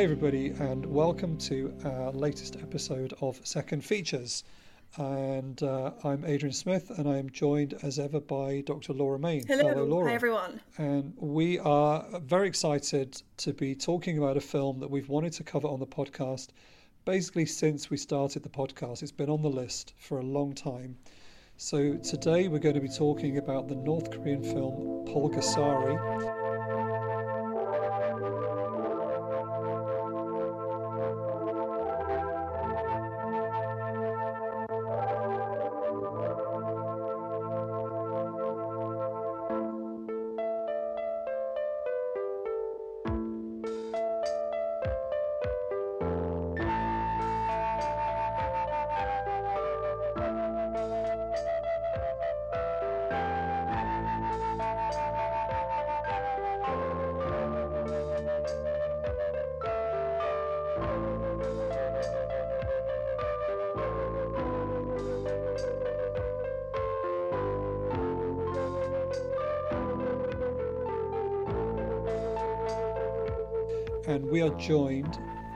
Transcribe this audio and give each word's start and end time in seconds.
Hi, 0.00 0.04
everybody, 0.04 0.46
and 0.58 0.86
welcome 0.86 1.36
to 1.40 1.76
our 1.84 2.10
latest 2.12 2.56
episode 2.56 3.12
of 3.20 3.38
Second 3.46 3.84
Features. 3.84 4.44
And 4.96 5.62
uh, 5.62 5.90
I'm 6.02 6.24
Adrian 6.24 6.54
Smith, 6.54 6.88
and 6.96 7.06
I'm 7.06 7.28
joined 7.28 7.74
as 7.82 7.98
ever 7.98 8.18
by 8.18 8.62
Dr. 8.62 8.94
Laura 8.94 9.18
Main. 9.18 9.46
Hello, 9.46 9.84
Laura. 9.84 10.08
Hi, 10.08 10.14
everyone. 10.14 10.58
And 10.78 11.12
we 11.18 11.58
are 11.58 12.06
very 12.20 12.48
excited 12.48 13.22
to 13.36 13.52
be 13.52 13.74
talking 13.74 14.16
about 14.16 14.38
a 14.38 14.40
film 14.40 14.80
that 14.80 14.90
we've 14.90 15.10
wanted 15.10 15.34
to 15.34 15.44
cover 15.44 15.68
on 15.68 15.80
the 15.80 15.86
podcast 15.86 16.48
basically 17.04 17.44
since 17.44 17.90
we 17.90 17.98
started 17.98 18.42
the 18.42 18.48
podcast. 18.48 19.02
It's 19.02 19.12
been 19.12 19.28
on 19.28 19.42
the 19.42 19.50
list 19.50 19.92
for 19.98 20.18
a 20.18 20.24
long 20.24 20.54
time. 20.54 20.96
So 21.58 21.98
today 21.98 22.48
we're 22.48 22.58
going 22.58 22.74
to 22.74 22.80
be 22.80 22.88
talking 22.88 23.36
about 23.36 23.68
the 23.68 23.76
North 23.76 24.10
Korean 24.10 24.42
film 24.42 25.04
Pulgasari. 25.06 26.39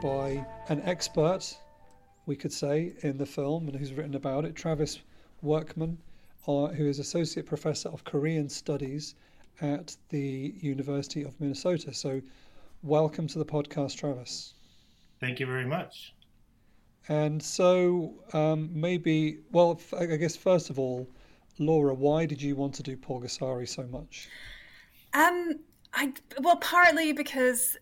By 0.04 0.44
an 0.68 0.82
expert, 0.82 1.56
we 2.26 2.36
could 2.36 2.52
say, 2.52 2.92
in 3.00 3.16
the 3.16 3.24
film 3.24 3.66
and 3.68 3.74
who's 3.74 3.94
written 3.94 4.14
about 4.14 4.44
it, 4.44 4.54
Travis 4.54 5.00
Workman, 5.40 5.96
uh, 6.46 6.66
who 6.66 6.86
is 6.86 6.98
Associate 6.98 7.46
Professor 7.46 7.88
of 7.88 8.04
Korean 8.04 8.46
Studies 8.50 9.14
at 9.62 9.96
the 10.10 10.54
University 10.60 11.22
of 11.22 11.40
Minnesota. 11.40 11.94
So, 11.94 12.20
welcome 12.82 13.26
to 13.28 13.38
the 13.38 13.46
podcast, 13.46 13.96
Travis. 13.96 14.52
Thank 15.20 15.40
you 15.40 15.46
very 15.46 15.64
much. 15.64 16.12
And 17.08 17.42
so, 17.42 18.12
um, 18.34 18.68
maybe, 18.78 19.38
well, 19.52 19.80
I 19.98 20.04
guess 20.04 20.36
first 20.36 20.68
of 20.68 20.78
all, 20.78 21.08
Laura, 21.58 21.94
why 21.94 22.26
did 22.26 22.42
you 22.42 22.56
want 22.56 22.74
to 22.74 22.82
do 22.82 22.94
Pulgasari 22.94 23.66
so 23.66 23.84
much? 23.84 24.28
Um, 25.14 25.60
I 25.94 26.12
well, 26.42 26.56
partly 26.56 27.14
because 27.14 27.78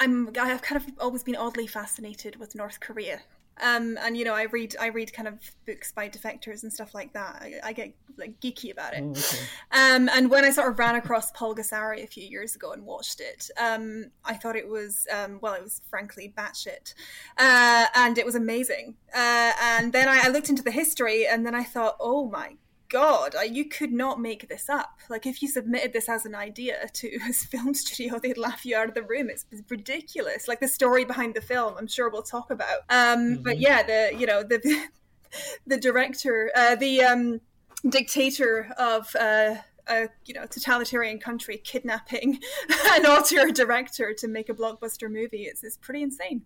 I'm 0.00 0.28
I've 0.38 0.62
kind 0.62 0.82
of 0.82 0.92
always 0.98 1.22
been 1.22 1.36
oddly 1.36 1.66
fascinated 1.66 2.36
with 2.36 2.54
North 2.54 2.80
Korea. 2.80 3.20
Um, 3.62 3.96
and 4.02 4.16
you 4.16 4.24
know, 4.24 4.34
I 4.34 4.44
read 4.44 4.74
I 4.80 4.86
read 4.86 5.12
kind 5.12 5.28
of 5.28 5.38
books 5.66 5.92
by 5.92 6.08
defectors 6.08 6.62
and 6.64 6.72
stuff 6.72 6.94
like 6.94 7.12
that. 7.12 7.38
I, 7.40 7.68
I 7.68 7.72
get 7.72 7.94
like 8.16 8.40
geeky 8.40 8.72
about 8.72 8.94
it. 8.94 9.02
Oh, 9.04 9.10
okay. 9.10 9.44
um, 9.70 10.08
and 10.08 10.28
when 10.28 10.44
I 10.44 10.50
sort 10.50 10.70
of 10.70 10.78
ran 10.78 10.96
across 10.96 11.30
Pulgasari 11.32 12.02
a 12.02 12.06
few 12.06 12.24
years 12.24 12.56
ago 12.56 12.72
and 12.72 12.84
watched 12.84 13.20
it, 13.20 13.50
um, 13.60 14.06
I 14.24 14.34
thought 14.34 14.56
it 14.56 14.68
was 14.68 15.06
um, 15.12 15.38
well, 15.40 15.54
it 15.54 15.62
was 15.62 15.80
frankly 15.88 16.32
batshit, 16.36 16.94
uh, 17.38 17.86
and 17.94 18.18
it 18.18 18.26
was 18.26 18.34
amazing. 18.34 18.96
Uh, 19.14 19.52
and 19.62 19.92
then 19.92 20.08
I, 20.08 20.22
I 20.24 20.28
looked 20.28 20.48
into 20.48 20.62
the 20.62 20.72
history, 20.72 21.26
and 21.26 21.46
then 21.46 21.54
I 21.54 21.62
thought, 21.62 21.96
oh 22.00 22.28
my 22.28 22.56
god, 22.88 23.34
you 23.50 23.68
could 23.68 23.92
not 23.92 24.20
make 24.20 24.48
this 24.48 24.68
up. 24.68 24.98
Like, 25.08 25.26
if 25.26 25.42
you 25.42 25.48
submitted 25.48 25.92
this 25.92 26.08
as 26.08 26.26
an 26.26 26.34
idea 26.34 26.88
to 26.92 27.18
a 27.28 27.32
film 27.32 27.74
studio, 27.74 28.18
they'd 28.22 28.38
laugh 28.38 28.64
you 28.64 28.76
out 28.76 28.88
of 28.88 28.94
the 28.94 29.02
room. 29.02 29.30
It's, 29.30 29.46
ridiculous. 29.68 30.46
Like 30.48 30.60
the 30.60 30.68
story 30.68 31.04
behind 31.04 31.34
the 31.34 31.40
film, 31.40 31.74
I'm 31.78 31.86
sure 31.86 32.08
we'll 32.08 32.22
talk 32.22 32.50
about. 32.50 32.80
Um, 32.90 33.18
mm-hmm. 33.18 33.42
But 33.42 33.58
yeah, 33.58 33.82
the 33.82 34.16
you 34.18 34.26
know 34.26 34.42
the 34.42 34.88
the 35.66 35.76
director, 35.78 36.50
uh, 36.54 36.76
the 36.76 37.02
um, 37.02 37.40
dictator 37.88 38.72
of. 38.78 39.14
Uh, 39.16 39.56
a 39.88 40.08
you 40.26 40.34
know 40.34 40.46
totalitarian 40.46 41.18
country 41.18 41.58
kidnapping 41.58 42.38
an 42.92 43.06
auteur 43.06 43.50
director 43.50 44.14
to 44.14 44.28
make 44.28 44.48
a 44.48 44.54
blockbuster 44.54 45.10
movie. 45.10 45.44
It's, 45.44 45.62
it's 45.62 45.76
pretty 45.76 46.02
insane. 46.02 46.42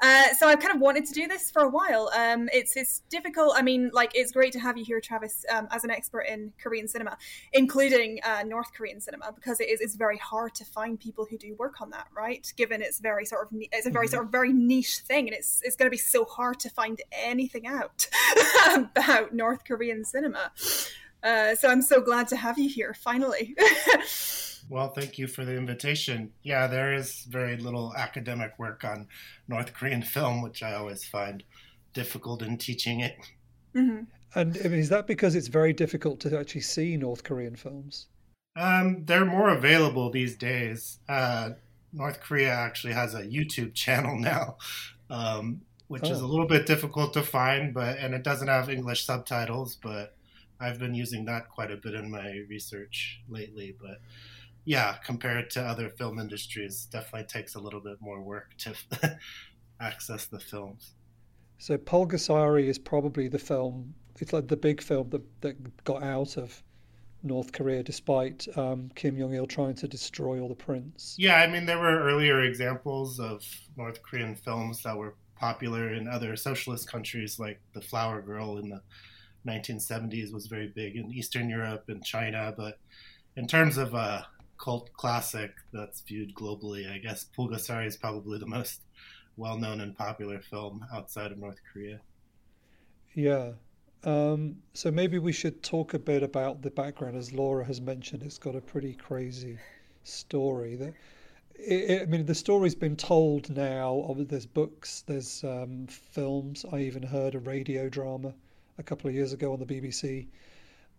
Uh, 0.00 0.28
so 0.38 0.48
i've 0.48 0.60
kind 0.60 0.74
of 0.74 0.80
wanted 0.80 1.04
to 1.06 1.12
do 1.12 1.26
this 1.26 1.50
for 1.50 1.62
a 1.62 1.68
while. 1.68 2.10
Um, 2.16 2.48
it's 2.52 2.76
it's 2.76 3.02
difficult. 3.10 3.54
I 3.56 3.62
mean 3.62 3.90
like 3.92 4.12
it's 4.14 4.32
great 4.32 4.52
to 4.52 4.60
have 4.60 4.76
you 4.76 4.84
here 4.84 5.00
travis 5.00 5.44
um, 5.52 5.68
as 5.70 5.84
an 5.84 5.90
expert 5.90 6.22
in 6.22 6.52
korean 6.62 6.88
cinema 6.88 7.16
including 7.52 8.20
uh, 8.24 8.42
north 8.46 8.72
korean 8.74 9.00
cinema 9.00 9.32
because 9.32 9.60
it 9.60 9.68
is 9.68 9.80
it's 9.80 9.96
very 9.96 10.18
hard 10.18 10.54
to 10.54 10.64
find 10.64 10.98
people 10.98 11.26
who 11.28 11.38
do 11.38 11.54
work 11.58 11.80
on 11.80 11.90
that 11.90 12.06
right? 12.16 12.52
Given 12.56 12.82
it's 12.82 13.00
very 13.00 13.24
sort 13.24 13.46
of 13.46 13.58
it's 13.72 13.86
a 13.86 13.90
very 13.90 14.06
mm-hmm. 14.06 14.12
sort 14.14 14.24
of 14.26 14.32
very 14.32 14.52
niche 14.52 14.98
thing 14.98 15.28
and 15.28 15.36
it's 15.36 15.60
it's 15.64 15.76
going 15.76 15.86
to 15.86 15.90
be 15.90 15.98
so 15.98 16.24
hard 16.24 16.60
to 16.60 16.70
find 16.70 17.00
anything 17.12 17.66
out 17.66 18.06
about 18.74 19.34
north 19.34 19.64
korean 19.64 20.04
cinema 20.04 20.52
uh, 21.22 21.54
so 21.54 21.68
I'm 21.68 21.82
so 21.82 22.00
glad 22.00 22.28
to 22.28 22.36
have 22.36 22.58
you 22.58 22.68
here 22.68 22.94
finally. 22.94 23.54
well, 24.68 24.88
thank 24.88 25.18
you 25.18 25.26
for 25.26 25.44
the 25.44 25.56
invitation. 25.56 26.32
Yeah, 26.42 26.66
there 26.66 26.94
is 26.94 27.24
very 27.28 27.56
little 27.56 27.94
academic 27.96 28.58
work 28.58 28.84
on 28.84 29.08
North 29.48 29.74
Korean 29.74 30.02
film, 30.02 30.42
which 30.42 30.62
I 30.62 30.74
always 30.74 31.04
find 31.04 31.42
difficult 31.92 32.42
in 32.42 32.56
teaching 32.56 33.00
it. 33.00 33.16
Mm-hmm. 33.74 34.04
And 34.34 34.58
I 34.64 34.68
mean, 34.68 34.78
is 34.78 34.88
that 34.90 35.06
because 35.06 35.34
it's 35.34 35.48
very 35.48 35.72
difficult 35.72 36.20
to 36.20 36.38
actually 36.38 36.60
see 36.60 36.96
North 36.96 37.24
Korean 37.24 37.56
films? 37.56 38.06
Um, 38.56 39.04
they're 39.04 39.24
more 39.24 39.50
available 39.50 40.10
these 40.10 40.36
days. 40.36 40.98
Uh, 41.08 41.50
North 41.92 42.20
Korea 42.20 42.52
actually 42.52 42.92
has 42.92 43.14
a 43.14 43.22
YouTube 43.22 43.74
channel 43.74 44.18
now, 44.18 44.56
um, 45.08 45.62
which 45.88 46.04
oh. 46.04 46.10
is 46.12 46.20
a 46.20 46.26
little 46.26 46.46
bit 46.46 46.66
difficult 46.66 47.12
to 47.14 47.22
find, 47.22 47.74
but 47.74 47.98
and 47.98 48.14
it 48.14 48.22
doesn't 48.22 48.48
have 48.48 48.70
English 48.70 49.04
subtitles, 49.04 49.76
but 49.82 50.14
I've 50.60 50.78
been 50.78 50.94
using 50.94 51.24
that 51.24 51.48
quite 51.48 51.70
a 51.70 51.76
bit 51.76 51.94
in 51.94 52.10
my 52.10 52.40
research 52.48 53.22
lately, 53.28 53.74
but 53.80 54.00
yeah, 54.64 54.96
compared 55.04 55.50
to 55.50 55.62
other 55.62 55.88
film 55.88 56.18
industries, 56.18 56.86
definitely 56.92 57.26
takes 57.26 57.54
a 57.54 57.60
little 57.60 57.80
bit 57.80 57.96
more 58.00 58.20
work 58.20 58.56
to 58.58 58.74
access 59.80 60.26
the 60.26 60.38
films. 60.38 60.92
So 61.58 61.76
Pulgasari 61.76 62.66
is 62.68 62.78
probably 62.78 63.28
the 63.28 63.38
film. 63.38 63.94
It's 64.18 64.32
like 64.32 64.48
the 64.48 64.56
big 64.56 64.82
film 64.82 65.10
that 65.10 65.22
that 65.40 65.84
got 65.84 66.02
out 66.02 66.36
of 66.36 66.62
North 67.22 67.52
Korea, 67.52 67.82
despite 67.82 68.46
um, 68.56 68.90
Kim 68.94 69.18
Jong 69.18 69.34
Il 69.34 69.46
trying 69.46 69.74
to 69.74 69.88
destroy 69.88 70.40
all 70.40 70.48
the 70.48 70.54
prints. 70.54 71.16
Yeah, 71.18 71.36
I 71.36 71.46
mean 71.46 71.66
there 71.66 71.78
were 71.78 72.00
earlier 72.00 72.42
examples 72.42 73.18
of 73.18 73.44
North 73.76 74.02
Korean 74.02 74.34
films 74.34 74.82
that 74.82 74.96
were 74.96 75.14
popular 75.36 75.92
in 75.94 76.06
other 76.06 76.36
socialist 76.36 76.90
countries, 76.90 77.38
like 77.38 77.60
The 77.72 77.80
Flower 77.80 78.20
Girl 78.20 78.58
in 78.58 78.68
the 78.68 78.82
1970s 79.46 80.32
was 80.32 80.46
very 80.46 80.68
big 80.68 80.96
in 80.96 81.12
Eastern 81.12 81.48
Europe 81.48 81.84
and 81.88 82.04
China, 82.04 82.52
but 82.56 82.78
in 83.36 83.46
terms 83.46 83.78
of 83.78 83.94
a 83.94 84.26
cult 84.58 84.92
classic 84.92 85.52
that's 85.72 86.00
viewed 86.02 86.34
globally, 86.34 86.92
I 86.92 86.98
guess 86.98 87.26
Pulgasari 87.36 87.86
is 87.86 87.96
probably 87.96 88.38
the 88.38 88.46
most 88.46 88.82
well-known 89.36 89.80
and 89.80 89.96
popular 89.96 90.40
film 90.40 90.84
outside 90.92 91.32
of 91.32 91.38
North 91.38 91.58
Korea. 91.72 92.00
Yeah. 93.14 93.52
Um, 94.04 94.56
so 94.74 94.90
maybe 94.90 95.18
we 95.18 95.32
should 95.32 95.62
talk 95.62 95.94
a 95.94 95.98
bit 95.98 96.22
about 96.22 96.62
the 96.62 96.70
background, 96.70 97.16
as 97.16 97.32
Laura 97.32 97.64
has 97.64 97.80
mentioned. 97.80 98.22
It's 98.22 98.38
got 98.38 98.54
a 98.54 98.60
pretty 98.60 98.94
crazy 98.94 99.58
story. 100.04 100.76
That 100.76 100.94
it, 101.54 102.02
I 102.02 102.06
mean, 102.06 102.24
the 102.24 102.34
story's 102.34 102.74
been 102.74 102.96
told 102.96 103.54
now. 103.54 104.14
There's 104.18 104.46
books, 104.46 105.04
there's 105.06 105.44
um, 105.44 105.86
films. 105.86 106.64
I 106.72 106.80
even 106.80 107.02
heard 107.02 107.34
a 107.34 107.40
radio 107.40 107.88
drama 107.88 108.34
a 108.80 108.82
couple 108.82 109.08
of 109.08 109.14
years 109.14 109.32
ago 109.32 109.52
on 109.52 109.60
the 109.60 109.66
BBC. 109.66 110.26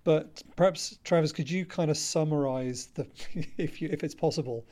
But 0.04 0.42
perhaps, 0.56 0.98
Travis, 1.04 1.32
could 1.32 1.50
you 1.50 1.66
kind 1.66 1.92
of 1.92 1.98
summarize 1.98 2.88
the, 2.96 3.06
if 3.58 3.82
you, 3.82 3.90
if 3.92 4.04
it's 4.04 4.16
possible, 4.16 4.66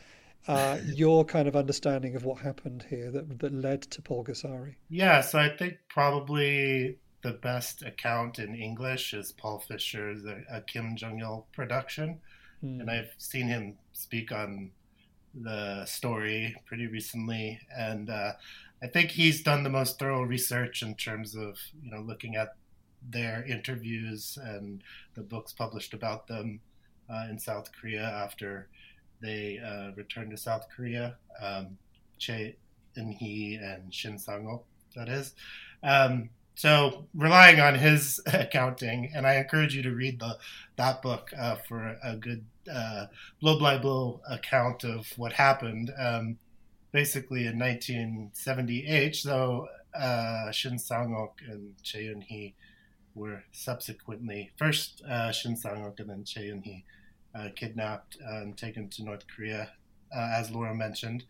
uh, 0.47 0.77
your 0.85 1.25
kind 1.25 1.47
of 1.47 1.55
understanding 1.55 2.15
of 2.15 2.23
what 2.23 2.39
happened 2.39 2.85
here 2.89 3.11
that 3.11 3.39
that 3.39 3.53
led 3.53 3.81
to 3.83 4.01
Pulgasari? 4.01 4.75
Yeah, 4.89 5.21
so 5.21 5.39
I 5.39 5.49
think 5.49 5.77
probably 5.89 6.97
the 7.21 7.33
best 7.33 7.83
account 7.83 8.39
in 8.39 8.55
English 8.55 9.13
is 9.13 9.33
Paul 9.33 9.59
Fischer's 9.59 10.25
a, 10.25 10.41
a 10.51 10.61
Kim 10.61 10.95
Jong 10.95 11.19
Il 11.19 11.45
production, 11.51 12.19
hmm. 12.61 12.79
and 12.79 12.89
I've 12.89 13.13
seen 13.17 13.47
him 13.47 13.77
speak 13.91 14.31
on 14.31 14.71
the 15.35 15.85
story 15.85 16.55
pretty 16.65 16.87
recently, 16.87 17.59
and 17.77 18.09
uh, 18.09 18.33
I 18.81 18.87
think 18.87 19.11
he's 19.11 19.43
done 19.43 19.63
the 19.63 19.69
most 19.69 19.99
thorough 19.99 20.23
research 20.23 20.81
in 20.81 20.95
terms 20.95 21.35
of 21.35 21.59
you 21.83 21.91
know 21.91 22.01
looking 22.01 22.35
at 22.35 22.55
their 23.07 23.43
interviews 23.43 24.37
and 24.41 24.81
the 25.15 25.21
books 25.21 25.53
published 25.53 25.93
about 25.93 26.27
them 26.27 26.59
uh, 27.09 27.25
in 27.29 27.39
South 27.39 27.69
Korea 27.79 28.03
after 28.03 28.67
they 29.21 29.59
uh, 29.59 29.91
returned 29.95 30.31
to 30.31 30.37
South 30.37 30.67
Korea. 30.75 31.17
Um, 31.41 31.77
Choi 32.17 32.55
In-hee 32.95 33.55
and 33.55 33.93
Shin 33.93 34.17
Sang-ok, 34.17 34.63
that 34.95 35.09
is. 35.09 35.33
Um, 35.83 36.29
so 36.55 37.05
relying 37.15 37.59
on 37.59 37.75
his 37.75 38.19
accounting, 38.27 39.11
and 39.15 39.25
I 39.25 39.35
encourage 39.35 39.75
you 39.75 39.83
to 39.83 39.91
read 39.91 40.19
the 40.19 40.37
that 40.75 41.01
book 41.01 41.31
uh, 41.37 41.55
for 41.55 41.97
a 42.03 42.15
good 42.15 42.43
blow 43.39 43.59
by 43.59 43.77
blow 43.77 44.21
account 44.29 44.83
of 44.83 45.07
what 45.17 45.33
happened. 45.33 45.91
Um, 45.97 46.37
basically, 46.91 47.47
in 47.47 47.57
1978, 47.57 49.15
so 49.15 49.67
uh, 49.97 50.51
Shin 50.51 50.77
Sang-ok 50.77 51.45
and 51.49 51.81
Choi 51.81 52.11
In-hee 52.11 52.55
were 53.15 53.43
subsequently 53.51 54.51
first 54.57 55.01
uh, 55.09 55.31
Shin 55.31 55.55
Sang-ok 55.55 56.01
and 56.01 56.09
then 56.09 56.23
Choi 56.23 56.51
In-hee 56.51 56.85
uh, 57.35 57.49
kidnapped 57.55 58.17
and 58.21 58.57
taken 58.57 58.89
to 58.89 59.03
North 59.03 59.25
Korea, 59.33 59.69
uh, 60.15 60.31
as 60.33 60.51
Laura 60.51 60.73
mentioned, 60.73 61.25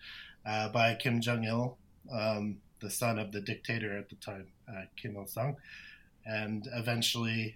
uh, 0.46 0.70
by 0.70 0.96
Kim 0.96 1.22
Jong 1.22 1.44
Il, 1.44 1.78
um, 2.12 2.58
the 2.80 2.90
son 2.90 3.20
of 3.20 3.32
the 3.32 3.42
dictator 3.42 3.98
at 3.98 4.10
the 4.10 4.16
time, 4.16 4.48
uh, 4.70 4.84
Kim 4.96 5.16
Il 5.16 5.28
Sung, 5.28 5.56
and 6.26 6.68
eventually 6.74 7.56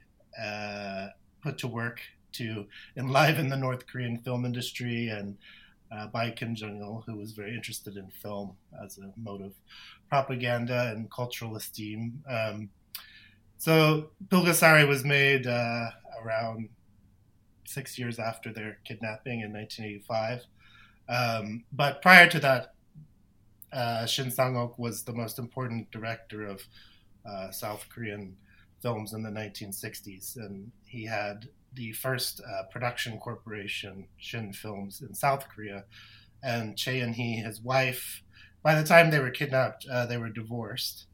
put 1.41 1.57
to 1.57 1.67
work 1.67 1.99
to 2.31 2.65
enliven 2.97 3.49
the 3.49 3.57
North 3.57 3.85
Korean 3.85 4.17
film 4.17 4.45
industry 4.45 5.09
and 5.09 5.37
uh, 5.91 6.07
by 6.07 6.31
Kim 6.31 6.55
Jong 6.55 6.79
il, 6.79 7.03
who 7.05 7.15
was 7.15 7.31
very 7.31 7.53
interested 7.53 7.97
in 7.97 8.09
film 8.09 8.55
as 8.83 8.97
a 8.97 9.11
mode 9.17 9.41
of 9.41 9.53
propaganda 10.09 10.91
and 10.91 11.11
cultural 11.11 11.55
esteem. 11.55 12.23
Um, 12.27 12.69
so 13.63 14.09
Pulgasari 14.27 14.85
was 14.85 15.05
made 15.05 15.47
uh, 15.47 15.89
around 16.21 16.67
six 17.65 17.97
years 17.97 18.19
after 18.19 18.51
their 18.51 18.79
kidnapping 18.83 19.39
in 19.39 19.53
1985. 19.53 20.41
Um, 21.07 21.63
but 21.71 22.01
prior 22.01 22.27
to 22.29 22.39
that, 22.41 22.73
uh, 23.71 24.05
Shin 24.05 24.31
Sang-ok 24.31 24.75
was 24.77 25.03
the 25.03 25.13
most 25.13 25.39
important 25.39 25.89
director 25.91 26.45
of 26.45 26.61
uh, 27.25 27.51
South 27.51 27.87
Korean 27.87 28.35
films 28.81 29.13
in 29.13 29.23
the 29.23 29.29
1960s, 29.29 30.35
and 30.35 30.69
he 30.85 31.05
had 31.05 31.47
the 31.73 31.93
first 31.93 32.41
uh, 32.41 32.63
production 32.69 33.17
corporation, 33.17 34.07
Shin 34.17 34.51
Films, 34.51 35.01
in 35.01 35.15
South 35.15 35.47
Korea. 35.47 35.85
And 36.43 36.77
Choi 36.77 36.99
In-hee, 36.99 37.37
his 37.37 37.61
wife, 37.61 38.23
by 38.61 38.75
the 38.75 38.85
time 38.85 39.09
they 39.09 39.19
were 39.19 39.31
kidnapped, 39.31 39.85
uh, 39.89 40.05
they 40.05 40.17
were 40.17 40.27
divorced 40.27 41.05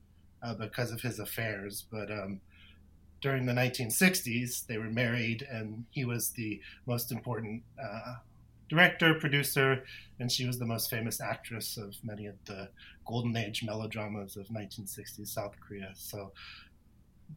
uh, 0.44 0.54
because 0.54 0.92
of 0.92 1.02
his 1.02 1.20
affairs. 1.20 1.86
But 1.92 2.12
um, 2.12 2.42
during 3.22 3.46
the 3.46 3.54
1960s, 3.54 4.66
they 4.66 4.78
were 4.78 4.90
married, 4.90 5.48
and 5.50 5.86
he 5.92 6.06
was 6.06 6.30
the 6.32 6.62
most 6.86 7.12
important 7.12 7.64
uh, 7.82 8.16
director, 8.70 9.16
producer, 9.16 9.84
and 10.20 10.32
she 10.32 10.46
was 10.46 10.60
the 10.60 10.66
most 10.66 10.90
famous 10.90 11.20
actress 11.20 11.78
of 11.78 11.96
many 12.04 12.28
of 12.28 12.36
the 12.46 12.70
golden 13.06 13.36
age 13.36 13.64
melodramas 13.64 14.38
of 14.38 14.48
1960s 14.48 15.28
South 15.28 15.56
Korea. 15.60 15.92
So 15.96 16.32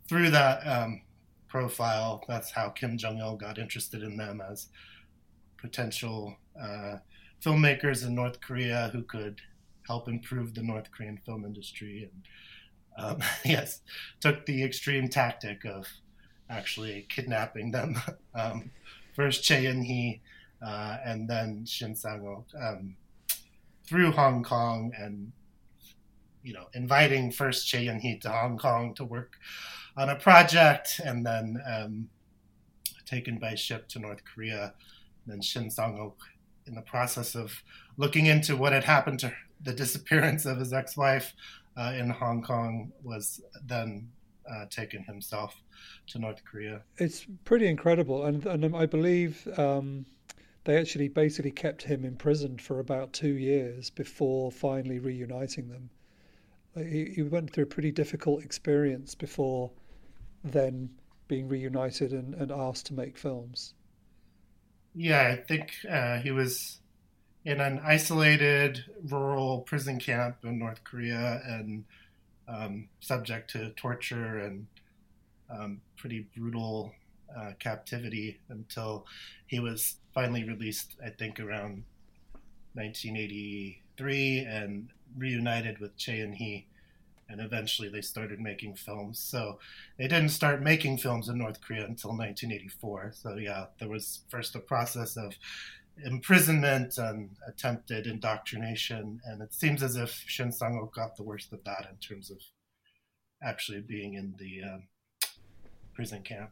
through 0.08 0.30
that 0.30 0.66
um, 0.66 1.02
profile, 1.48 2.22
that's 2.28 2.50
how 2.50 2.68
Kim 2.68 2.98
Jong 2.98 3.18
Il 3.18 3.36
got 3.36 3.58
interested 3.58 4.02
in 4.02 4.16
them 4.16 4.40
as 4.40 4.68
potential 5.56 6.36
uh, 6.60 6.96
filmmakers 7.44 8.06
in 8.06 8.14
North 8.14 8.40
Korea 8.40 8.90
who 8.92 9.02
could 9.02 9.40
help 9.86 10.08
improve 10.08 10.54
the 10.54 10.62
North 10.62 10.90
Korean 10.92 11.18
film 11.24 11.44
industry. 11.44 12.10
And 12.12 12.22
um, 12.96 13.18
yes, 13.44 13.80
took 14.20 14.46
the 14.46 14.62
extreme 14.62 15.08
tactic 15.08 15.64
of 15.64 15.86
actually 16.48 17.06
kidnapping 17.08 17.70
them. 17.70 17.96
um, 18.34 18.70
first 19.14 19.44
Choi 19.44 19.66
In-hee, 19.66 20.20
uh, 20.64 20.98
and 21.04 21.28
then 21.28 21.64
Shin 21.66 21.94
Sang-ok 21.94 22.44
um, 22.58 22.96
through 23.84 24.12
Hong 24.12 24.42
Kong 24.42 24.92
and 24.96 25.32
you 26.42 26.52
know 26.52 26.66
inviting 26.72 27.30
first 27.30 27.66
Choi 27.66 27.88
In-hee 27.88 28.18
to 28.18 28.30
Hong 28.30 28.58
Kong 28.58 28.94
to 28.94 29.04
work 29.04 29.36
on 29.96 30.08
a 30.08 30.16
project 30.16 31.00
and 31.04 31.24
then 31.26 31.60
um, 31.66 32.08
taken 33.04 33.38
by 33.38 33.54
ship 33.54 33.88
to 33.88 33.98
North 33.98 34.22
Korea. 34.24 34.74
And 35.24 35.34
then 35.34 35.42
Shin 35.42 35.70
Sang-ok 35.70 36.16
in 36.66 36.74
the 36.74 36.82
process 36.82 37.34
of 37.34 37.62
looking 37.96 38.26
into 38.26 38.56
what 38.56 38.72
had 38.72 38.84
happened 38.84 39.18
to 39.20 39.32
the 39.60 39.72
disappearance 39.72 40.46
of 40.46 40.58
his 40.58 40.72
ex-wife 40.72 41.34
uh, 41.76 41.92
in 41.96 42.10
Hong 42.10 42.42
Kong 42.42 42.92
was 43.02 43.40
then 43.64 44.10
uh, 44.50 44.66
taken 44.70 45.02
himself 45.04 45.54
to 46.08 46.18
North 46.18 46.44
Korea. 46.44 46.82
It's 46.98 47.26
pretty 47.44 47.66
incredible, 47.68 48.24
and 48.24 48.44
and 48.46 48.76
I 48.76 48.86
believe 48.86 49.46
um, 49.58 50.06
they 50.64 50.78
actually 50.78 51.08
basically 51.08 51.50
kept 51.50 51.82
him 51.82 52.04
imprisoned 52.04 52.60
for 52.60 52.78
about 52.78 53.12
two 53.12 53.34
years 53.34 53.90
before 53.90 54.52
finally 54.52 54.98
reuniting 54.98 55.68
them. 55.68 55.90
He, 56.76 57.12
he 57.14 57.22
went 57.22 57.50
through 57.50 57.64
a 57.64 57.66
pretty 57.66 57.92
difficult 57.92 58.42
experience 58.42 59.14
before 59.14 59.70
then 60.42 60.90
being 61.28 61.48
reunited 61.48 62.12
and, 62.12 62.34
and 62.34 62.50
asked 62.50 62.86
to 62.86 62.94
make 62.94 63.18
films. 63.18 63.74
Yeah, 64.94 65.28
I 65.28 65.36
think 65.36 65.72
uh, 65.88 66.18
he 66.18 66.30
was 66.30 66.81
in 67.44 67.60
an 67.60 67.80
isolated 67.84 68.84
rural 69.08 69.60
prison 69.60 69.98
camp 69.98 70.36
in 70.44 70.58
North 70.58 70.84
Korea 70.84 71.42
and 71.46 71.84
um, 72.48 72.88
subject 73.00 73.50
to 73.50 73.70
torture 73.70 74.38
and 74.38 74.66
um, 75.50 75.80
pretty 75.96 76.26
brutal 76.36 76.92
uh, 77.36 77.52
captivity 77.58 78.40
until 78.48 79.06
he 79.46 79.58
was 79.58 79.96
finally 80.14 80.44
released, 80.44 80.96
I 81.04 81.10
think, 81.10 81.40
around 81.40 81.84
1983 82.74 84.38
and 84.40 84.88
reunited 85.16 85.78
with 85.78 85.96
Choi 85.96 86.22
In-hee. 86.22 86.66
And 87.28 87.40
eventually 87.40 87.88
they 87.88 88.02
started 88.02 88.40
making 88.40 88.74
films. 88.74 89.18
So 89.18 89.58
they 89.96 90.06
didn't 90.06 90.28
start 90.28 90.62
making 90.62 90.98
films 90.98 91.28
in 91.28 91.38
North 91.38 91.60
Korea 91.62 91.86
until 91.86 92.10
1984. 92.10 93.12
So, 93.14 93.36
yeah, 93.36 93.66
there 93.78 93.88
was 93.88 94.20
first 94.28 94.54
a 94.54 94.58
process 94.58 95.16
of 95.16 95.32
imprisonment 96.04 96.98
and 96.98 97.30
attempted 97.46 98.06
indoctrination. 98.06 99.20
And 99.24 99.42
it 99.42 99.54
seems 99.54 99.82
as 99.82 99.96
if 99.96 100.24
Shin 100.26 100.52
Sang-ok 100.52 100.92
got 100.94 101.16
the 101.16 101.22
worst 101.22 101.52
of 101.52 101.64
that 101.64 101.88
in 101.90 101.96
terms 101.96 102.30
of 102.30 102.38
actually 103.42 103.80
being 103.80 104.14
in 104.14 104.34
the 104.38 104.62
um, 104.62 104.84
prison 105.94 106.22
camp 106.22 106.50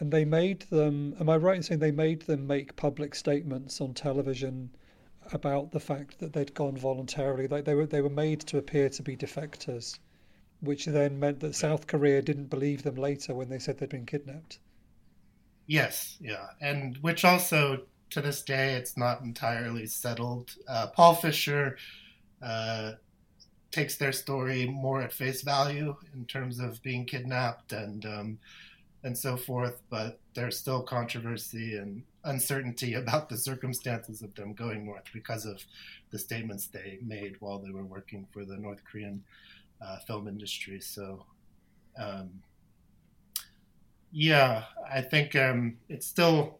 and 0.00 0.10
they 0.10 0.24
made 0.24 0.62
them. 0.62 1.14
Am 1.20 1.28
I 1.28 1.36
right 1.36 1.56
in 1.56 1.62
saying 1.62 1.78
they 1.78 1.90
made 1.92 2.22
them 2.22 2.46
make 2.46 2.74
public 2.74 3.14
statements 3.14 3.80
on 3.80 3.94
television 3.94 4.70
about 5.32 5.70
the 5.70 5.80
fact 5.80 6.18
that 6.18 6.32
they'd 6.32 6.54
gone 6.54 6.76
voluntarily? 6.76 7.46
Like 7.46 7.66
they 7.66 7.74
were 7.74 7.86
they 7.86 8.00
were 8.00 8.08
made 8.08 8.40
to 8.40 8.58
appear 8.58 8.88
to 8.88 9.02
be 9.02 9.16
defectors, 9.16 9.98
which 10.60 10.86
then 10.86 11.20
meant 11.20 11.40
that 11.40 11.54
South 11.54 11.86
Korea 11.86 12.22
didn't 12.22 12.48
believe 12.50 12.82
them 12.82 12.96
later 12.96 13.34
when 13.34 13.50
they 13.50 13.58
said 13.58 13.78
they'd 13.78 13.90
been 13.90 14.06
kidnapped. 14.06 14.58
Yes, 15.66 16.16
yeah, 16.20 16.46
and 16.60 16.96
which 16.98 17.24
also 17.24 17.82
to 18.10 18.20
this 18.20 18.42
day 18.42 18.74
it's 18.74 18.96
not 18.96 19.22
entirely 19.22 19.86
settled. 19.86 20.54
Uh, 20.68 20.88
Paul 20.88 21.14
Fischer. 21.14 21.76
Uh, 22.42 22.92
takes 23.70 23.96
their 23.96 24.10
story 24.10 24.66
more 24.66 25.00
at 25.00 25.12
face 25.12 25.42
value 25.42 25.94
in 26.14 26.24
terms 26.24 26.58
of 26.58 26.82
being 26.82 27.04
kidnapped 27.04 27.72
and 27.72 28.04
um, 28.04 28.38
and 29.02 29.16
so 29.16 29.36
forth, 29.36 29.80
but 29.88 30.18
there's 30.34 30.58
still 30.58 30.82
controversy 30.82 31.76
and 31.76 32.02
uncertainty 32.24 32.94
about 33.02 33.28
the 33.28 33.36
circumstances 33.36 34.22
of 34.22 34.34
them 34.34 34.52
going 34.52 34.84
north 34.84 35.04
because 35.12 35.46
of 35.46 35.64
the 36.10 36.18
statements 36.18 36.66
they 36.66 36.98
made 37.02 37.36
while 37.40 37.58
they 37.58 37.70
were 37.70 37.84
working 37.84 38.26
for 38.30 38.44
the 38.44 38.56
North 38.56 38.82
Korean 38.84 39.22
uh, 39.80 39.98
film 40.00 40.28
industry. 40.28 40.80
So, 40.80 41.24
um, 41.98 42.30
yeah, 44.12 44.64
I 44.92 45.00
think 45.00 45.34
um, 45.34 45.78
it's 45.88 46.06
still 46.06 46.59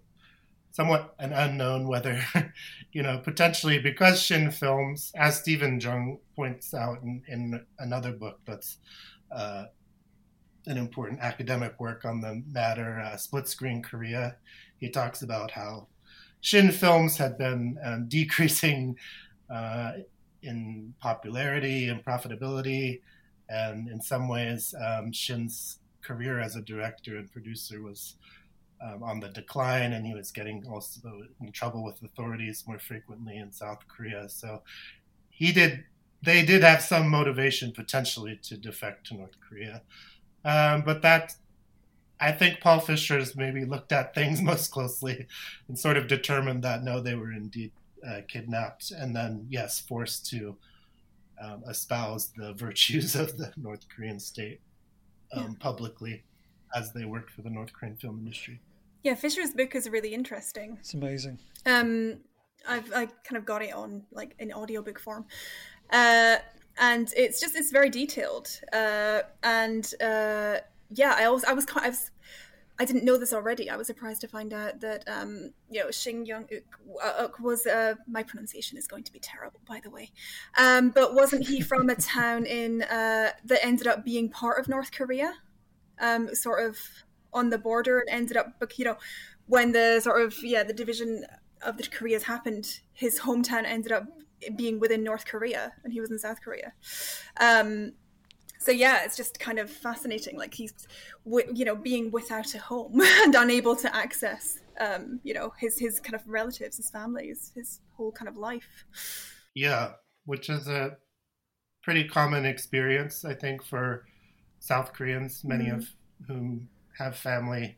somewhat 0.73 1.15
an 1.19 1.33
unknown 1.33 1.89
whether, 1.89 2.23
you 2.93 3.03
know, 3.03 3.19
potentially 3.19 3.79
because 3.79 4.21
Shin 4.21 4.51
Films, 4.51 5.13
as 5.17 5.39
Steven 5.39 5.81
Chung 5.81 6.19
points 6.37 6.75
out 6.75 7.03
in, 7.03 7.23
in 7.29 7.65
another 7.79 8.13
book 8.13 8.41
that's 8.47 8.79
uh, 9.31 9.65
an 10.67 10.77
important 10.77 11.21
academic 11.21 11.79
work 11.81 12.05
on 12.05 12.21
the 12.21 12.43
matter, 12.47 13.01
uh, 13.01 13.17
Split 13.17 13.49
Screen 13.49 13.83
Korea. 13.83 14.37
He 14.79 14.89
talks 14.89 15.23
about 15.23 15.51
how 15.51 15.89
Shin 16.41 16.71
films 16.71 17.17
had 17.17 17.37
been 17.37 17.79
um, 17.85 18.05
decreasing 18.09 18.97
uh, 19.53 19.93
in 20.43 20.95
popularity 21.01 21.89
and 21.89 22.05
profitability, 22.05 23.01
and 23.49 23.89
in 23.89 24.01
some 24.01 24.29
ways, 24.29 24.75
um, 24.81 25.13
Shin's 25.13 25.79
career 26.03 26.41
as 26.41 26.57
a 26.57 26.63
director 26.63 27.19
and 27.19 27.31
producer 27.31 27.83
was 27.83 28.17
um, 28.83 29.03
on 29.03 29.21
the 29.21 29.29
decline, 29.29 29.93
and 29.93 30.07
he 30.07 30.15
was 30.15 30.31
getting 30.31 30.65
also 30.67 31.01
in 31.41 31.53
trouble 31.53 31.85
with 31.85 32.03
authorities 32.03 32.65
more 32.67 32.79
frequently 32.79 33.37
in 33.37 33.53
South 33.53 33.87
Korea. 33.89 34.29
So 34.29 34.63
he 35.29 35.53
did. 35.53 35.85
They 36.23 36.45
did 36.45 36.63
have 36.63 36.83
some 36.83 37.09
motivation 37.09 37.73
potentially 37.73 38.39
to 38.43 38.57
defect 38.59 39.07
to 39.07 39.15
North 39.15 39.37
Korea. 39.41 39.81
Um, 40.45 40.83
but 40.83 41.01
that, 41.03 41.35
I 42.21 42.33
think 42.33 42.61
Paul 42.61 42.81
Fischer 42.81 43.19
has 43.19 43.37
maybe 43.37 43.65
looked 43.65 43.93
at 43.93 44.15
things 44.15 44.43
most 44.53 44.71
closely 44.71 45.27
and 45.69 45.79
sort 45.79 45.97
of 45.97 46.09
determined 46.09 46.63
that 46.65 46.83
no, 46.83 47.01
they 47.01 47.15
were 47.15 47.33
indeed 47.33 47.73
uh, 48.07 48.21
kidnapped 48.29 48.91
and 48.91 49.15
then, 49.17 49.47
yes, 49.49 49.81
forced 49.81 50.27
to 50.31 50.57
um, 51.41 51.63
espouse 51.69 52.33
the 52.37 52.53
virtues 52.57 53.15
of 53.15 53.37
the 53.37 53.53
North 53.57 53.87
Korean 53.89 54.21
state 54.21 54.61
um, 55.33 55.43
yeah. 55.43 55.49
publicly 55.59 56.23
as 56.75 56.93
they 56.93 57.05
worked 57.05 57.31
for 57.31 57.43
the 57.43 57.51
North 57.51 57.73
Korean 57.73 57.97
film 57.97 58.19
industry. 58.19 58.61
Yeah, 59.03 59.15
Fischer's 59.15 59.53
book 59.53 59.75
is 59.75 59.89
really 59.89 60.15
interesting. 60.15 60.77
It's 60.81 60.95
amazing. 60.95 61.39
Um, 61.67 62.19
I've 62.69 62.93
I 62.93 63.07
kind 63.07 63.37
of 63.37 63.45
got 63.45 63.63
it 63.63 63.73
on 63.73 64.05
like 64.13 64.35
in 64.39 64.53
audiobook 64.53 64.99
form. 64.99 65.25
Uh, 65.91 66.37
and 66.79 67.13
it's 67.17 67.41
just 67.41 67.55
it's 67.57 67.71
very 67.71 67.91
detailed. 67.91 68.49
Uh, 68.73 69.21
and 69.43 69.93
uh, 70.01 70.59
yeah, 70.91 71.15
I 71.17 71.29
was 71.29 71.45
I 71.45 71.53
was 71.53 71.67
I 71.77 71.89
was 71.89 72.11
I 72.79 72.85
didn't 72.87 73.05
know 73.05 73.19
this 73.19 73.35
already. 73.35 73.69
I 73.69 73.77
was 73.77 73.87
surprised 73.87 74.23
to 74.23 74.29
find 74.29 74.55
out 74.55 74.81
that 74.81 75.07
um, 75.07 75.53
you 75.71 75.85
know 75.85 75.91
Shin 75.91 76.25
Young 76.25 76.49
Uk 77.19 77.39
was 77.41 77.67
uh, 77.67 77.95
my 78.09 78.23
pronunciation 78.23 78.79
is 78.79 78.87
going 78.87 79.05
to 79.05 79.13
be 79.13 79.19
terrible, 79.19 79.61
by 79.69 79.81
the 79.83 79.91
way. 79.91 80.11
Um, 80.59 80.91
but 80.91 81.15
wasn't 81.15 81.47
he 81.47 81.61
from 81.61 81.91
a 81.91 81.95
town 81.97 82.47
in 82.47 82.83
uh, 82.83 83.31
that 83.45 83.65
ended 83.65 83.87
up 83.87 84.05
being 84.05 84.31
part 84.31 84.59
of 84.59 84.69
North 84.69 84.93
Korea, 84.93 85.35
um, 86.01 86.35
sort 86.35 86.67
of 86.67 86.79
on 87.33 87.51
the 87.51 87.59
border, 87.59 88.01
and 88.01 88.09
ended 88.11 88.37
up, 88.37 88.55
you 88.77 88.85
know, 88.85 88.97
when 89.47 89.73
the 89.73 90.01
sort 90.01 90.23
of 90.23 90.35
yeah 90.43 90.63
the 90.63 90.73
division 90.73 91.25
of 91.63 91.77
the 91.77 91.85
Koreas 91.85 92.23
happened, 92.23 92.81
his 92.93 93.21
hometown 93.21 93.65
ended 93.65 93.93
up 93.93 94.07
being 94.57 94.81
within 94.81 95.05
North 95.05 95.27
Korea, 95.27 95.73
and 95.85 95.93
he 95.93 96.01
was 96.01 96.11
in 96.11 96.19
South 96.19 96.41
Korea. 96.41 96.73
Um, 97.41 97.93
so 98.59 98.73
yeah, 98.73 99.05
it's 99.05 99.17
just 99.17 99.41
kind 99.41 99.59
of 99.59 99.71
fascinating. 99.71 100.37
Like 100.37 100.53
he's, 100.55 100.75
you 101.25 101.65
know, 101.65 101.75
being 101.75 102.11
without 102.11 102.55
a 102.55 102.59
home 102.59 103.01
and 103.23 103.35
unable 103.35 103.75
to 103.77 103.95
access, 103.95 104.61
um, 104.79 105.21
you 105.23 105.35
know, 105.35 105.53
his 105.59 105.79
his 105.79 105.99
kind 105.99 106.15
of 106.15 106.27
relatives, 106.29 106.77
his 106.77 106.91
families, 106.91 107.53
his 107.55 107.81
whole 107.97 108.13
kind 108.13 108.29
of 108.29 108.37
life. 108.37 108.85
Yeah, 109.55 109.93
which 110.27 110.51
is 110.51 110.69
a 110.69 110.97
pretty 111.83 112.05
common 112.05 112.45
experience, 112.45 113.25
I 113.25 113.35
think, 113.35 113.65
for 113.65 114.05
South 114.59 114.93
Koreans, 114.93 115.43
many 115.43 115.67
mm-hmm. 115.67 115.79
of 115.79 115.89
whom 116.27 116.69
have 117.01 117.17
family 117.17 117.77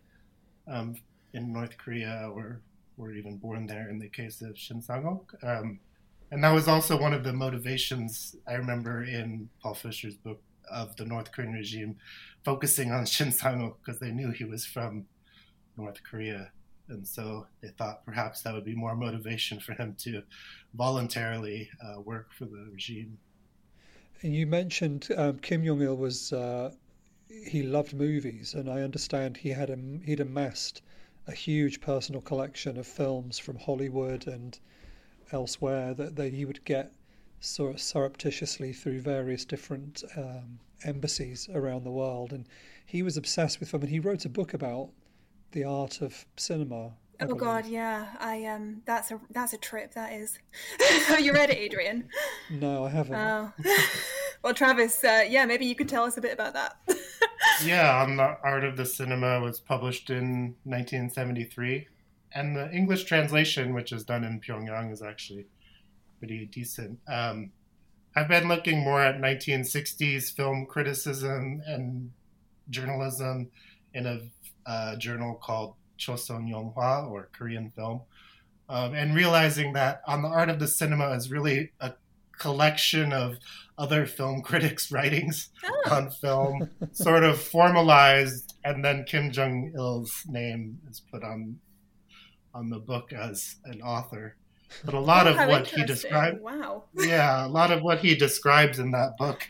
um, 0.67 0.97
in 1.33 1.53
North 1.53 1.79
Korea 1.79 2.29
or 2.35 2.61
were 2.97 3.13
even 3.13 3.39
born 3.39 3.67
there 3.67 3.89
in 3.89 3.99
the 3.99 4.09
case 4.09 4.43
of 4.43 4.59
Shin 4.59 4.83
Sang-ok. 4.83 5.37
Um, 5.43 5.81
and 6.31 6.43
that 6.43 6.53
was 6.53 6.67
also 6.67 7.01
one 7.01 7.15
of 7.15 7.25
the 7.25 7.33
motivations 7.33 8.37
I 8.49 8.55
remember 8.55 9.05
in 9.05 9.49
Paul 9.63 9.75
Fischer's 9.75 10.17
book 10.17 10.43
of 10.71 10.97
the 10.97 11.05
North 11.05 11.31
Korean 11.31 11.53
regime, 11.53 11.97
focusing 12.45 12.91
on 12.91 13.07
Shin 13.15 13.33
Sang-ok 13.33 13.77
because 13.85 14.01
they 14.01 14.11
knew 14.11 14.31
he 14.31 14.45
was 14.45 14.67
from 14.67 15.07
North 15.77 16.03
Korea. 16.03 16.51
And 16.89 17.07
so 17.07 17.47
they 17.63 17.69
thought 17.69 18.05
perhaps 18.05 18.43
that 18.43 18.53
would 18.53 18.65
be 18.65 18.75
more 18.75 18.97
motivation 18.97 19.61
for 19.61 19.73
him 19.75 19.95
to 20.01 20.23
voluntarily 20.75 21.71
uh, 21.85 22.01
work 22.01 22.33
for 22.37 22.47
the 22.47 22.67
regime. 22.73 23.19
And 24.23 24.35
you 24.35 24.47
mentioned 24.47 25.09
um, 25.17 25.39
Kim 25.39 25.65
Jong 25.65 25.81
Il 25.81 25.97
was 25.97 26.33
uh, 26.33 26.73
he 27.47 27.63
loved 27.63 27.95
movies, 27.95 28.55
and 28.55 28.69
I 28.69 28.83
understand 28.83 29.37
he 29.37 29.51
had 29.51 29.71
a, 29.71 29.79
he'd 30.05 30.21
amassed 30.21 30.83
a 31.27 31.33
huge 31.33 31.81
personal 31.81 32.21
collection 32.21 32.77
of 32.79 32.87
films 32.87 33.39
from 33.39 33.57
Hollywood 33.57 34.27
and 34.27 34.59
elsewhere 35.33 35.95
that, 35.95 36.17
that 36.17 36.33
he 36.33 36.45
would 36.45 36.65
get 36.65 36.93
sort 37.41 37.75
of 37.75 37.81
surreptitiously 37.81 38.73
through 38.73 39.01
various 39.01 39.45
different 39.45 40.03
um, 40.17 40.59
embassies 40.85 41.49
around 41.55 41.85
the 41.85 41.91
world. 41.91 42.33
And 42.33 42.47
he 42.87 43.03
was 43.03 43.17
obsessed 43.17 43.61
with 43.61 43.71
film, 43.71 43.83
and 43.83 43.91
he 43.91 44.01
wrote 44.01 44.25
a 44.25 44.29
book 44.29 44.55
about 44.55 44.91
the 45.53 45.65
art 45.65 46.01
of 46.01 46.27
cinema. 46.37 46.93
I 47.21 47.25
oh 47.25 47.27
believe. 47.29 47.41
God, 47.41 47.67
yeah, 47.67 48.09
I 48.19 48.47
um, 48.47 48.83
that's 48.85 49.11
a 49.11 49.21
that's 49.31 49.53
a 49.53 49.59
trip. 49.59 49.95
That 49.95 50.13
is. 50.13 50.39
Have 51.07 51.21
you 51.21 51.33
read 51.33 51.51
it, 51.51 51.59
Adrian? 51.59 52.09
no, 52.51 52.85
I 52.85 52.91
haven't. 52.91 53.15
Oh. 53.15 53.53
well, 54.43 54.55
Travis, 54.55 55.05
uh, 55.05 55.25
yeah, 55.29 55.45
maybe 55.45 55.67
you 55.67 55.75
could 55.75 55.89
tell 55.89 56.05
us 56.05 56.17
a 56.17 56.21
bit 56.21 56.33
about 56.33 56.55
that. 56.55 56.77
yeah, 57.65 58.03
on 58.03 58.17
the 58.17 58.37
Art 58.43 58.65
of 58.65 58.77
the 58.77 58.87
Cinema 58.87 59.41
was 59.41 59.61
published 59.61 60.11
in 60.11 60.57
1973, 60.65 61.87
and 62.35 62.57
the 62.57 62.71
English 62.73 63.05
translation, 63.05 63.75
which 63.75 63.93
is 63.93 64.05
done 64.05 64.25
in 64.25 64.41
Pyongyang, 64.41 64.93
is 64.93 65.03
actually 65.03 65.47
pretty 66.19 66.47
decent. 66.47 66.99
Um, 67.09 67.53
I've 68.15 68.29
been 68.29 68.49
looking 68.49 68.81
more 68.81 69.01
at 69.01 69.21
1960s 69.21 70.35
film 70.35 70.67
criticism 70.67 71.63
and 71.67 72.13
journalism 72.71 73.51
in 73.95 74.07
a 74.07 74.21
uh, 74.67 74.97
journal 74.97 75.35
called 75.35 75.75
Chosun 75.99 76.49
Yonghwa 76.49 77.11
or 77.11 77.29
Korean 77.33 77.71
Film, 77.71 78.03
um, 78.69 78.95
and 78.95 79.15
realizing 79.15 79.73
that 79.73 80.03
on 80.07 80.23
the 80.23 80.29
art 80.29 80.49
of 80.49 80.59
the 80.59 80.69
cinema 80.69 81.11
is 81.13 81.31
really 81.31 81.73
a 81.81 81.93
collection 82.43 83.13
of 83.13 83.39
other 83.79 84.05
film 84.05 84.43
critics' 84.51 84.91
writings 84.91 85.51
oh. 85.65 85.95
on 85.95 86.11
film, 86.11 86.69
sort 86.93 87.25
of 87.25 87.41
formalized, 87.41 88.55
and 88.65 88.85
then 88.85 89.05
Kim 89.05 89.31
Jong 89.31 89.73
Il's 89.77 90.25
name 90.27 90.79
is 90.91 91.01
put 91.01 91.23
on 91.23 91.59
on 92.55 92.69
the 92.69 92.79
book 92.79 93.15
as 93.15 93.57
an 93.65 93.81
author. 93.81 94.37
But 94.85 94.95
a 94.95 95.01
lot 95.01 95.27
oh, 95.27 95.31
of 95.31 95.49
what 95.49 95.67
he 95.67 95.85
describes, 95.85 96.41
wow, 96.41 96.85
yeah, 96.95 97.47
a 97.47 97.49
lot 97.49 97.71
of 97.71 97.83
what 97.83 97.99
he 97.99 98.15
describes 98.15 98.79
in 98.79 98.91
that 98.91 99.17
book 99.19 99.47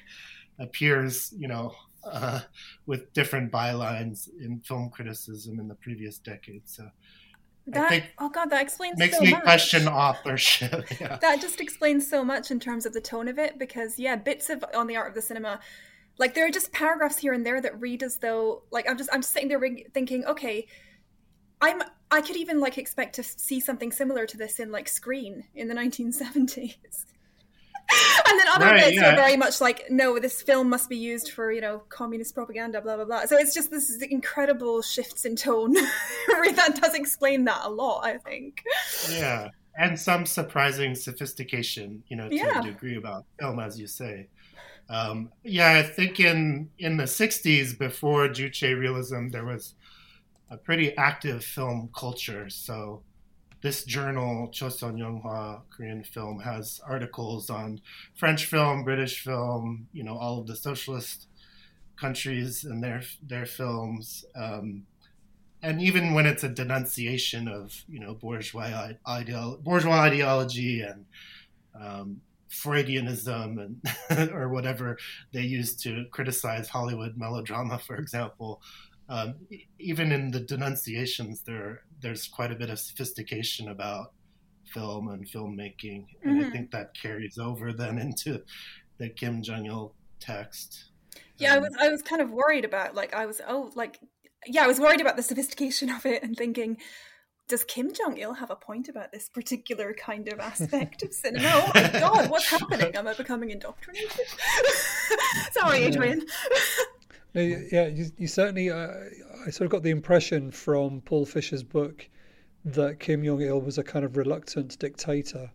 appears, 0.58 1.32
you 1.36 1.48
know, 1.48 1.74
uh, 2.04 2.40
with 2.86 3.12
different 3.12 3.50
bylines 3.52 4.28
in 4.40 4.60
film 4.60 4.90
criticism 4.90 5.58
in 5.60 5.68
the 5.68 5.74
previous 5.76 6.18
decade. 6.18 6.62
So 6.68 6.88
that, 7.66 7.84
I 7.84 7.88
think 7.88 8.04
oh 8.18 8.28
god, 8.28 8.46
that 8.46 8.62
explains 8.62 8.98
makes 8.98 9.16
so 9.16 9.22
me 9.24 9.30
much. 9.30 9.42
question 9.42 9.88
authorship. 9.88 10.86
yeah. 11.00 11.18
That 11.20 11.40
just 11.40 11.60
explains 11.60 12.08
so 12.08 12.24
much 12.24 12.50
in 12.50 12.58
terms 12.58 12.86
of 12.86 12.92
the 12.92 13.00
tone 13.00 13.28
of 13.28 13.38
it, 13.38 13.58
because 13.58 13.98
yeah, 13.98 14.16
bits 14.16 14.50
of 14.50 14.64
on 14.74 14.86
the 14.86 14.96
art 14.96 15.08
of 15.08 15.14
the 15.14 15.22
cinema, 15.22 15.60
like 16.18 16.34
there 16.34 16.46
are 16.46 16.50
just 16.50 16.72
paragraphs 16.72 17.18
here 17.18 17.32
and 17.32 17.46
there 17.46 17.60
that 17.60 17.80
read 17.80 18.02
as 18.02 18.18
though, 18.18 18.62
like 18.70 18.88
I'm 18.88 18.98
just 18.98 19.10
I'm 19.12 19.20
just 19.20 19.32
sitting 19.32 19.48
there 19.48 19.60
thinking, 19.94 20.24
okay, 20.24 20.66
I'm 21.60 21.82
I 22.10 22.20
could 22.20 22.36
even 22.36 22.60
like 22.60 22.78
expect 22.78 23.14
to 23.16 23.22
see 23.22 23.60
something 23.60 23.92
similar 23.92 24.26
to 24.26 24.36
this 24.36 24.58
in 24.58 24.72
like 24.72 24.88
Screen 24.88 25.44
in 25.54 25.68
the 25.68 25.74
1970s. 25.74 26.76
and 28.28 28.38
then 28.38 28.48
other 28.48 28.66
right, 28.66 28.84
bits 28.84 28.96
yeah. 28.96 29.12
are 29.12 29.16
very 29.16 29.36
much 29.36 29.60
like, 29.60 29.84
no, 29.90 30.18
this 30.18 30.42
film 30.42 30.68
must 30.68 30.88
be 30.88 30.96
used 30.96 31.32
for, 31.32 31.52
you 31.52 31.60
know, 31.60 31.82
communist 31.88 32.34
propaganda, 32.34 32.80
blah 32.80 32.96
blah 32.96 33.04
blah. 33.04 33.26
So 33.26 33.36
it's 33.36 33.54
just 33.54 33.70
this 33.70 33.96
incredible 34.02 34.82
shifts 34.82 35.24
in 35.24 35.36
tone. 35.36 35.72
that 36.28 36.78
does 36.80 36.94
explain 36.94 37.44
that 37.44 37.60
a 37.64 37.70
lot, 37.70 38.04
I 38.04 38.18
think. 38.18 38.62
Yeah. 39.10 39.48
And 39.78 39.98
some 39.98 40.26
surprising 40.26 40.94
sophistication, 40.94 42.02
you 42.08 42.16
know, 42.16 42.28
to 42.28 42.34
yeah. 42.34 42.60
a 42.60 42.62
degree 42.62 42.96
about 42.96 43.24
film, 43.38 43.58
as 43.58 43.80
you 43.80 43.86
say. 43.86 44.28
Um, 44.90 45.30
yeah, 45.42 45.78
I 45.78 45.82
think 45.82 46.20
in 46.20 46.68
in 46.78 46.98
the 46.98 47.04
'60s, 47.04 47.78
before 47.78 48.28
Juche 48.28 48.78
realism, 48.78 49.28
there 49.28 49.46
was 49.46 49.74
a 50.50 50.56
pretty 50.58 50.94
active 50.98 51.42
film 51.42 51.88
culture. 51.96 52.50
So 52.50 53.02
this 53.62 53.84
journal, 53.84 54.48
Chosun 54.48 54.98
Yonghwa 54.98 55.62
Korean 55.70 56.02
Film, 56.02 56.40
has 56.40 56.80
articles 56.86 57.48
on 57.48 57.80
French 58.14 58.46
film, 58.46 58.84
British 58.84 59.22
film, 59.22 59.88
you 59.92 60.02
know, 60.02 60.18
all 60.18 60.40
of 60.40 60.46
the 60.46 60.56
socialist 60.56 61.28
countries 61.96 62.64
and 62.64 62.82
their 62.82 63.02
their 63.22 63.46
films. 63.46 64.24
Um, 64.34 64.82
and 65.62 65.80
even 65.80 66.12
when 66.12 66.26
it's 66.26 66.42
a 66.42 66.48
denunciation 66.48 67.46
of, 67.46 67.84
you 67.88 68.00
know, 68.00 68.14
bourgeois, 68.14 68.94
bourgeois 69.62 70.00
ideology 70.00 70.80
and 70.80 71.04
um, 71.80 72.20
Freudianism 72.50 73.78
and 74.10 74.30
or 74.32 74.48
whatever 74.48 74.98
they 75.32 75.42
use 75.42 75.76
to 75.76 76.06
criticize 76.10 76.68
Hollywood 76.68 77.16
melodrama, 77.16 77.78
for 77.78 77.94
example, 77.96 78.60
um, 79.12 79.34
even 79.78 80.10
in 80.10 80.30
the 80.30 80.40
denunciations, 80.40 81.42
there 81.42 81.82
there's 82.00 82.26
quite 82.26 82.50
a 82.50 82.54
bit 82.54 82.70
of 82.70 82.78
sophistication 82.78 83.68
about 83.68 84.12
film 84.64 85.08
and 85.08 85.26
filmmaking, 85.26 86.06
and 86.22 86.38
mm-hmm. 86.38 86.46
I 86.46 86.50
think 86.50 86.70
that 86.70 86.94
carries 86.94 87.36
over 87.36 87.74
then 87.74 87.98
into 87.98 88.42
the 88.96 89.10
Kim 89.10 89.42
Jong 89.42 89.66
Il 89.66 89.94
text. 90.18 90.84
Yeah, 91.36 91.56
um, 91.56 91.58
I 91.58 91.60
was 91.60 91.76
I 91.80 91.88
was 91.90 92.02
kind 92.02 92.22
of 92.22 92.30
worried 92.30 92.64
about 92.64 92.94
like 92.94 93.12
I 93.12 93.26
was 93.26 93.42
oh 93.46 93.70
like 93.74 93.98
yeah 94.46 94.64
I 94.64 94.66
was 94.66 94.80
worried 94.80 95.02
about 95.02 95.16
the 95.16 95.22
sophistication 95.22 95.90
of 95.90 96.06
it 96.06 96.22
and 96.22 96.34
thinking 96.34 96.78
does 97.48 97.64
Kim 97.64 97.92
Jong 97.92 98.16
Il 98.16 98.32
have 98.32 98.50
a 98.50 98.56
point 98.56 98.88
about 98.88 99.12
this 99.12 99.28
particular 99.28 99.92
kind 99.92 100.26
of 100.32 100.40
aspect 100.40 101.02
of 101.02 101.12
cinema? 101.12 101.50
Oh 101.52 101.70
my 101.74 101.90
god, 101.90 102.30
what's 102.30 102.48
happening? 102.48 102.96
Am 102.96 103.06
I 103.06 103.12
becoming 103.12 103.50
indoctrinated? 103.50 104.26
Sorry, 105.52 105.84
Adrian. 105.84 106.22
Yeah, 107.34 107.86
you, 107.86 108.10
you 108.18 108.26
certainly. 108.26 108.70
Uh, 108.70 108.88
I 109.46 109.50
sort 109.50 109.62
of 109.66 109.70
got 109.70 109.82
the 109.82 109.90
impression 109.90 110.50
from 110.50 111.00
Paul 111.00 111.24
Fischer's 111.24 111.62
book 111.62 112.08
that 112.64 113.00
Kim 113.00 113.24
Jong 113.24 113.40
Il 113.40 113.60
was 113.60 113.78
a 113.78 113.82
kind 113.82 114.04
of 114.04 114.16
reluctant 114.16 114.78
dictator, 114.78 115.50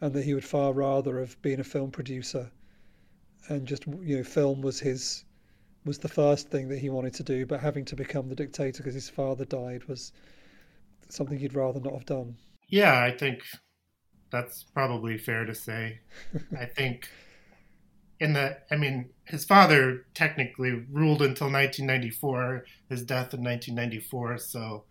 and 0.00 0.12
that 0.14 0.24
he 0.24 0.34
would 0.34 0.44
far 0.44 0.72
rather 0.72 1.18
have 1.20 1.40
been 1.42 1.60
a 1.60 1.64
film 1.64 1.90
producer, 1.90 2.50
and 3.48 3.66
just 3.66 3.86
you 3.86 4.18
know, 4.18 4.24
film 4.24 4.60
was 4.60 4.80
his 4.80 5.24
was 5.84 5.98
the 5.98 6.08
first 6.08 6.48
thing 6.48 6.68
that 6.68 6.78
he 6.78 6.90
wanted 6.90 7.14
to 7.14 7.22
do. 7.22 7.46
But 7.46 7.60
having 7.60 7.84
to 7.86 7.96
become 7.96 8.28
the 8.28 8.34
dictator 8.34 8.82
because 8.82 8.94
his 8.94 9.08
father 9.08 9.44
died 9.44 9.84
was 9.84 10.12
something 11.08 11.38
he'd 11.38 11.54
rather 11.54 11.80
not 11.80 11.94
have 11.94 12.06
done. 12.06 12.36
Yeah, 12.68 13.02
I 13.02 13.10
think 13.10 13.42
that's 14.30 14.64
probably 14.64 15.18
fair 15.18 15.44
to 15.44 15.54
say. 15.54 16.00
I 16.58 16.66
think 16.66 17.08
in 18.22 18.34
the, 18.34 18.56
I 18.70 18.76
mean, 18.76 19.10
his 19.24 19.44
father 19.44 20.06
technically 20.14 20.70
ruled 20.92 21.22
until 21.22 21.50
1994, 21.50 22.64
his 22.88 23.02
death 23.02 23.34
in 23.34 23.42
1994. 23.42 24.38
So, 24.38 24.84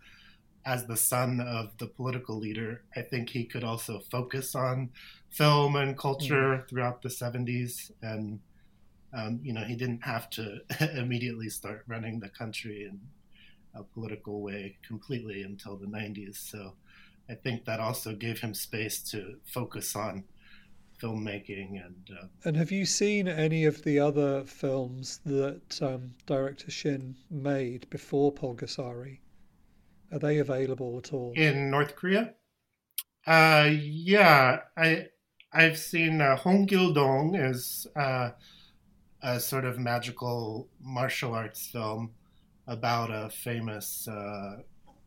as 0.66 0.86
the 0.86 0.98
son 0.98 1.40
of 1.40 1.70
the 1.78 1.86
political 1.86 2.36
leader, 2.38 2.82
I 2.94 3.00
think 3.00 3.30
he 3.30 3.44
could 3.44 3.64
also 3.64 4.00
focus 4.10 4.54
on 4.54 4.90
film 5.30 5.76
and 5.76 5.96
culture 5.98 6.58
mm. 6.58 6.68
throughout 6.68 7.00
the 7.00 7.08
70s. 7.08 7.90
And, 8.02 8.38
um, 9.14 9.40
you 9.42 9.54
know, 9.54 9.64
he 9.64 9.76
didn't 9.76 10.04
have 10.04 10.28
to 10.30 10.58
immediately 10.94 11.48
start 11.48 11.84
running 11.86 12.20
the 12.20 12.28
country 12.28 12.84
in 12.84 13.00
a 13.74 13.82
political 13.82 14.42
way 14.42 14.76
completely 14.86 15.42
until 15.42 15.76
the 15.76 15.86
90s. 15.86 16.36
So 16.36 16.74
I 17.30 17.34
think 17.34 17.64
that 17.64 17.80
also 17.80 18.14
gave 18.14 18.40
him 18.40 18.52
space 18.52 19.02
to 19.04 19.36
focus 19.46 19.96
on 19.96 20.24
filmmaking 21.02 21.84
and. 21.84 22.08
Uh, 22.10 22.26
and 22.44 22.56
have 22.56 22.70
you 22.70 22.86
seen 22.86 23.28
any 23.28 23.64
of 23.64 23.82
the 23.82 23.98
other 23.98 24.44
films 24.44 25.20
that 25.24 25.82
um, 25.82 26.12
director 26.26 26.70
Shin 26.70 27.16
made 27.30 27.88
before 27.90 28.32
Pulgasari? 28.32 29.18
Are 30.12 30.18
they 30.18 30.38
available 30.38 30.98
at 30.98 31.12
all 31.12 31.32
in 31.34 31.70
North 31.70 31.96
Korea? 31.96 32.34
Uh, 33.26 33.70
yeah, 33.72 34.60
I 34.76 35.06
I've 35.52 35.78
seen 35.78 36.20
uh, 36.20 36.36
Hong 36.36 36.66
Gil 36.66 36.92
Dong 36.92 37.34
is 37.34 37.86
uh, 37.96 38.30
a 39.22 39.40
sort 39.40 39.64
of 39.64 39.78
magical 39.78 40.68
martial 40.80 41.34
arts 41.34 41.66
film 41.66 42.12
about 42.66 43.10
a 43.10 43.30
famous 43.30 44.06
uh, 44.08 44.58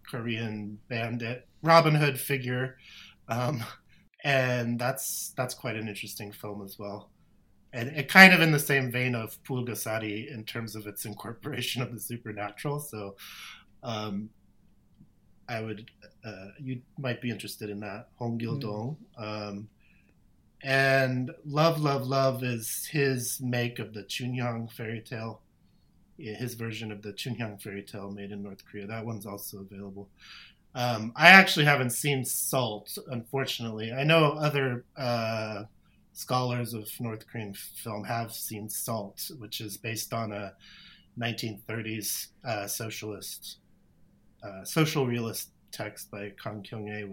Korean 0.10 0.80
bandit 0.88 1.48
Robin 1.62 1.96
Hood 1.96 2.20
figure, 2.20 2.78
um, 3.28 3.64
and 4.26 4.80
that's 4.80 5.34
that's 5.38 5.54
quite 5.54 5.76
an 5.76 5.88
interesting 5.88 6.32
film 6.32 6.64
as 6.64 6.78
well. 6.78 7.12
And 7.72 7.90
it 7.90 8.10
kind 8.10 8.34
of 8.34 8.42
in 8.42 8.52
the 8.52 8.60
same 8.60 8.92
vein 8.92 9.16
of 9.16 9.42
Pulgasari 9.44 10.34
in 10.34 10.44
terms 10.44 10.76
of 10.76 10.88
its 10.88 11.06
incorporation 11.06 11.82
of 11.82 11.94
the 11.94 12.00
supernatural. 12.00 12.80
So, 12.80 13.16
um, 13.84 14.30
I 15.48 15.62
would 15.62 15.92
uh, 16.26 16.48
you 16.60 16.82
might 16.98 17.22
be 17.22 17.30
interested 17.30 17.70
in 17.70 17.80
that 17.82 18.10
Hong 18.16 18.38
Gil 18.38 18.58
Dong. 18.58 18.98
Mm. 19.20 19.50
Um, 19.50 19.70
and 20.64 21.30
Love, 21.46 21.80
Love, 21.80 22.08
Love 22.08 22.44
is 22.44 22.88
his 22.92 23.40
make 23.40 23.78
of 23.78 23.94
the 23.94 24.02
Chunhyang 24.04 24.72
fairy 24.72 25.02
tale, 25.02 25.42
his 26.18 26.56
version 26.56 26.92
of 26.92 27.04
the 27.04 27.14
Chunhyang 27.14 27.62
fairy 27.62 27.84
tale 27.84 28.10
made 28.10 28.32
in 28.32 28.42
North 28.42 28.66
Korea. 28.66 28.88
That 28.88 29.06
one's 29.06 29.28
also 29.28 29.60
available. 29.60 30.10
Um, 30.76 31.14
I 31.16 31.30
actually 31.30 31.66
haven't 31.66 31.92
seen 31.92 32.26
Salt, 32.26 32.98
unfortunately. 33.08 33.94
I 33.94 34.04
know 34.04 34.34
other 34.34 34.84
uh, 34.98 35.64
scholars 36.12 36.74
of 36.74 36.90
North 37.00 37.26
Korean 37.28 37.54
film 37.54 38.04
have 38.04 38.34
seen 38.34 38.68
Salt, 38.68 39.32
which 39.40 39.62
is 39.62 39.78
based 39.78 40.14
on 40.14 40.34
a 40.34 40.54
1930s 41.18 42.28
uh, 42.44 42.68
socialist, 42.68 43.60
uh, 44.44 44.66
social 44.66 45.08
realist 45.08 45.52
text 45.72 46.12
by 46.12 46.34
Kang 46.42 46.62
Kyung-hae. 46.62 47.06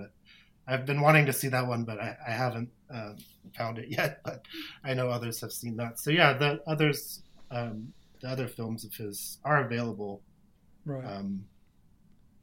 I've 0.67 0.85
been 0.85 1.01
wanting 1.01 1.27
to 1.27 1.33
see 1.33 1.49
that 1.49 1.67
one, 1.67 1.85
but 1.85 2.01
I, 2.01 2.17
I 2.27 2.31
haven't 2.33 2.71
um, 2.91 3.17
found 3.57 3.79
it 3.79 3.89
yet. 3.91 4.23
But 4.25 4.45
I 4.83 4.95
know 4.95 5.09
others 5.09 5.41
have 5.41 5.53
seen 5.53 5.77
that. 5.77 6.01
So 6.01 6.11
yeah, 6.11 6.33
the 6.33 6.61
others, 6.67 7.23
um, 7.53 7.93
the 8.21 8.29
other 8.29 8.49
films 8.49 8.85
of 8.85 8.93
his 8.93 9.39
are 9.45 9.65
available. 9.65 10.21
Right. 10.85 11.05
Um, 11.05 11.45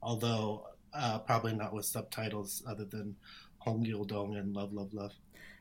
although 0.01 0.65
uh, 0.93 1.19
probably 1.19 1.53
not 1.53 1.73
with 1.73 1.85
subtitles 1.85 2.63
other 2.67 2.85
than 2.85 3.15
Hong 3.59 3.83
Gil 3.83 4.03
Dong 4.03 4.35
and 4.35 4.55
Love, 4.55 4.73
Love, 4.73 4.93
Love. 4.93 5.13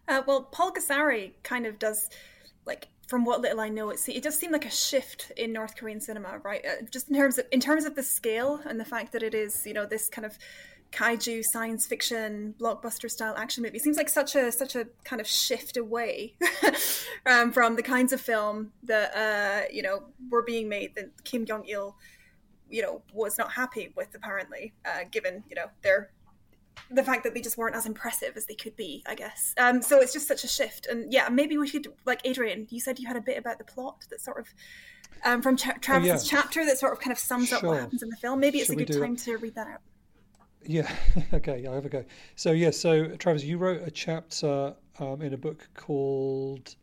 Uh, 0.07 0.23
well, 0.27 0.49
Pulgasari 0.53 1.33
kind 1.43 1.67
of 1.67 1.79
does, 1.79 2.09
like, 2.65 2.89
from 3.09 3.25
what 3.25 3.41
little 3.41 3.61
I 3.61 3.71
know, 3.71 3.91
it 3.91 4.01
it 4.09 4.23
does 4.23 4.39
seem 4.39 4.53
like 4.53 4.67
a 4.67 4.71
shift 4.71 5.33
in 5.37 5.53
North 5.53 5.77
Korean 5.77 6.01
cinema, 6.01 6.39
right? 6.45 6.65
Uh, 6.65 6.85
just 6.91 7.09
in 7.09 7.17
terms 7.17 7.39
of 7.39 7.47
in 7.51 7.61
terms 7.61 7.87
of 7.87 7.95
the 7.95 8.03
scale 8.03 8.61
and 8.67 8.79
the 8.79 8.85
fact 8.85 9.13
that 9.13 9.23
it 9.23 9.35
is, 9.35 9.67
you 9.67 9.73
know, 9.73 9.87
this 9.87 10.11
kind 10.11 10.27
of 10.27 10.39
kaiju 10.93 11.45
science 11.45 11.87
fiction 11.87 12.55
blockbuster 12.59 13.11
style 13.11 13.35
action 13.37 13.63
movie. 13.63 13.77
It 13.77 13.83
seems 13.83 13.97
like 13.97 14.09
such 14.09 14.35
a 14.37 14.51
such 14.53 14.75
a 14.75 14.87
kind 15.05 15.21
of 15.21 15.27
shift 15.27 15.77
away 15.77 16.35
um, 17.27 17.53
from 17.53 17.77
the 17.77 17.83
kinds 17.83 18.13
of 18.13 18.21
film 18.21 18.73
that 18.85 19.15
uh, 19.17 19.69
you 19.73 19.83
know 19.83 20.05
were 20.31 20.43
being 20.43 20.69
made 20.69 20.95
that 20.97 21.25
Kim 21.25 21.45
Jong 21.47 21.65
Il, 21.67 21.97
you 22.71 22.83
know, 22.83 23.03
was 23.13 23.39
not 23.39 23.53
happy 23.53 23.93
with 23.97 24.15
apparently, 24.15 24.73
uh, 24.85 25.05
given 25.11 25.43
you 25.49 25.57
know 25.57 25.67
their 25.83 26.11
the 26.91 27.03
fact 27.03 27.25
that 27.25 27.35
they 27.35 27.41
just 27.41 27.59
weren't 27.59 27.75
as 27.75 27.87
impressive 27.87 28.37
as 28.37 28.47
they 28.47 28.55
could 28.55 28.77
be, 28.77 29.03
I 29.07 29.15
guess. 29.15 29.55
Um, 29.59 29.83
so 29.83 30.01
it's 30.01 30.13
just 30.13 30.27
such 30.27 30.45
a 30.45 30.49
shift, 30.49 30.87
and 30.87 31.13
yeah, 31.13 31.29
maybe 31.29 31.59
we 31.59 31.67
should 31.69 31.89
like 32.07 32.21
Adrian. 32.25 32.67
You 32.71 32.81
said 32.81 32.99
you 32.99 33.07
had 33.07 33.17
a 33.17 33.21
bit 33.21 33.39
about 33.39 33.59
the 33.59 33.65
plot 33.65 34.07
that 34.11 34.21
sort 34.21 34.41
of. 34.41 34.47
Um, 35.25 35.43
from 35.43 35.57
Tra- 35.57 35.79
Travis's 35.81 36.11
oh, 36.11 36.37
yeah. 36.37 36.41
chapter 36.43 36.65
that 36.65 36.79
sort 36.79 36.93
of 36.93 37.01
kind 37.01 37.11
of 37.11 37.19
sums 37.19 37.49
sure. 37.49 37.59
up 37.59 37.65
what 37.65 37.81
happens 37.81 38.05
in 38.05 38.09
the 38.09 38.17
film. 38.17 38.39
Maybe 38.39 38.59
it's 38.59 38.69
Should 38.69 38.81
a 38.81 38.85
good 38.85 39.01
time 39.01 39.17
to 39.17 39.37
read 39.39 39.57
that 39.57 39.67
out. 39.67 39.81
Yeah. 40.65 40.89
okay. 41.33 41.67
I'll 41.67 41.75
have 41.75 41.87
a 41.87 41.89
go. 41.89 42.05
So 42.37 42.53
yeah. 42.53 42.71
So 42.71 43.17
Travis, 43.17 43.43
you 43.43 43.59
wrote 43.59 43.83
a 43.83 43.91
chapter 43.91 44.75
um, 44.99 45.23
in 45.23 45.33
a 45.33 45.37
book 45.37 45.69
called. 45.75 46.77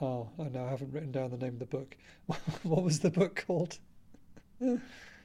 Oh, 0.00 0.28
I 0.40 0.48
know 0.48 0.64
I 0.64 0.70
haven't 0.70 0.92
written 0.92 1.12
down 1.12 1.30
the 1.30 1.36
name 1.36 1.52
of 1.52 1.58
the 1.60 1.66
book. 1.66 1.96
what 2.62 2.82
was 2.82 3.00
the 3.00 3.10
book 3.10 3.44
called? 3.46 3.78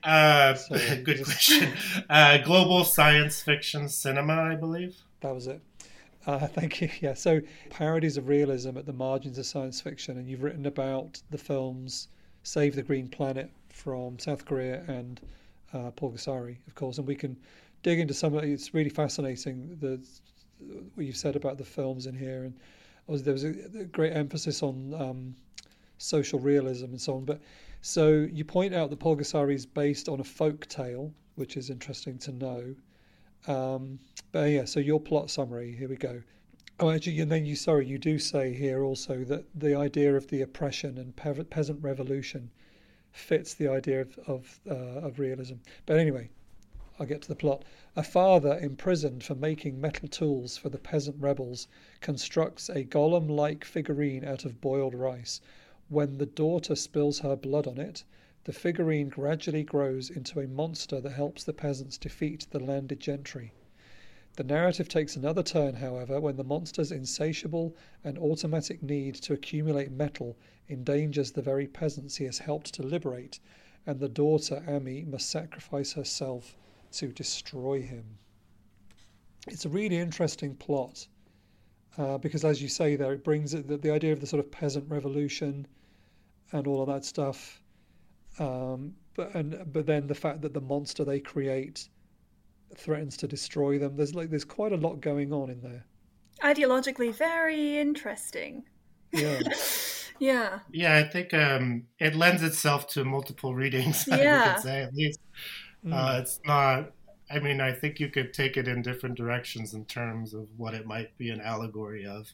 Uh, 0.04 0.56
good 1.04 1.24
question. 1.24 1.74
Uh, 2.10 2.38
global 2.40 2.84
science 2.84 3.42
fiction 3.42 3.90
cinema, 3.90 4.34
I 4.34 4.56
believe. 4.56 4.96
That 5.22 5.34
was 5.34 5.48
it. 5.48 5.62
Uh, 6.26 6.48
thank 6.48 6.82
you. 6.82 6.90
Yeah. 7.02 7.14
So 7.14 7.42
parodies 7.70 8.18
of 8.18 8.28
realism 8.28 8.78
at 8.78 8.86
the 8.86 8.94
margins 8.94 9.38
of 9.38 9.46
science 9.46 9.82
fiction, 9.82 10.18
and 10.18 10.28
you've 10.28 10.44
written 10.44 10.66
about 10.66 11.22
the 11.32 11.38
films 11.38 12.10
Save 12.44 12.76
the 12.76 12.84
Green 12.84 13.08
Planet 13.08 13.52
from 13.70 14.18
South 14.20 14.46
Korea 14.46 14.84
and 14.88 15.20
uh, 15.74 15.92
Pulgasari, 15.92 16.58
of 16.68 16.76
course, 16.76 16.98
and 16.98 17.08
we 17.08 17.16
can 17.16 17.36
dig 17.84 18.00
into 18.00 18.14
some 18.14 18.34
of 18.34 18.44
it. 18.44 18.50
It's 18.50 18.74
really 18.74 18.90
fascinating 18.90 19.78
the 19.82 20.00
what 20.96 21.06
you've 21.06 21.18
said 21.18 21.36
about 21.36 21.58
the 21.58 21.64
films 21.64 22.08
in 22.08 22.16
here, 22.16 22.44
and 22.44 23.24
there 23.24 23.34
was 23.34 23.44
a, 23.44 23.50
a 23.80 23.86
great 23.86 24.14
emphasis 24.14 24.64
on 24.64 24.94
um, 24.98 25.36
social 25.98 26.40
realism 26.40 26.86
and 26.86 27.02
so 27.02 27.16
on. 27.16 27.26
But 27.26 27.42
so 27.88 28.28
you 28.34 28.44
point 28.44 28.76
out 28.76 28.90
that 28.90 29.00
Pulgasari 29.00 29.56
is 29.56 29.66
based 29.66 30.10
on 30.10 30.20
a 30.20 30.24
folk 30.26 30.68
tale, 30.68 31.14
which 31.36 31.56
is 31.56 31.70
interesting 31.70 32.18
to 32.18 32.34
know. 32.34 32.76
Um, 33.48 34.00
but 34.34 34.50
yeah, 34.50 34.66
so 34.66 34.82
your 34.82 35.00
plot 35.00 35.30
summary. 35.30 35.74
Here 35.74 35.88
we 35.88 35.96
go. 35.96 36.22
Oh, 36.82 36.90
actually, 36.90 37.22
and 37.22 37.32
then 37.32 37.46
you 37.46 37.56
sorry, 37.56 37.88
you 37.88 37.98
do 37.98 38.20
say 38.20 38.54
here 38.54 38.84
also 38.84 39.24
that 39.24 39.46
the 39.56 39.74
idea 39.74 40.14
of 40.18 40.28
the 40.28 40.42
oppression 40.42 40.98
and 40.98 41.16
pe- 41.16 41.46
peasant 41.46 41.82
revolution 41.82 42.52
fits 43.14 43.54
the 43.54 43.70
idea 43.70 44.02
of 44.02 44.20
of, 44.28 44.60
uh, 44.70 45.08
of 45.08 45.18
realism. 45.18 45.56
But 45.86 45.98
anyway, 45.98 46.30
I'll 47.00 47.06
get 47.06 47.22
to 47.22 47.30
the 47.30 47.36
plot. 47.36 47.64
A 47.96 48.04
father 48.04 48.60
imprisoned 48.60 49.24
for 49.24 49.36
making 49.36 49.80
metal 49.80 50.10
tools 50.10 50.58
for 50.58 50.68
the 50.68 50.78
peasant 50.78 51.22
rebels 51.22 51.70
constructs 52.02 52.68
a 52.68 52.84
golem 52.84 53.30
like 53.30 53.64
figurine 53.64 54.26
out 54.26 54.44
of 54.44 54.60
boiled 54.60 54.94
rice. 54.94 55.40
When 55.90 56.18
the 56.18 56.26
daughter 56.26 56.76
spills 56.76 57.20
her 57.20 57.36
blood 57.38 57.66
on 57.66 57.78
it, 57.78 58.04
the 58.44 58.52
figurine 58.52 59.08
gradually 59.08 59.64
grows 59.64 60.10
into 60.10 60.40
a 60.42 60.48
monster 60.48 61.00
that 61.00 61.12
helps 61.12 61.44
the 61.46 61.54
peasants 61.54 61.98
defeat 61.98 62.46
the 62.50 62.60
landed 62.60 63.00
gentry. 63.00 63.54
The 64.36 64.44
narrative 64.44 64.90
takes 64.90 65.16
another 65.16 65.44
turn, 65.44 65.76
however, 65.76 66.20
when 66.20 66.36
the 66.36 66.44
monster's 66.44 66.92
insatiable 66.92 67.76
and 68.04 68.18
automatic 68.18 68.84
need 68.84 69.16
to 69.16 69.34
accumulate 69.34 69.90
metal 69.90 70.38
endangers 70.70 71.32
the 71.32 71.42
very 71.42 71.68
peasants 71.68 72.18
he 72.18 72.26
has 72.26 72.40
helped 72.40 72.74
to 72.74 72.84
liberate, 72.84 73.40
and 73.86 74.00
the 74.00 74.10
daughter, 74.10 74.64
Ami, 74.68 75.06
must 75.06 75.30
sacrifice 75.30 75.94
herself 75.94 76.58
to 76.92 77.14
destroy 77.14 77.82
him. 77.82 78.18
It's 79.48 79.66
a 79.66 79.70
really 79.70 79.98
interesting 79.98 80.56
plot 80.56 81.08
uh, 81.98 82.18
because, 82.18 82.46
as 82.46 82.62
you 82.62 82.68
say 82.68 82.96
there, 82.96 83.14
it 83.14 83.24
brings 83.24 83.54
it, 83.54 83.68
the, 83.68 83.78
the, 83.78 83.92
idea 83.92 84.14
of 84.14 84.20
the 84.20 84.28
sort 84.28 84.40
of 84.40 84.52
peasant 84.52 84.90
revolution 84.90 85.68
and 86.52 86.68
all 86.68 86.82
of 86.82 86.88
that 86.88 87.06
stuff. 87.06 87.62
Um, 88.40 88.94
but 89.16 89.34
and 89.34 89.66
but 89.74 89.86
then 89.86 90.08
the 90.08 90.16
fact 90.16 90.42
that 90.42 90.54
the 90.54 90.62
monster 90.62 91.04
they 91.04 91.20
create 91.20 91.90
threatens 92.76 93.18
to 93.18 93.28
destroy 93.28 93.80
them. 93.80 93.96
There's 93.96 94.16
like 94.16 94.30
there's 94.30 94.46
quite 94.46 94.72
a 94.72 94.78
lot 94.78 95.02
going 95.02 95.34
on 95.34 95.50
in 95.50 95.62
there. 95.62 95.86
Ideologically, 96.44 97.14
very 97.14 97.78
interesting. 97.80 98.64
Yeah. 99.12 99.40
yeah. 100.20 100.60
Yeah, 100.72 100.98
I 100.98 101.04
think 101.04 101.34
um, 101.34 101.84
it 102.00 102.16
lends 102.16 102.44
itself 102.44 102.88
to 102.90 103.04
multiple 103.04 103.56
readings. 103.56 104.08
Yeah. 104.12 104.44
I 104.44 104.54
could 104.54 104.64
say 104.64 104.82
at 104.84 104.94
least. 104.94 105.20
Mm. 105.86 105.94
Uh, 105.94 106.22
it's 106.22 106.40
not. 106.46 106.92
I 107.30 107.40
mean, 107.40 107.60
I 107.60 107.74
think 107.74 108.00
you 108.00 108.10
could 108.10 108.34
take 108.34 108.56
it 108.58 108.68
in 108.68 108.82
different 108.82 109.16
directions 109.16 109.74
in 109.74 109.86
terms 109.86 110.34
of 110.34 110.48
what 110.58 110.74
it 110.74 110.86
might 110.86 111.18
be 111.18 111.30
an 111.30 111.42
allegory 111.42 112.06
of. 112.06 112.32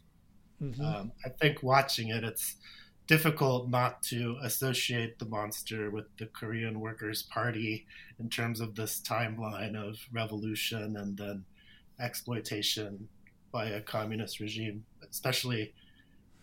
Mm-hmm. 0.62 0.86
Um, 0.86 1.12
I 1.26 1.30
think 1.30 1.64
watching 1.64 2.10
it, 2.10 2.24
it's 2.24 2.56
difficult 3.08 3.70
not 3.70 4.02
to 4.04 4.38
associate 4.44 5.20
the 5.20 5.26
monster 5.26 5.90
with 5.90 6.06
the 6.18 6.28
Korean 6.28 6.80
Workers' 6.80 7.24
Party 7.24 7.86
in 8.20 8.30
terms 8.30 8.60
of 8.62 8.76
this 8.76 9.02
timeline 9.02 9.76
of 9.76 9.98
revolution 10.12 10.96
and 10.98 11.18
then 11.18 11.44
exploitation 12.00 13.08
by 13.52 13.66
a 13.66 13.82
communist 13.82 14.40
regime, 14.40 14.86
especially 15.10 15.74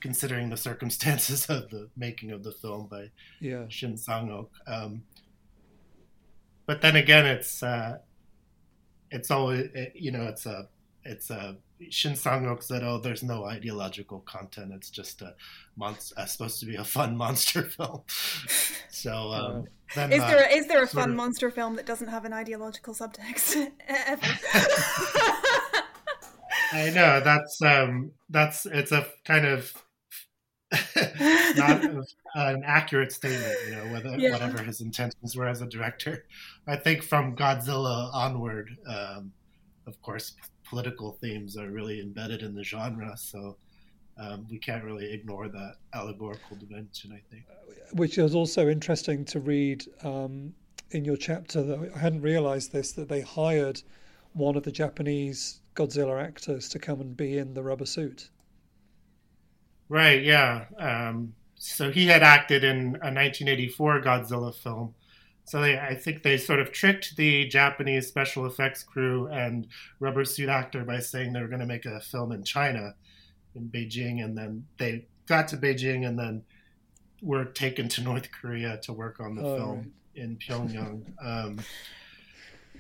considering 0.01 0.49
the 0.51 0.57
circumstances 0.57 1.47
of 1.49 1.71
the 1.71 1.89
making 1.97 2.31
of 2.31 2.43
the 2.43 2.53
film 2.53 2.87
by 2.87 3.11
yeah. 3.41 3.65
Shin 3.69 3.97
Sang-ok. 3.97 4.51
Um, 4.67 5.03
but 6.67 6.83
then 6.83 6.97
again, 6.97 7.27
it's 7.27 7.63
uh, 7.63 7.99
it's 9.11 9.31
always 9.31 9.69
it, 9.75 9.93
you 9.95 10.11
know 10.11 10.25
it's 10.25 10.47
a 10.47 10.69
it's 11.05 11.31
a 11.31 11.57
Shin 11.89 12.15
Sang-ok 12.15 12.61
said, 12.61 12.83
"Oh, 12.83 12.99
there's 12.99 13.23
no 13.23 13.47
ideological 13.47 14.21
content. 14.21 14.73
It's 14.75 14.91
just 14.91 15.23
a 15.23 15.35
monster. 15.77 16.15
Uh, 16.19 16.27
supposed 16.27 16.61
to 16.61 16.67
be 16.67 16.77
a 16.77 16.85
fun 16.85 17.17
monster 17.25 17.63
film." 17.63 18.03
so, 18.91 19.13
um, 19.33 19.65
then, 19.95 20.13
is 20.13 20.21
uh, 20.21 20.27
there 20.29 20.59
is 20.59 20.67
there 20.67 20.83
a 20.83 20.87
fun 20.87 21.11
of... 21.11 21.17
monster 21.17 21.51
film 21.51 21.77
that 21.77 21.87
doesn't 21.87 22.09
have 22.09 22.25
an 22.25 22.33
ideological 22.33 22.95
subtext? 22.95 23.71
I 26.73 26.91
know 26.91 27.21
that's 27.21 27.63
um, 27.63 28.13
that's 28.29 28.67
it's 28.67 28.93
a 28.93 29.07
kind 29.25 29.47
of 29.47 29.73
not 31.57 31.85
an 32.35 32.63
accurate 32.65 33.13
statement, 33.13 33.57
you 33.67 33.75
know, 33.75 33.93
whether 33.93 34.17
yeah. 34.17 34.31
whatever 34.31 34.63
his 34.63 34.81
intentions 34.81 35.35
were 35.35 35.49
as 35.49 35.61
a 35.63 35.67
director. 35.67 36.25
I 36.67 36.77
think 36.77 37.03
from 37.03 37.35
Godzilla 37.35 38.13
onward, 38.15 38.77
um, 38.87 39.33
of 39.87 40.01
course, 40.03 40.35
political 40.65 41.13
themes 41.21 41.57
are 41.57 41.71
really 41.71 42.01
embedded 42.01 42.43
in 42.43 42.55
the 42.55 42.63
genre, 42.63 43.17
so 43.17 43.57
um, 44.17 44.47
we 44.49 44.59
can't 44.59 44.85
really 44.85 45.13
ignore 45.13 45.49
that 45.49 45.77
allegorical 45.93 46.57
dimension. 46.57 47.13
I 47.13 47.21
think, 47.31 47.45
which 47.93 48.19
is 48.19 48.35
also 48.35 48.69
interesting 48.69 49.25
to 49.27 49.41
read 49.41 49.85
um, 50.05 50.55
in 50.93 51.05
your 51.05 51.17
chapter. 51.17 51.63
That 51.63 51.93
I 51.95 51.99
hadn't 51.99 52.23
realised 52.23 52.73
this 52.73 52.93
that 52.93 53.09
they 53.09 53.23
hired 53.23 53.83
one 54.35 54.57
of 54.57 54.63
the 54.63 54.73
Japanese 54.73 55.61
Godzilla 55.75 56.23
actors 56.23 56.69
to 56.69 56.79
come 56.79 57.01
and 57.01 57.17
be 57.17 57.39
in 57.39 57.55
the 57.55 57.63
rubber 57.63 57.87
suit. 57.87 58.31
Right. 59.91 60.23
Yeah. 60.23 60.67
Um, 60.79 61.35
so 61.57 61.91
he 61.91 62.07
had 62.07 62.23
acted 62.23 62.63
in 62.63 62.79
a 63.03 63.11
1984 63.11 64.01
Godzilla 64.01 64.55
film. 64.55 64.95
So 65.45 65.61
they, 65.61 65.77
I 65.77 65.97
think 65.97 66.23
they 66.23 66.39
sort 66.39 66.61
of 66.61 66.71
tricked 66.71 67.17
the 67.17 67.49
Japanese 67.49 68.07
special 68.07 68.47
effects 68.47 68.85
crew 68.85 69.27
and 69.27 69.67
rubber 69.99 70.25
suit 70.25 70.49
actor 70.49 70.85
by 70.85 71.01
saying 71.01 71.33
they 71.33 71.43
were 71.43 71.49
going 71.49 71.61
to 71.61 71.67
make 71.67 71.87
a 71.87 72.01
film 72.01 72.31
in 72.31 72.45
China, 72.45 72.95
in 73.57 73.69
Beijing, 73.69 74.25
and 74.25 74.39
then 74.39 74.65
they 74.79 75.07
got 75.27 75.49
to 75.49 75.57
Beijing 75.57 76.07
and 76.07 76.17
then 76.17 76.45
were 77.21 77.45
taken 77.45 77.89
to 77.89 78.01
North 78.01 78.31
Korea 78.31 78.79
to 78.85 78.93
work 78.93 79.19
on 79.19 79.35
the 79.35 79.43
oh, 79.43 79.57
film 79.57 79.79
right. 79.79 79.87
in 80.15 80.37
Pyongyang. 80.37 81.03
um, 81.21 81.59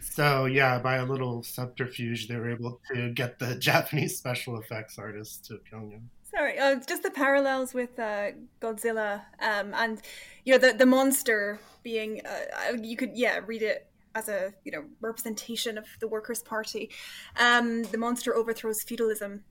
so 0.01 0.47
yeah, 0.47 0.79
by 0.79 0.97
a 0.97 1.05
little 1.05 1.43
subterfuge, 1.43 2.29
they 2.29 2.37
were 2.37 2.51
able 2.51 2.81
to 2.95 3.11
get 3.11 3.41
the 3.41 3.55
Japanese 3.59 4.17
special 4.17 4.59
effects 4.59 4.97
artists 4.97 5.49
to 5.49 5.59
Pyongyang. 5.71 6.05
Sorry, 6.31 6.59
uh, 6.59 6.77
just 6.87 7.03
the 7.03 7.11
parallels 7.11 7.75
with 7.75 7.99
uh, 7.99 8.31
Godzilla 8.61 9.23
um, 9.41 9.75
and 9.75 10.01
you 10.45 10.53
know 10.53 10.59
the 10.59 10.77
the 10.77 10.87
monster 10.87 11.59
being 11.83 12.21
uh, 12.25 12.77
you 12.81 12.97
could 12.97 13.13
yeah 13.15 13.41
read 13.47 13.63
it 13.63 13.89
as 14.15 14.29
a 14.29 14.53
you 14.65 14.71
know 14.71 14.85
representation 15.01 15.77
of 15.77 15.87
the 15.99 16.07
Workers' 16.07 16.43
Party. 16.43 16.91
Um, 17.37 17.83
the 17.85 17.99
monster 17.99 18.35
overthrows 18.37 18.83
feudalism, 18.83 19.43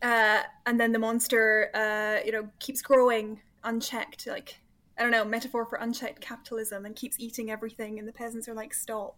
uh, 0.00 0.42
and 0.64 0.80
then 0.80 0.92
the 0.92 0.98
monster 0.98 1.70
uh, 1.74 2.24
you 2.24 2.32
know 2.32 2.48
keeps 2.60 2.80
growing 2.80 3.40
unchecked, 3.62 4.26
like 4.26 4.60
I 4.98 5.02
don't 5.02 5.10
know, 5.10 5.24
metaphor 5.24 5.66
for 5.66 5.76
unchecked 5.76 6.20
capitalism 6.20 6.86
and 6.86 6.96
keeps 6.96 7.20
eating 7.20 7.50
everything, 7.50 7.98
and 7.98 8.08
the 8.08 8.12
peasants 8.12 8.48
are 8.48 8.54
like, 8.54 8.72
stop. 8.72 9.16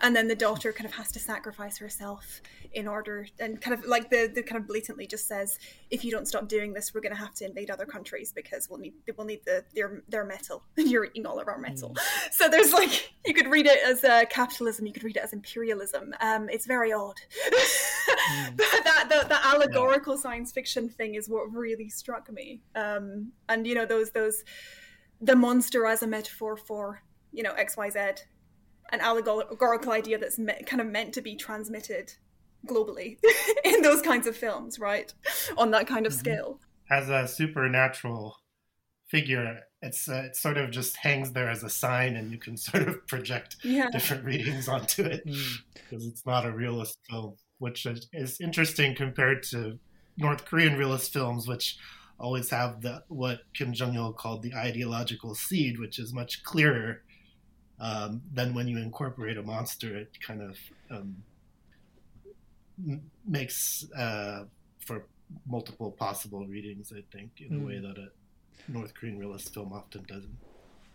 And 0.00 0.16
then 0.16 0.26
the 0.26 0.34
daughter 0.34 0.72
kind 0.72 0.86
of 0.86 0.94
has 0.94 1.12
to 1.12 1.20
sacrifice 1.20 1.78
herself 1.78 2.42
in 2.72 2.88
order, 2.88 3.26
and 3.38 3.60
kind 3.60 3.78
of 3.78 3.86
like 3.86 4.10
the, 4.10 4.30
the 4.34 4.42
kind 4.42 4.60
of 4.60 4.66
blatantly 4.66 5.06
just 5.06 5.28
says, 5.28 5.58
if 5.90 6.04
you 6.04 6.10
don't 6.10 6.26
stop 6.26 6.48
doing 6.48 6.72
this, 6.72 6.92
we're 6.92 7.00
going 7.00 7.14
to 7.14 7.20
have 7.20 7.34
to 7.34 7.44
invade 7.44 7.70
other 7.70 7.86
countries 7.86 8.32
because 8.32 8.68
we'll 8.68 8.80
need 8.80 8.94
we'll 9.16 9.26
need 9.26 9.44
the 9.44 9.64
their 9.74 10.02
their 10.08 10.24
metal. 10.24 10.64
And 10.76 10.88
you're 10.90 11.04
eating 11.04 11.26
all 11.26 11.38
of 11.38 11.48
our 11.48 11.58
metal. 11.58 11.90
Mm. 11.90 11.98
So 12.32 12.48
there's 12.48 12.72
like 12.72 13.12
you 13.26 13.34
could 13.34 13.46
read 13.46 13.66
it 13.66 13.78
as 13.84 14.04
uh, 14.04 14.24
capitalism, 14.28 14.86
you 14.86 14.92
could 14.92 15.04
read 15.04 15.16
it 15.16 15.22
as 15.22 15.32
imperialism. 15.32 16.14
Um, 16.20 16.48
it's 16.48 16.66
very 16.66 16.92
odd. 16.92 17.16
mm. 17.46 18.56
that 18.84 19.06
the, 19.28 19.46
allegorical 19.46 20.14
yeah. 20.14 20.20
science 20.20 20.52
fiction 20.52 20.88
thing 20.88 21.14
is 21.14 21.28
what 21.28 21.52
really 21.52 21.88
struck 21.88 22.32
me. 22.32 22.60
Um, 22.74 23.32
and 23.48 23.66
you 23.66 23.74
know 23.74 23.86
those 23.86 24.10
those 24.10 24.44
the 25.22 25.36
monster 25.36 25.86
as 25.86 26.02
a 26.02 26.06
metaphor 26.06 26.56
for 26.56 27.02
you 27.32 27.42
know 27.42 27.52
X 27.52 27.76
Y 27.76 27.88
Z, 27.88 27.98
an 28.90 29.00
allegorical 29.00 29.92
idea 29.92 30.18
that's 30.18 30.38
me- 30.38 30.62
kind 30.66 30.82
of 30.82 30.88
meant 30.88 31.14
to 31.14 31.22
be 31.22 31.36
transmitted 31.36 32.12
globally 32.66 33.18
in 33.64 33.82
those 33.82 34.02
kinds 34.02 34.26
of 34.26 34.36
films, 34.36 34.78
right? 34.78 35.14
On 35.56 35.70
that 35.70 35.86
kind 35.86 36.06
of 36.06 36.12
mm-hmm. 36.12 36.20
scale. 36.20 36.60
As 36.90 37.08
a 37.08 37.26
supernatural 37.26 38.36
figure, 39.08 39.60
it's 39.80 40.08
uh, 40.08 40.24
it 40.26 40.36
sort 40.36 40.58
of 40.58 40.70
just 40.70 40.96
hangs 40.96 41.32
there 41.32 41.48
as 41.48 41.62
a 41.62 41.70
sign, 41.70 42.16
and 42.16 42.30
you 42.30 42.38
can 42.38 42.56
sort 42.68 42.88
of 42.88 43.06
project 43.06 43.56
yeah. 43.62 43.90
different 43.90 44.24
readings 44.24 44.68
onto 44.68 45.04
it 45.04 45.24
because 45.24 46.04
mm. 46.04 46.08
it's 46.08 46.26
not 46.26 46.44
a 46.44 46.52
realist 46.52 46.98
film, 47.08 47.36
which 47.58 47.86
is 48.12 48.40
interesting 48.40 48.94
compared 48.94 49.42
to 49.44 49.78
North 50.16 50.44
Korean 50.44 50.76
realist 50.76 51.12
films, 51.12 51.46
which 51.46 51.78
always 52.22 52.48
have 52.50 52.80
the 52.80 53.02
what 53.08 53.40
Kim 53.52 53.74
Jong 53.74 53.94
Il 53.94 54.12
called 54.12 54.42
the 54.42 54.54
ideological 54.54 55.34
seed, 55.34 55.78
which 55.78 55.98
is 55.98 56.14
much 56.14 56.42
clearer 56.44 57.02
um, 57.80 58.22
than 58.32 58.54
when 58.54 58.68
you 58.68 58.78
incorporate 58.78 59.36
a 59.36 59.42
monster. 59.42 59.96
It 59.96 60.16
kind 60.24 60.40
of 60.40 60.56
um, 60.90 61.16
makes 63.26 63.84
uh, 63.96 64.44
for 64.78 65.06
multiple 65.46 65.90
possible 65.90 66.46
readings. 66.46 66.92
I 66.96 67.02
think 67.14 67.32
in 67.40 67.58
mm. 67.58 67.62
a 67.62 67.66
way 67.66 67.78
that 67.80 67.98
a 67.98 68.08
North 68.68 68.94
Korean 68.94 69.18
realist 69.18 69.52
film 69.52 69.72
often 69.72 70.04
doesn't. 70.04 70.36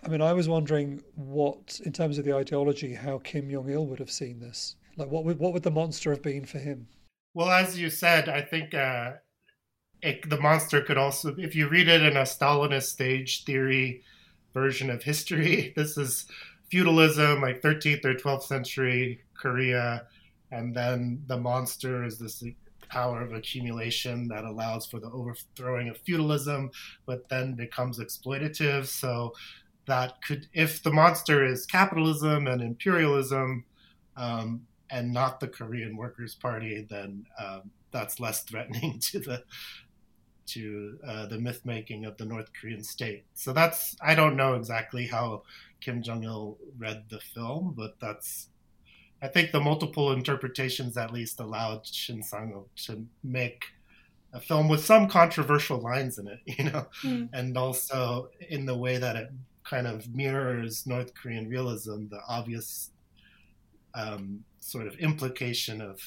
I 0.04 0.10
mean, 0.10 0.22
I 0.22 0.32
was 0.32 0.48
wondering 0.48 1.04
what, 1.16 1.82
in 1.84 1.92
terms 1.92 2.18
of 2.18 2.26
the 2.26 2.36
ideology, 2.36 2.94
how 2.94 3.18
Kim 3.18 3.50
Jong 3.52 3.70
Il 3.70 3.86
would 3.86 4.00
have 4.00 4.12
seen 4.12 4.40
this. 4.40 4.76
Like, 4.96 5.10
what 5.10 5.26
would 5.26 5.40
what 5.40 5.54
would 5.54 5.64
the 5.64 5.72
monster 5.72 6.12
have 6.12 6.24
been 6.24 6.46
for 6.46 6.60
him? 6.60 6.88
Well, 7.34 7.50
as 7.50 7.78
you 7.78 7.90
said, 7.90 8.30
I 8.30 8.42
think 8.42 8.74
uh, 8.74 9.14
it, 10.02 10.30
the 10.30 10.40
monster 10.40 10.82
could 10.82 10.98
also, 10.98 11.36
if 11.38 11.56
you 11.56 11.68
read 11.68 11.88
it 11.88 12.02
in 12.02 12.18
a 12.18 12.22
Stalinist 12.22 12.84
stage 12.84 13.44
theory 13.44 14.04
version 14.54 14.90
of 14.90 15.04
history, 15.04 15.74
this 15.76 15.98
is 15.98 16.26
feudalism, 16.70 17.42
like 17.42 17.62
13th 17.62 18.06
or 18.06 18.14
12th 18.14 18.44
century 18.44 19.24
Korea, 19.34 20.08
and 20.52 20.76
then 20.76 21.24
the 21.28 21.38
monster 21.38 22.04
is 22.04 22.18
this 22.18 22.44
power 22.90 23.22
of 23.22 23.34
accumulation 23.34 24.28
that 24.30 24.46
allows 24.46 24.86
for 24.86 25.00
the 25.00 25.12
overthrowing 25.12 25.90
of 25.90 25.98
feudalism, 25.98 26.72
but 27.06 27.28
then 27.30 27.54
becomes 27.54 28.00
exploitative. 28.00 28.86
So 28.86 29.34
that 29.86 30.22
could, 30.22 30.48
if 30.54 30.84
the 30.84 30.92
monster 30.92 31.46
is 31.46 31.66
capitalism 31.66 32.48
and 32.48 32.62
imperialism, 32.62 33.66
um, 34.16 34.66
and 34.90 35.12
not 35.12 35.40
the 35.40 35.48
Korean 35.48 35.98
Workers' 35.98 36.36
Party, 36.36 36.86
then 36.90 37.26
um, 37.40 37.72
that's 37.92 38.20
less 38.20 38.44
threatening 38.44 39.00
to 39.12 39.20
the 39.20 39.44
to 40.48 40.98
uh, 41.08 41.26
the 41.28 41.38
myth 41.38 41.62
making 41.66 42.06
of 42.06 42.18
the 42.18 42.26
North 42.26 42.52
Korean 42.60 42.84
state. 42.84 43.26
So 43.34 43.54
that's 43.54 43.96
I 44.02 44.16
don't 44.16 44.36
know 44.36 44.56
exactly 44.56 45.08
how 45.08 45.44
Kim 45.82 46.02
Jong 46.02 46.24
Il 46.24 46.58
read 46.78 47.06
the 47.10 47.20
film, 47.20 47.74
but 47.76 48.00
that's 48.00 48.50
I 49.22 49.28
think 49.28 49.52
the 49.52 49.60
multiple 49.60 50.12
interpretations 50.12 50.98
at 50.98 51.14
least 51.14 51.40
allowed 51.40 51.86
Shin 51.86 52.22
Sang 52.22 52.64
to 52.86 53.06
make 53.24 53.64
a 54.34 54.40
film 54.40 54.68
with 54.68 54.86
some 54.86 55.08
controversial 55.08 55.80
lines 55.80 56.20
in 56.20 56.28
it, 56.28 56.40
you 56.46 56.66
know, 56.66 56.88
mm. 57.04 57.30
and 57.34 57.58
also 57.58 58.30
in 58.50 58.66
the 58.66 58.78
way 58.78 58.98
that 58.98 59.16
it 59.16 59.32
kind 59.64 59.88
of 59.88 60.14
mirrors 60.14 60.86
North 60.86 61.14
Korean 61.14 61.50
realism, 61.50 62.08
the 62.10 62.20
obvious 62.28 62.92
um, 63.96 64.44
sort 64.60 64.88
of 64.88 64.96
implication 65.00 65.82
of 65.82 66.00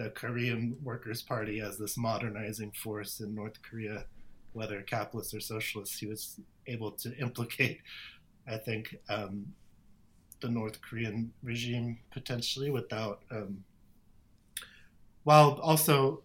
the 0.00 0.08
Korean 0.08 0.78
Workers' 0.82 1.20
Party 1.20 1.60
as 1.60 1.76
this 1.76 1.98
modernizing 1.98 2.72
force 2.72 3.20
in 3.20 3.34
North 3.34 3.60
Korea, 3.60 4.06
whether 4.54 4.80
capitalist 4.80 5.34
or 5.34 5.40
socialist. 5.40 6.00
He 6.00 6.06
was 6.06 6.40
able 6.66 6.92
to 6.92 7.14
implicate, 7.18 7.80
I 8.48 8.56
think, 8.56 8.96
um, 9.10 9.52
the 10.40 10.48
North 10.48 10.80
Korean 10.80 11.30
regime 11.42 11.98
potentially 12.10 12.70
without, 12.70 13.20
um, 13.30 13.62
while 15.24 15.60
also 15.62 16.22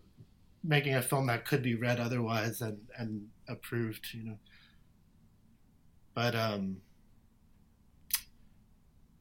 making 0.63 0.95
a 0.95 1.01
film 1.01 1.27
that 1.27 1.45
could 1.45 1.61
be 1.61 1.75
read 1.75 1.99
otherwise 1.99 2.61
and, 2.61 2.79
and 2.97 3.27
approved, 3.49 4.07
you 4.13 4.23
know. 4.23 4.37
But 6.13 6.33
um, 6.33 6.77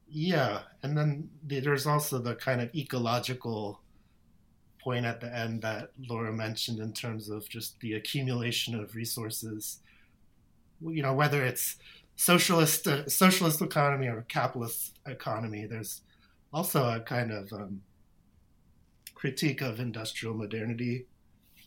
yeah, 0.07 0.61
and 0.81 0.97
then 0.97 1.29
there's 1.43 1.85
also 1.85 2.19
the 2.19 2.35
kind 2.35 2.61
of 2.61 2.73
ecological 2.73 3.81
point 4.85 5.03
at 5.03 5.19
the 5.19 5.35
end 5.35 5.63
that 5.63 5.89
Laura 6.07 6.31
mentioned 6.31 6.79
in 6.79 6.93
terms 6.93 7.27
of 7.27 7.49
just 7.49 7.77
the 7.79 7.95
accumulation 7.95 8.79
of 8.79 8.93
resources. 8.93 9.79
You 10.79 11.01
know, 11.01 11.13
whether 11.13 11.43
it's 11.43 11.77
socialist 12.15 12.87
uh, 12.87 13.09
socialist 13.09 13.61
economy 13.61 14.07
or 14.07 14.23
capitalist 14.27 14.99
economy, 15.07 15.65
there's 15.65 16.01
also 16.53 16.87
a 16.87 16.99
kind 16.99 17.31
of 17.31 17.51
um, 17.51 17.81
critique 19.15 19.61
of 19.61 19.79
industrial 19.79 20.35
modernity, 20.35 21.07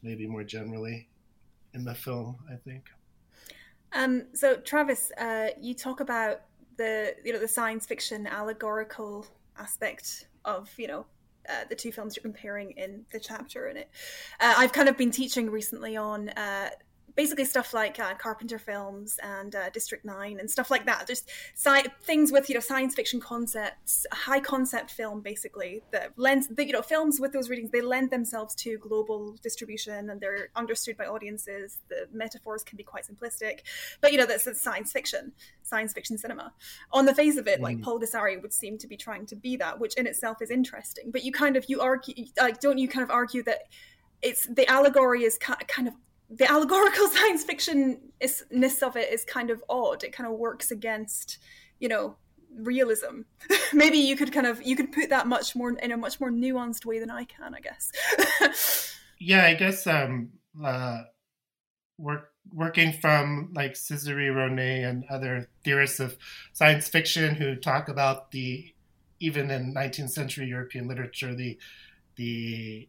maybe 0.02 0.26
more 0.28 0.44
generally, 0.44 1.08
in 1.74 1.84
the 1.84 1.94
film. 1.94 2.36
I 2.48 2.56
think. 2.64 2.84
Um, 3.92 4.26
so 4.32 4.56
Travis, 4.58 5.10
uh, 5.18 5.48
you 5.60 5.74
talk 5.74 5.98
about 5.98 6.42
the 6.76 7.16
you 7.24 7.32
know 7.32 7.40
the 7.40 7.48
science 7.48 7.84
fiction 7.84 8.28
allegorical 8.28 9.26
aspect 9.58 10.28
of 10.44 10.70
you 10.76 10.86
know 10.86 11.04
uh, 11.48 11.64
the 11.68 11.74
two 11.74 11.92
films 11.92 12.16
you're 12.16 12.22
comparing 12.22 12.72
in 12.72 13.04
the 13.12 13.20
chapter 13.20 13.68
in 13.68 13.76
it. 13.76 13.90
Uh, 14.40 14.54
I've 14.56 14.72
kind 14.72 14.88
of 14.88 14.96
been 14.96 15.10
teaching 15.10 15.50
recently 15.50 15.96
on 15.96 16.28
uh, 16.30 16.70
basically 17.18 17.44
stuff 17.44 17.74
like 17.74 17.98
uh, 17.98 18.14
Carpenter 18.14 18.60
films 18.60 19.18
and 19.24 19.56
uh, 19.56 19.68
District 19.70 20.04
Nine 20.04 20.38
and 20.38 20.48
stuff 20.48 20.70
like 20.70 20.86
that. 20.86 21.04
Just 21.08 21.28
sci- 21.56 21.88
things 22.04 22.30
with 22.30 22.48
you 22.48 22.54
know 22.54 22.60
science 22.60 22.94
fiction 22.94 23.20
concepts, 23.20 24.06
high 24.12 24.38
concept 24.38 24.92
film 24.92 25.20
basically 25.20 25.82
that 25.90 26.12
lends 26.16 26.46
the, 26.46 26.64
you 26.64 26.72
know 26.72 26.80
films 26.80 27.18
with 27.18 27.32
those 27.32 27.50
readings 27.50 27.72
they 27.72 27.80
lend 27.80 28.12
themselves 28.12 28.54
to 28.54 28.78
global 28.78 29.34
distribution 29.42 30.10
and 30.10 30.20
they're 30.20 30.50
understood 30.54 30.96
by 30.96 31.06
audiences. 31.06 31.78
The 31.88 32.06
metaphors 32.12 32.62
can 32.62 32.76
be 32.76 32.84
quite 32.84 33.04
simplistic, 33.04 33.62
but 34.00 34.12
you 34.12 34.18
know 34.18 34.26
that's, 34.26 34.44
that's 34.44 34.62
science 34.62 34.92
fiction, 34.92 35.32
science 35.64 35.92
fiction 35.92 36.16
cinema. 36.18 36.52
On 36.92 37.04
the 37.04 37.16
face 37.16 37.36
of 37.36 37.48
it, 37.48 37.58
mm. 37.58 37.64
like 37.64 37.80
Pulgasari 37.80 38.40
would 38.40 38.52
seem 38.52 38.78
to 38.78 38.86
be 38.86 38.96
trying 38.96 39.26
to 39.26 39.34
be 39.34 39.56
that, 39.56 39.80
which 39.80 39.94
in 39.96 40.06
itself 40.06 40.40
is 40.40 40.52
interesting. 40.52 41.10
But 41.10 41.24
you 41.24 41.32
kind 41.32 41.56
of 41.56 41.64
you 41.66 41.80
argue 41.80 42.26
like 42.40 42.60
don't 42.60 42.78
you 42.78 42.86
kind 42.86 43.02
of 43.02 43.10
argue 43.10 43.42
that 43.42 43.62
it's 44.22 44.46
the 44.46 44.68
allegory 44.68 45.24
is 45.24 45.36
kind 45.38 45.88
of 45.88 45.94
the 46.30 46.50
allegorical 46.50 47.08
science 47.08 47.44
fictionness 47.44 48.82
of 48.82 48.96
it 48.96 49.12
is 49.12 49.24
kind 49.24 49.50
of 49.50 49.62
odd. 49.68 50.04
It 50.04 50.12
kind 50.12 50.30
of 50.30 50.38
works 50.38 50.70
against, 50.70 51.38
you 51.78 51.88
know, 51.88 52.16
realism. 52.54 53.22
Maybe 53.72 53.98
you 53.98 54.16
could 54.16 54.32
kind 54.32 54.46
of 54.46 54.62
you 54.62 54.76
could 54.76 54.92
put 54.92 55.10
that 55.10 55.26
much 55.26 55.54
more 55.54 55.70
in 55.70 55.92
a 55.92 55.96
much 55.96 56.20
more 56.20 56.30
nuanced 56.30 56.84
way 56.84 56.98
than 56.98 57.10
I 57.10 57.24
can, 57.24 57.54
I 57.54 57.60
guess. 57.60 58.96
yeah, 59.18 59.44
I 59.44 59.54
guess 59.54 59.86
um 59.86 60.30
uh 60.62 61.02
work 61.98 62.30
working 62.54 62.92
from 62.92 63.50
like 63.54 63.74
Csicsery-Ronay 63.74 64.88
and 64.88 65.04
other 65.10 65.50
theorists 65.64 66.00
of 66.00 66.16
science 66.54 66.88
fiction 66.88 67.34
who 67.34 67.54
talk 67.54 67.88
about 67.88 68.30
the 68.30 68.72
even 69.20 69.50
in 69.50 69.74
19th 69.74 70.10
century 70.10 70.46
European 70.46 70.88
literature 70.88 71.34
the 71.34 71.58
the 72.16 72.88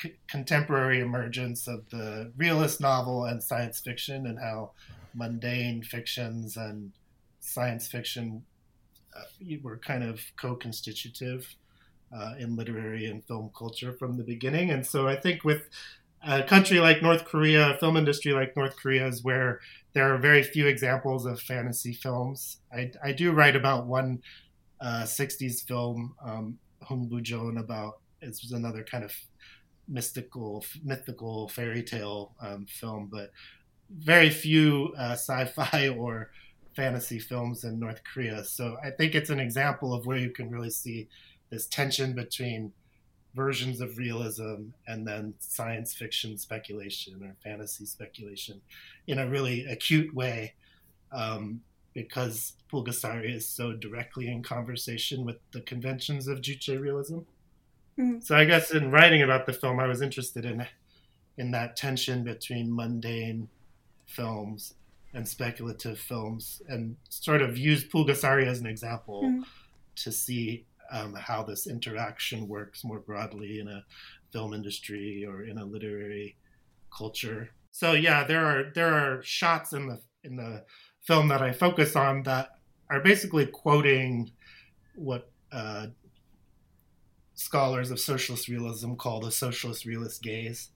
c- 0.00 0.16
contemporary 0.28 1.00
emergence 1.00 1.66
of 1.68 1.88
the 1.90 2.32
realist 2.36 2.80
novel 2.80 3.24
and 3.24 3.42
science 3.42 3.80
fiction, 3.80 4.26
and 4.26 4.38
how 4.38 4.72
mundane 5.14 5.82
fictions 5.82 6.56
and 6.56 6.92
science 7.40 7.88
fiction 7.88 8.44
uh, 9.16 9.22
were 9.62 9.78
kind 9.78 10.04
of 10.04 10.20
co-constitutive 10.36 11.54
uh, 12.14 12.34
in 12.38 12.56
literary 12.56 13.06
and 13.06 13.24
film 13.24 13.50
culture 13.56 13.92
from 13.92 14.16
the 14.16 14.22
beginning. 14.22 14.70
And 14.70 14.86
so 14.86 15.08
I 15.08 15.16
think 15.16 15.44
with 15.44 15.68
a 16.26 16.42
country 16.42 16.80
like 16.80 17.02
North 17.02 17.24
Korea, 17.24 17.74
a 17.74 17.78
film 17.78 17.96
industry 17.96 18.32
like 18.32 18.56
North 18.56 18.76
Korea, 18.76 19.06
is 19.06 19.22
where 19.22 19.60
there 19.92 20.12
are 20.12 20.18
very 20.18 20.42
few 20.42 20.66
examples 20.66 21.26
of 21.26 21.40
fantasy 21.40 21.92
films. 21.92 22.58
I, 22.72 22.92
I 23.02 23.12
do 23.12 23.32
write 23.32 23.56
about 23.56 23.86
one 23.86 24.22
uh, 24.80 25.02
60s 25.02 25.66
film, 25.66 26.14
um, 26.24 26.58
Hong 26.82 27.10
about 27.58 28.00
it 28.20 28.28
was 28.28 28.52
another 28.52 28.84
kind 28.84 29.04
of 29.04 29.12
mystical, 29.88 30.64
mythical 30.84 31.48
fairy 31.48 31.82
tale 31.82 32.34
um, 32.40 32.66
film, 32.66 33.08
but 33.10 33.30
very 33.90 34.30
few 34.30 34.92
uh, 34.98 35.12
sci-fi 35.12 35.88
or 35.98 36.30
fantasy 36.74 37.18
films 37.18 37.64
in 37.64 37.80
North 37.80 38.02
Korea. 38.04 38.44
So 38.44 38.76
I 38.84 38.90
think 38.90 39.14
it's 39.14 39.30
an 39.30 39.40
example 39.40 39.92
of 39.92 40.06
where 40.06 40.18
you 40.18 40.30
can 40.30 40.50
really 40.50 40.70
see 40.70 41.08
this 41.50 41.66
tension 41.66 42.12
between 42.12 42.72
versions 43.34 43.80
of 43.80 43.98
realism 43.98 44.70
and 44.86 45.06
then 45.06 45.34
science 45.38 45.94
fiction 45.94 46.36
speculation 46.36 47.22
or 47.22 47.34
fantasy 47.42 47.86
speculation 47.86 48.60
in 49.06 49.18
a 49.18 49.28
really 49.28 49.64
acute 49.66 50.14
way 50.14 50.54
um, 51.12 51.60
because 51.94 52.54
Pulgasari 52.72 53.34
is 53.34 53.48
so 53.48 53.72
directly 53.72 54.28
in 54.28 54.42
conversation 54.42 55.24
with 55.24 55.36
the 55.52 55.60
conventions 55.62 56.28
of 56.28 56.40
Juche 56.40 56.80
realism. 56.80 57.18
Mm-hmm. 57.98 58.20
So 58.20 58.36
I 58.36 58.44
guess 58.44 58.70
in 58.70 58.90
writing 58.90 59.22
about 59.22 59.46
the 59.46 59.52
film, 59.52 59.80
I 59.80 59.86
was 59.86 60.02
interested 60.02 60.44
in 60.44 60.66
in 61.36 61.50
that 61.52 61.76
tension 61.76 62.24
between 62.24 62.74
mundane 62.74 63.48
films 64.06 64.74
and 65.14 65.26
speculative 65.26 65.98
films, 65.98 66.62
and 66.68 66.96
sort 67.08 67.42
of 67.42 67.56
used 67.56 67.90
Pulgasari 67.90 68.46
as 68.46 68.60
an 68.60 68.66
example 68.66 69.22
mm-hmm. 69.24 69.42
to 69.96 70.12
see 70.12 70.66
um, 70.90 71.14
how 71.14 71.42
this 71.42 71.66
interaction 71.66 72.48
works 72.48 72.84
more 72.84 73.00
broadly 73.00 73.60
in 73.60 73.68
a 73.68 73.84
film 74.32 74.52
industry 74.52 75.24
or 75.26 75.42
in 75.42 75.58
a 75.58 75.64
literary 75.64 76.36
culture. 76.96 77.50
So 77.70 77.92
yeah, 77.92 78.24
there 78.24 78.44
are 78.44 78.72
there 78.74 78.92
are 78.92 79.22
shots 79.22 79.72
in 79.72 79.88
the 79.88 80.00
in 80.24 80.36
the 80.36 80.64
film 81.02 81.28
that 81.28 81.42
I 81.42 81.52
focus 81.52 81.96
on 81.96 82.22
that 82.24 82.50
are 82.90 83.00
basically 83.00 83.46
quoting 83.46 84.30
what 84.94 85.30
uh, 85.52 85.86
scholars 87.38 87.92
of 87.92 88.00
socialist 88.00 88.48
realism 88.48 88.94
call 88.94 89.20
the 89.20 89.30
socialist 89.30 89.84
realist 89.84 90.22
gaze 90.22 90.70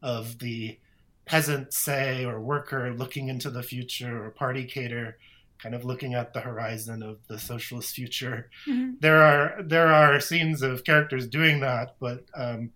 of 0.00 0.38
the 0.38 0.78
peasant, 1.24 1.72
say, 1.72 2.24
or 2.24 2.40
worker 2.40 2.94
looking 2.94 3.26
into 3.28 3.50
the 3.50 3.64
future, 3.64 4.24
or 4.24 4.30
party 4.30 4.64
cadre 4.64 5.14
kind 5.58 5.74
of 5.74 5.84
looking 5.84 6.14
at 6.14 6.32
the 6.32 6.40
horizon 6.40 7.02
of 7.02 7.18
the 7.26 7.38
socialist 7.38 7.94
future. 7.94 8.48
Mm-hmm. 8.66 8.92
There 9.00 9.22
are 9.22 9.62
there 9.62 9.88
are 9.88 10.20
scenes 10.20 10.62
of 10.62 10.84
characters 10.84 11.26
doing 11.26 11.60
that, 11.60 11.96
but 11.98 12.24
um, 12.34 12.70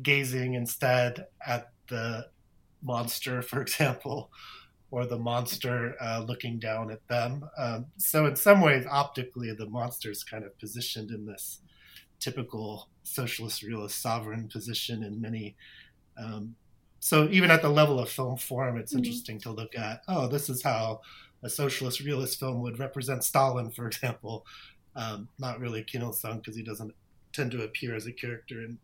gazing 0.00 0.54
instead 0.54 1.26
at 1.44 1.72
the 1.88 2.28
monster, 2.82 3.42
for 3.50 3.60
example, 3.60 4.30
or 4.92 5.06
the 5.06 5.18
monster 5.18 5.96
uh, 6.00 6.24
looking 6.26 6.60
down 6.60 6.92
at 6.92 7.06
them. 7.08 7.48
Um, 7.58 7.86
so 7.96 8.26
in 8.26 8.36
some 8.36 8.60
ways, 8.60 8.86
optically, 8.88 9.52
the 9.52 9.66
monster 9.66 10.10
is 10.10 10.22
kind 10.22 10.44
of 10.44 10.56
positioned 10.60 11.10
in 11.10 11.26
this 11.26 11.60
typical 12.20 12.88
socialist 13.02 13.62
realist 13.62 14.00
sovereign 14.00 14.48
position 14.48 15.02
in 15.02 15.20
many 15.20 15.56
um, 16.18 16.54
so 17.00 17.28
even 17.30 17.50
at 17.50 17.62
the 17.62 17.68
level 17.68 17.98
of 17.98 18.08
film 18.08 18.36
form 18.36 18.76
it's 18.76 18.92
mm-hmm. 18.92 18.98
interesting 18.98 19.38
to 19.40 19.50
look 19.50 19.76
at 19.76 20.02
oh 20.08 20.26
this 20.26 20.48
is 20.48 20.62
how 20.62 21.00
a 21.42 21.48
socialist 21.48 22.00
realist 22.00 22.38
film 22.38 22.60
would 22.60 22.78
represent 22.78 23.24
stalin 23.24 23.70
for 23.70 23.86
example 23.88 24.44
um, 24.96 25.28
not 25.38 25.60
really 25.60 25.82
kim 25.82 26.02
il-sung 26.02 26.38
because 26.38 26.56
he 26.56 26.62
doesn't 26.62 26.94
tend 27.32 27.50
to 27.50 27.62
appear 27.62 27.94
as 27.94 28.06
a 28.06 28.12
character 28.12 28.62
in, 28.62 28.78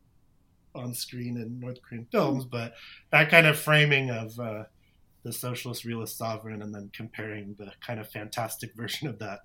on 0.74 0.94
screen 0.94 1.36
in 1.36 1.58
north 1.60 1.78
korean 1.82 2.06
films 2.10 2.44
but 2.44 2.74
that 3.10 3.30
kind 3.30 3.46
of 3.46 3.58
framing 3.58 4.10
of 4.10 4.38
uh, 4.38 4.64
the 5.24 5.32
socialist 5.32 5.84
realist 5.84 6.16
sovereign 6.16 6.62
and 6.62 6.74
then 6.74 6.90
comparing 6.94 7.56
the 7.58 7.72
kind 7.84 7.98
of 7.98 8.08
fantastic 8.08 8.72
version 8.76 9.08
of 9.08 9.18
that 9.18 9.40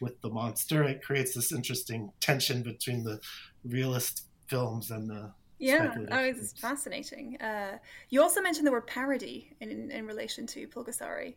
with 0.00 0.20
the 0.22 0.30
monster 0.30 0.82
it 0.82 1.02
creates 1.02 1.34
this 1.34 1.52
interesting 1.52 2.10
tension 2.20 2.62
between 2.62 3.04
the 3.04 3.20
realist 3.64 4.24
films 4.46 4.90
and 4.90 5.08
the 5.08 5.32
yeah 5.58 5.94
oh, 6.10 6.18
it's 6.18 6.52
fascinating. 6.52 7.36
Uh, 7.40 7.78
you 8.10 8.20
also 8.20 8.40
mentioned 8.40 8.66
the 8.66 8.72
word 8.72 8.86
parody 8.86 9.52
in, 9.60 9.90
in 9.90 10.06
relation 10.06 10.46
to 10.48 10.66
pulgasari. 10.68 11.36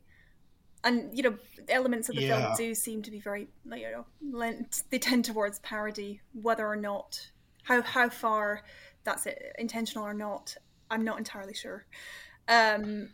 And 0.84 1.16
you 1.16 1.24
know 1.24 1.36
elements 1.70 2.10
of 2.10 2.16
the 2.16 2.24
yeah. 2.24 2.56
film 2.56 2.58
do 2.58 2.76
seem 2.76 3.02
to 3.04 3.12
be 3.12 3.20
very 3.20 3.48
you 3.66 3.92
know 3.92 4.06
lent, 4.32 4.84
they 4.90 5.00
tend 5.00 5.26
towards 5.26 5.60
parody 5.60 6.22
whether 6.34 6.68
or 6.68 6.76
not 6.76 7.30
how 7.64 7.82
how 7.82 8.10
far 8.10 8.64
that's 9.04 9.28
intentional 9.58 10.06
or 10.06 10.14
not 10.14 10.56
i'm 10.92 11.04
not 11.04 11.18
entirely 11.18 11.54
sure. 11.54 11.86
Um, 12.48 13.10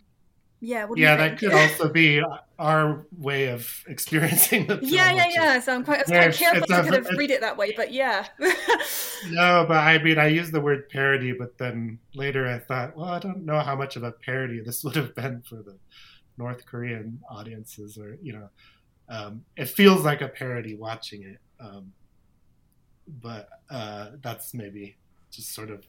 yeah. 0.64 0.88
yeah, 0.96 1.18
that 1.18 1.38
could 1.40 1.52
also 1.52 1.90
be 1.90 2.24
our 2.58 3.06
way 3.18 3.48
of 3.48 3.84
experiencing 3.86 4.66
the 4.68 4.78
film. 4.78 4.90
Yeah, 4.94 5.12
yeah, 5.12 5.28
yeah. 5.30 5.60
So 5.60 5.76
I'm 5.76 5.84
quite, 5.84 6.06
quite 6.06 6.34
careful 6.34 6.66
to 6.66 6.68
kind 6.68 6.96
of 6.96 7.10
read 7.18 7.32
it 7.32 7.42
that 7.42 7.58
way, 7.58 7.74
but 7.76 7.92
yeah. 7.92 8.28
no, 8.40 9.66
but 9.68 9.76
I 9.76 10.02
mean, 10.02 10.18
I 10.18 10.28
used 10.28 10.54
the 10.54 10.62
word 10.62 10.88
parody, 10.90 11.34
but 11.34 11.58
then 11.58 12.00
later 12.16 12.48
I 12.48 12.60
thought, 12.60 12.96
well, 12.96 13.10
I 13.10 13.20
don't 13.20 13.46
know 13.46 13.60
how 13.60 13.76
much 13.76 13.98
of 13.98 14.04
a 14.04 14.14
parody 14.14 14.62
this 14.62 14.86
would 14.86 14.96
have 14.96 15.14
been 15.14 15.42
for 15.42 15.56
the 15.58 15.76
North 16.38 16.66
Korean 16.66 17.20
audiences, 17.30 17.98
or 17.98 18.18
you 18.22 18.32
know, 18.32 18.50
um, 19.10 19.44
it 19.58 19.68
feels 19.68 20.06
like 20.06 20.22
a 20.22 20.30
parody 20.30 20.76
watching 20.76 21.24
it. 21.24 21.40
Um, 21.60 21.92
but 23.22 23.50
uh, 23.70 24.12
that's 24.22 24.54
maybe 24.54 24.96
just 25.30 25.54
sort 25.54 25.72
of 25.72 25.86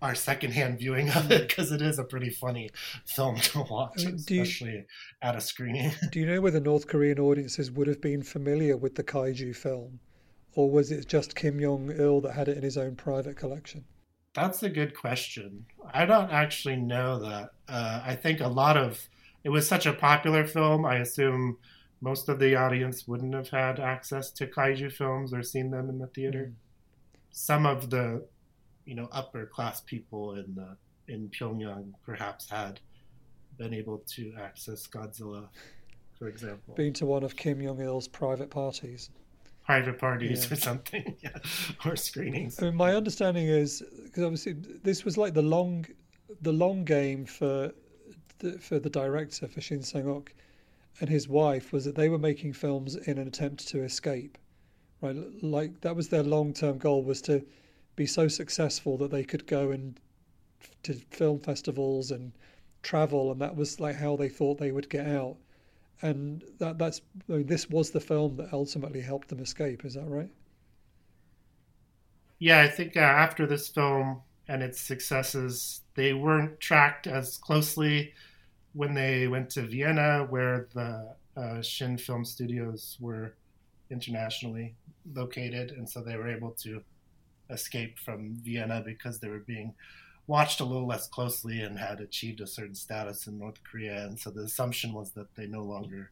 our 0.00 0.14
secondhand 0.14 0.78
viewing 0.78 1.10
of 1.10 1.30
it 1.30 1.48
because 1.48 1.72
it 1.72 1.82
is 1.82 1.98
a 1.98 2.04
pretty 2.04 2.30
funny 2.30 2.70
film 3.04 3.36
to 3.36 3.62
watch, 3.62 4.04
especially 4.04 4.72
you, 4.72 4.84
at 5.22 5.36
a 5.36 5.40
screening. 5.40 5.92
Do 6.10 6.20
you 6.20 6.26
know 6.26 6.40
whether 6.40 6.60
North 6.60 6.86
Korean 6.86 7.18
audiences 7.18 7.70
would 7.70 7.86
have 7.86 8.00
been 8.00 8.22
familiar 8.22 8.76
with 8.76 8.94
the 8.94 9.04
kaiju 9.04 9.54
film, 9.56 10.00
or 10.54 10.70
was 10.70 10.90
it 10.90 11.08
just 11.08 11.34
Kim 11.34 11.60
Jong 11.60 11.92
Il 11.98 12.20
that 12.22 12.32
had 12.32 12.48
it 12.48 12.56
in 12.56 12.62
his 12.62 12.76
own 12.76 12.96
private 12.96 13.36
collection? 13.36 13.84
That's 14.34 14.62
a 14.62 14.70
good 14.70 14.96
question. 14.96 15.66
I 15.92 16.06
don't 16.06 16.30
actually 16.30 16.76
know 16.76 17.18
that. 17.20 17.50
Uh, 17.68 18.02
I 18.04 18.14
think 18.14 18.40
a 18.40 18.48
lot 18.48 18.76
of 18.76 19.08
it 19.44 19.50
was 19.50 19.66
such 19.66 19.86
a 19.86 19.92
popular 19.92 20.46
film. 20.46 20.86
I 20.86 20.96
assume 20.96 21.58
most 22.00 22.28
of 22.28 22.38
the 22.38 22.56
audience 22.56 23.06
wouldn't 23.06 23.34
have 23.34 23.48
had 23.48 23.78
access 23.78 24.30
to 24.32 24.46
kaiju 24.46 24.92
films 24.92 25.34
or 25.34 25.42
seen 25.42 25.70
them 25.70 25.88
in 25.88 25.98
the 25.98 26.06
theater. 26.08 26.50
Mm. 26.50 26.54
Some 27.30 27.66
of 27.66 27.90
the 27.90 28.26
you 28.84 28.94
know 28.94 29.08
upper 29.12 29.46
class 29.46 29.80
people 29.80 30.34
in 30.34 30.54
the 30.54 30.76
in 31.12 31.28
Pyongyang 31.28 31.92
perhaps 32.04 32.48
had 32.48 32.80
been 33.58 33.74
able 33.74 33.98
to 33.98 34.32
access 34.40 34.86
Godzilla, 34.86 35.48
for 36.18 36.28
example. 36.28 36.74
Been 36.74 36.92
to 36.94 37.06
one 37.06 37.22
of 37.22 37.36
Kim 37.36 37.62
Jong 37.62 37.80
Il's 37.80 38.08
private 38.08 38.50
parties. 38.50 39.10
Private 39.66 39.98
parties 39.98 40.46
yeah. 40.46 40.52
or 40.52 40.56
something, 40.56 41.16
yeah, 41.22 41.30
or 41.84 41.96
screenings. 41.96 42.60
I 42.60 42.66
mean, 42.66 42.76
my 42.76 42.94
understanding 42.94 43.46
is 43.46 43.82
because 44.04 44.24
obviously 44.24 44.54
this 44.82 45.04
was 45.04 45.16
like 45.16 45.34
the 45.34 45.42
long, 45.42 45.86
the 46.40 46.52
long 46.52 46.84
game 46.84 47.24
for, 47.24 47.72
the, 48.38 48.58
for 48.58 48.78
the 48.78 48.90
director 48.90 49.46
for 49.46 49.60
Shin 49.60 49.82
Sang-ok 49.82 50.32
and 51.00 51.08
his 51.08 51.28
wife 51.28 51.72
was 51.72 51.84
that 51.84 51.94
they 51.94 52.08
were 52.08 52.18
making 52.18 52.52
films 52.52 52.96
in 52.96 53.18
an 53.18 53.26
attempt 53.26 53.66
to 53.68 53.82
escape, 53.82 54.38
right? 55.00 55.16
Like 55.42 55.80
that 55.80 55.96
was 55.96 56.08
their 56.08 56.22
long-term 56.22 56.78
goal 56.78 57.02
was 57.02 57.22
to 57.22 57.44
be 57.96 58.06
so 58.06 58.28
successful 58.28 58.96
that 58.98 59.10
they 59.10 59.24
could 59.24 59.46
go 59.46 59.70
and 59.70 59.98
to 60.82 60.94
film 60.94 61.38
festivals 61.40 62.10
and 62.10 62.32
travel, 62.82 63.30
and 63.32 63.40
that 63.40 63.56
was 63.56 63.80
like 63.80 63.96
how 63.96 64.16
they 64.16 64.28
thought 64.28 64.58
they 64.58 64.72
would 64.72 64.90
get 64.90 65.06
out. 65.06 65.36
And 66.02 66.44
that 66.58 66.78
that's 66.78 67.00
I 67.28 67.32
mean, 67.32 67.46
this 67.46 67.70
was 67.70 67.90
the 67.90 68.00
film 68.00 68.36
that 68.36 68.52
ultimately 68.52 69.00
helped 69.00 69.28
them 69.28 69.40
escape. 69.40 69.84
Is 69.84 69.94
that 69.94 70.08
right? 70.08 70.30
Yeah, 72.38 72.60
I 72.60 72.68
think 72.68 72.96
uh, 72.96 73.00
after 73.00 73.46
this 73.46 73.68
film 73.68 74.20
and 74.48 74.62
its 74.62 74.80
successes, 74.80 75.82
they 75.94 76.12
weren't 76.12 76.58
tracked 76.58 77.06
as 77.06 77.36
closely 77.38 78.12
when 78.72 78.94
they 78.94 79.28
went 79.28 79.50
to 79.50 79.62
Vienna, 79.62 80.26
where 80.28 80.66
the 80.74 81.14
uh, 81.36 81.62
Shin 81.62 81.96
Film 81.96 82.24
Studios 82.24 82.96
were 83.00 83.34
internationally 83.90 84.74
located, 85.14 85.72
and 85.72 85.88
so 85.88 86.00
they 86.00 86.16
were 86.16 86.28
able 86.28 86.50
to 86.62 86.82
escape 87.52 87.98
from 87.98 88.36
Vienna 88.42 88.82
because 88.84 89.18
they 89.18 89.28
were 89.28 89.40
being 89.40 89.74
watched 90.26 90.60
a 90.60 90.64
little 90.64 90.86
less 90.86 91.08
closely 91.08 91.60
and 91.62 91.78
had 91.78 92.00
achieved 92.00 92.40
a 92.40 92.46
certain 92.46 92.74
status 92.74 93.26
in 93.26 93.38
North 93.38 93.62
Korea. 93.64 94.06
And 94.06 94.18
so 94.18 94.30
the 94.30 94.42
assumption 94.42 94.92
was 94.92 95.10
that 95.12 95.34
they 95.34 95.46
no 95.46 95.62
longer 95.62 96.10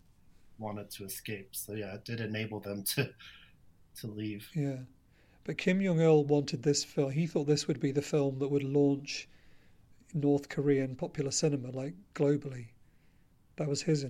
wanted 0.58 0.90
to 0.90 1.04
escape. 1.04 1.50
So 1.52 1.72
yeah, 1.72 1.94
it 1.94 2.04
did 2.04 2.20
enable 2.20 2.60
them 2.60 2.82
to 2.94 3.10
to 4.00 4.06
leave. 4.06 4.48
Yeah. 4.54 4.78
But 5.44 5.58
Kim 5.58 5.82
Jong 5.82 6.00
Il 6.00 6.24
wanted 6.24 6.62
this 6.62 6.84
film. 6.84 7.10
He 7.10 7.26
thought 7.26 7.46
this 7.46 7.66
would 7.66 7.80
be 7.80 7.92
the 7.92 8.02
film 8.02 8.38
that 8.38 8.48
would 8.48 8.62
launch 8.62 9.28
North 10.14 10.48
Korean 10.48 10.94
popular 10.94 11.30
cinema, 11.30 11.70
like 11.70 11.94
globally. 12.14 12.66
That 13.56 13.68
was 13.68 13.82
his. 13.82 14.06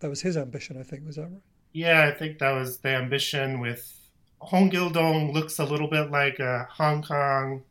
That 0.00 0.08
was 0.08 0.22
his 0.22 0.36
ambition. 0.36 0.78
I 0.78 0.82
think 0.82 1.04
was 1.04 1.16
that 1.16 1.22
right? 1.22 1.42
Yeah, 1.72 2.06
I 2.06 2.12
think 2.12 2.38
that 2.38 2.52
was 2.52 2.78
the 2.78 2.90
ambition. 2.90 3.60
With 3.60 3.97
Hong 4.40 4.68
Gil 4.68 4.90
Dong 4.90 5.32
looks 5.32 5.58
a 5.58 5.64
little 5.64 5.88
bit 5.88 6.10
like 6.10 6.38
a 6.38 6.66
Hong 6.70 7.02
Kong 7.02 7.64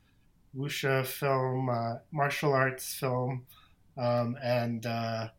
wuxia 0.55 1.05
film, 1.05 1.69
uh, 1.69 1.95
martial 2.11 2.53
arts 2.53 2.93
film, 2.93 3.45
um, 3.97 4.37
and 4.43 4.85
uh, 4.85 5.29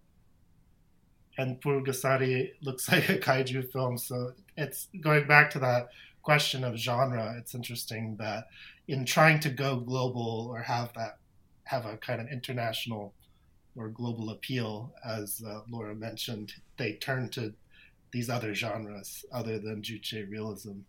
and 1.36 1.60
Pulgasari 1.60 2.52
looks 2.62 2.88
like 2.92 3.08
a 3.08 3.18
kaiju 3.18 3.70
film. 3.70 3.98
So 3.98 4.32
it's 4.56 4.88
going 5.00 5.26
back 5.26 5.50
to 5.50 5.58
that 5.60 5.88
question 6.22 6.64
of 6.64 6.76
genre. 6.76 7.36
It's 7.38 7.54
interesting 7.54 8.16
that 8.16 8.48
in 8.86 9.04
trying 9.04 9.40
to 9.40 9.50
go 9.50 9.76
global 9.76 10.48
or 10.50 10.62
have 10.62 10.92
that 10.94 11.18
have 11.64 11.84
a 11.84 11.98
kind 11.98 12.20
of 12.20 12.28
international 12.28 13.12
or 13.76 13.88
global 13.88 14.30
appeal, 14.30 14.92
as 15.04 15.42
uh, 15.46 15.60
Laura 15.70 15.94
mentioned, 15.94 16.54
they 16.78 16.94
turn 16.94 17.28
to 17.28 17.52
these 18.10 18.30
other 18.30 18.54
genres 18.54 19.24
other 19.30 19.58
than 19.58 19.82
Juche 19.82 20.28
realism 20.30 20.80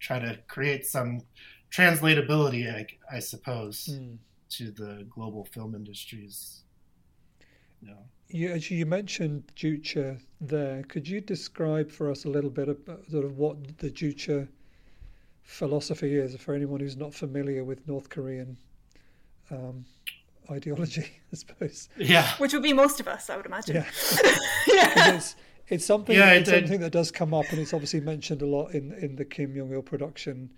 try 0.00 0.18
to 0.18 0.38
create 0.48 0.86
some 0.86 1.22
translatability, 1.70 2.72
I, 2.72 2.86
I 3.16 3.18
suppose, 3.18 3.88
mm. 3.92 4.18
to 4.50 4.70
the 4.70 5.06
global 5.10 5.44
film 5.44 5.74
industries. 5.74 6.62
You, 7.82 7.88
know. 7.88 7.98
you 8.28 8.52
actually 8.52 8.78
you 8.78 8.86
mentioned 8.86 9.52
Juche 9.54 10.20
there. 10.40 10.82
Could 10.84 11.06
you 11.06 11.20
describe 11.20 11.90
for 11.90 12.10
us 12.10 12.24
a 12.24 12.28
little 12.28 12.50
bit 12.50 12.68
about 12.68 13.04
sort 13.10 13.24
of 13.24 13.36
what 13.36 13.78
the 13.78 13.90
Juche 13.90 14.48
philosophy 15.42 16.16
is 16.16 16.36
for 16.36 16.54
anyone 16.54 16.80
who's 16.80 16.96
not 16.96 17.14
familiar 17.14 17.64
with 17.64 17.86
North 17.86 18.08
Korean 18.08 18.56
um, 19.50 19.84
ideology, 20.50 21.06
I 21.32 21.36
suppose. 21.36 21.88
Yeah, 21.96 22.28
which 22.38 22.52
would 22.52 22.62
be 22.62 22.72
most 22.72 23.00
of 23.00 23.08
us, 23.08 23.30
I 23.30 23.36
would 23.36 23.46
imagine. 23.46 23.76
Yeah, 23.76 23.86
yeah. 24.66 25.14
It's, 25.14 25.36
it's 25.68 25.84
something. 25.84 26.16
Yeah, 26.16 26.32
it's 26.32 26.50
something 26.50 26.80
that 26.80 26.92
does 26.92 27.10
come 27.10 27.34
up, 27.34 27.46
and 27.50 27.58
it's 27.58 27.74
obviously 27.74 28.00
mentioned 28.00 28.42
a 28.42 28.46
lot 28.46 28.72
in 28.72 28.92
in 28.92 29.16
the 29.16 29.24
Kim 29.24 29.54
Jong 29.54 29.72
Il 29.72 29.82
production 29.82 30.50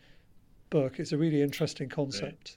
book. 0.71 0.99
It's 0.99 1.13
a 1.13 1.19
really 1.19 1.43
interesting 1.43 1.89
concept. 1.89 2.23
Right. 2.23 2.57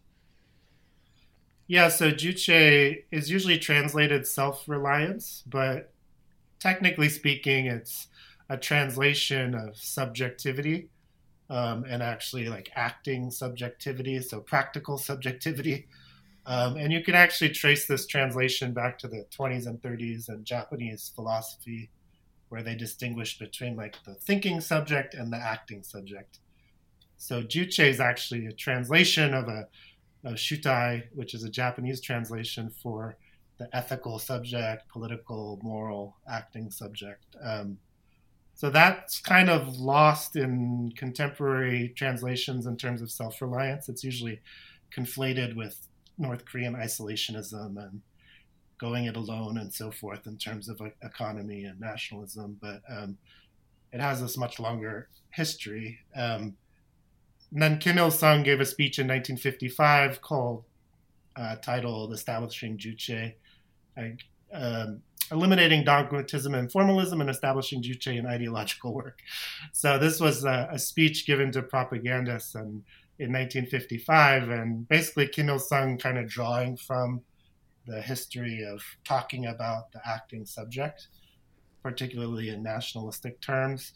Yeah, 1.67 1.87
so 1.87 2.11
Juche 2.11 3.03
is 3.11 3.31
usually 3.31 3.57
translated 3.57 4.27
self 4.27 4.67
reliance, 4.67 5.43
but 5.47 5.93
technically 6.59 7.07
speaking, 7.07 7.67
it's 7.67 8.07
a 8.49 8.57
translation 8.57 9.55
of 9.55 9.77
subjectivity 9.77 10.89
um, 11.49 11.85
and 11.87 12.03
actually 12.03 12.49
like 12.49 12.69
acting 12.75 13.31
subjectivity, 13.31 14.19
so 14.21 14.41
practical 14.41 14.97
subjectivity. 14.97 15.87
Um, 16.45 16.75
and 16.75 16.91
you 16.91 17.03
can 17.03 17.13
actually 17.15 17.51
trace 17.51 17.85
this 17.85 18.05
translation 18.05 18.73
back 18.73 18.97
to 18.99 19.07
the 19.07 19.25
20s 19.37 19.67
and 19.67 19.81
30s 19.81 20.27
and 20.27 20.43
Japanese 20.43 21.11
philosophy, 21.13 21.89
where 22.51 22.61
they 22.61 22.75
distinguish 22.75 23.39
between 23.39 23.77
like 23.77 23.95
the 24.03 24.13
thinking 24.13 24.59
subject 24.59 25.13
and 25.13 25.31
the 25.31 25.37
acting 25.37 25.81
subject. 25.83 26.39
So 27.15 27.41
Juche 27.41 27.87
is 27.87 28.01
actually 28.01 28.45
a 28.45 28.51
translation 28.51 29.33
of 29.33 29.47
a, 29.47 29.69
a 30.25 30.33
shutai, 30.33 31.03
which 31.13 31.33
is 31.33 31.45
a 31.45 31.49
Japanese 31.49 32.01
translation 32.01 32.69
for 32.69 33.15
the 33.57 33.73
ethical 33.73 34.19
subject, 34.19 34.89
political, 34.89 35.61
moral, 35.63 36.17
acting 36.29 36.71
subject. 36.71 37.23
Um, 37.41 37.77
so 38.53 38.69
that's 38.69 39.21
kind 39.21 39.49
of 39.49 39.79
lost 39.79 40.35
in 40.35 40.91
contemporary 40.97 41.93
translations 41.95 42.65
in 42.65 42.75
terms 42.75 43.01
of 43.01 43.09
self 43.09 43.41
reliance. 43.41 43.87
It's 43.87 44.03
usually 44.03 44.41
conflated 44.93 45.55
with 45.55 45.87
North 46.17 46.43
Korean 46.43 46.73
isolationism 46.75 47.77
and 47.77 48.01
going 48.81 49.05
it 49.05 49.15
alone 49.15 49.59
and 49.59 49.71
so 49.71 49.91
forth 49.91 50.25
in 50.25 50.37
terms 50.37 50.67
of 50.67 50.81
economy 51.03 51.65
and 51.65 51.79
nationalism. 51.79 52.57
But 52.59 52.81
um, 52.89 53.17
it 53.93 54.01
has 54.01 54.19
this 54.19 54.37
much 54.37 54.59
longer 54.59 55.07
history. 55.29 55.99
Um, 56.15 56.57
and 57.51 57.61
then 57.61 57.77
Kim 57.77 57.99
Il 57.99 58.09
sung 58.09 58.43
gave 58.43 58.59
a 58.59 58.65
speech 58.65 58.97
in 58.97 59.07
1955 59.07 60.21
called, 60.21 60.63
uh, 61.35 61.57
titled 61.57 62.11
Establishing 62.11 62.77
Juche, 62.77 63.33
um, 64.51 65.01
Eliminating 65.31 65.83
Dogmatism 65.83 66.55
and 66.55 66.71
Formalism 66.71 67.21
and 67.21 67.29
Establishing 67.29 67.83
Juche 67.83 68.17
in 68.17 68.25
Ideological 68.25 68.93
Work. 68.93 69.19
So 69.73 69.99
this 69.99 70.19
was 70.19 70.43
a, 70.43 70.69
a 70.71 70.79
speech 70.79 71.27
given 71.27 71.51
to 71.51 71.61
propagandists 71.61 72.55
and, 72.55 72.83
in 73.19 73.31
1955. 73.31 74.49
And 74.49 74.87
basically, 74.87 75.27
Kim 75.27 75.49
Il 75.49 75.59
sung 75.59 75.97
kind 75.97 76.17
of 76.17 76.27
drawing 76.27 76.75
from 76.75 77.21
the 77.85 78.01
history 78.01 78.63
of 78.63 78.83
talking 79.03 79.47
about 79.47 79.91
the 79.91 80.01
acting 80.07 80.45
subject, 80.45 81.07
particularly 81.83 82.49
in 82.49 82.61
nationalistic 82.61 83.41
terms 83.41 83.93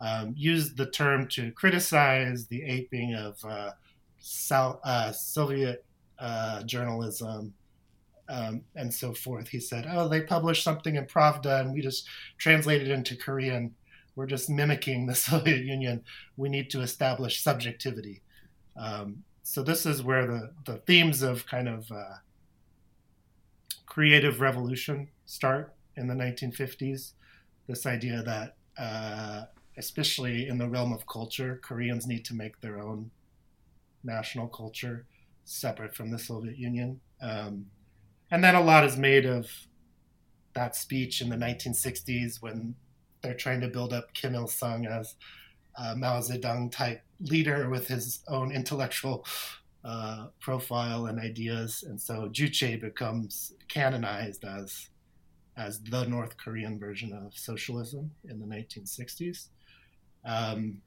um, 0.00 0.34
used 0.36 0.76
the 0.76 0.86
term 0.86 1.28
to 1.28 1.50
criticize 1.52 2.46
the 2.46 2.62
aping 2.62 3.14
of 3.14 3.42
uh, 3.44 3.70
South, 4.18 4.80
uh, 4.84 5.12
Soviet 5.12 5.84
uh, 6.18 6.62
journalism 6.64 7.54
um, 8.28 8.62
and 8.76 8.92
so 8.92 9.12
forth. 9.12 9.48
He 9.48 9.60
said, 9.60 9.86
"Oh, 9.88 10.08
they 10.08 10.22
published 10.22 10.64
something 10.64 10.96
in 10.96 11.06
Pravda, 11.06 11.60
and 11.60 11.72
we 11.72 11.80
just 11.80 12.08
translated 12.38 12.88
it 12.88 12.94
into 12.94 13.16
Korean. 13.16 13.74
We're 14.16 14.26
just 14.26 14.50
mimicking 14.50 15.06
the 15.06 15.14
Soviet 15.28 15.64
Union. 15.64 16.02
We 16.36 16.48
need 16.48 16.70
to 16.70 16.80
establish 16.80 17.42
subjectivity." 17.42 18.22
Um, 18.76 19.22
so 19.42 19.62
this 19.62 19.86
is 19.86 20.02
where 20.02 20.26
the 20.26 20.50
the 20.64 20.78
themes 20.78 21.22
of 21.22 21.46
kind 21.46 21.68
of 21.68 21.90
uh, 21.90 22.16
creative 23.94 24.40
revolution 24.40 25.06
start 25.24 25.72
in 25.96 26.08
the 26.08 26.14
1950s. 26.14 27.12
This 27.68 27.86
idea 27.86 28.24
that 28.24 28.56
uh, 28.76 29.44
especially 29.76 30.48
in 30.48 30.58
the 30.58 30.68
realm 30.68 30.92
of 30.92 31.06
culture, 31.06 31.60
Koreans 31.62 32.04
need 32.04 32.24
to 32.24 32.34
make 32.34 32.60
their 32.60 32.80
own 32.80 33.12
national 34.02 34.48
culture 34.48 35.06
separate 35.44 35.94
from 35.94 36.10
the 36.10 36.18
Soviet 36.18 36.58
Union. 36.58 37.00
Um, 37.22 37.66
and 38.32 38.42
then 38.42 38.56
a 38.56 38.60
lot 38.60 38.84
is 38.84 38.96
made 38.96 39.26
of 39.26 39.48
that 40.54 40.74
speech 40.74 41.20
in 41.20 41.28
the 41.28 41.36
1960s 41.36 42.42
when 42.42 42.74
they're 43.22 43.34
trying 43.34 43.60
to 43.60 43.68
build 43.68 43.92
up 43.92 44.12
Kim 44.12 44.34
Il 44.34 44.48
sung 44.48 44.86
as 44.86 45.14
a 45.78 45.94
Mao 45.94 46.18
Zedong 46.18 46.72
type 46.72 47.02
leader 47.20 47.70
with 47.70 47.86
his 47.86 48.24
own 48.26 48.50
intellectual 48.50 49.24
uh, 49.84 50.26
profile 50.40 51.06
and 51.06 51.18
ideas. 51.20 51.84
And 51.86 52.00
so 52.00 52.28
Juche 52.28 52.80
becomes 52.80 53.52
canonized 53.68 54.44
as 54.44 54.88
as 55.56 55.80
the 55.82 56.04
North 56.06 56.36
Korean 56.36 56.80
version 56.80 57.12
of 57.12 57.36
socialism 57.36 58.10
in 58.28 58.40
the 58.40 58.46
1960s. 58.46 59.48
Um, 60.24 60.82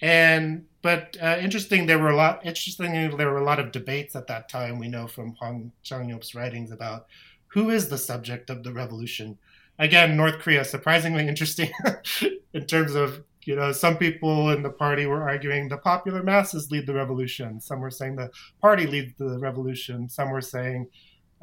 and 0.00 0.66
but 0.82 1.16
uh, 1.20 1.38
interesting, 1.40 1.86
there 1.86 1.98
were 1.98 2.10
a 2.10 2.16
lot. 2.16 2.44
Interestingly, 2.44 3.08
there 3.16 3.30
were 3.30 3.38
a 3.38 3.44
lot 3.44 3.60
of 3.60 3.72
debates 3.72 4.14
at 4.14 4.26
that 4.26 4.48
time. 4.48 4.78
We 4.78 4.88
know 4.88 5.06
from 5.06 5.34
Hwang 5.36 5.72
Chang-yop's 5.82 6.34
writings 6.34 6.70
about 6.70 7.06
who 7.46 7.70
is 7.70 7.88
the 7.88 7.98
subject 7.98 8.50
of 8.50 8.62
the 8.62 8.72
revolution. 8.72 9.38
Again, 9.78 10.16
North 10.16 10.38
Korea, 10.40 10.64
surprisingly 10.64 11.26
interesting 11.26 11.70
in 12.52 12.66
terms 12.66 12.94
of 12.94 13.22
you 13.44 13.56
know 13.56 13.72
some 13.72 13.96
people 13.96 14.50
in 14.50 14.62
the 14.62 14.70
party 14.70 15.06
were 15.06 15.28
arguing 15.28 15.68
the 15.68 15.76
popular 15.76 16.22
masses 16.22 16.70
lead 16.70 16.86
the 16.86 16.94
revolution. 16.94 17.60
Some 17.60 17.80
were 17.80 17.90
saying 17.90 18.16
the 18.16 18.30
party 18.60 18.86
leads 18.86 19.12
the 19.18 19.38
revolution. 19.38 20.08
Some 20.08 20.30
were 20.30 20.40
saying 20.40 20.88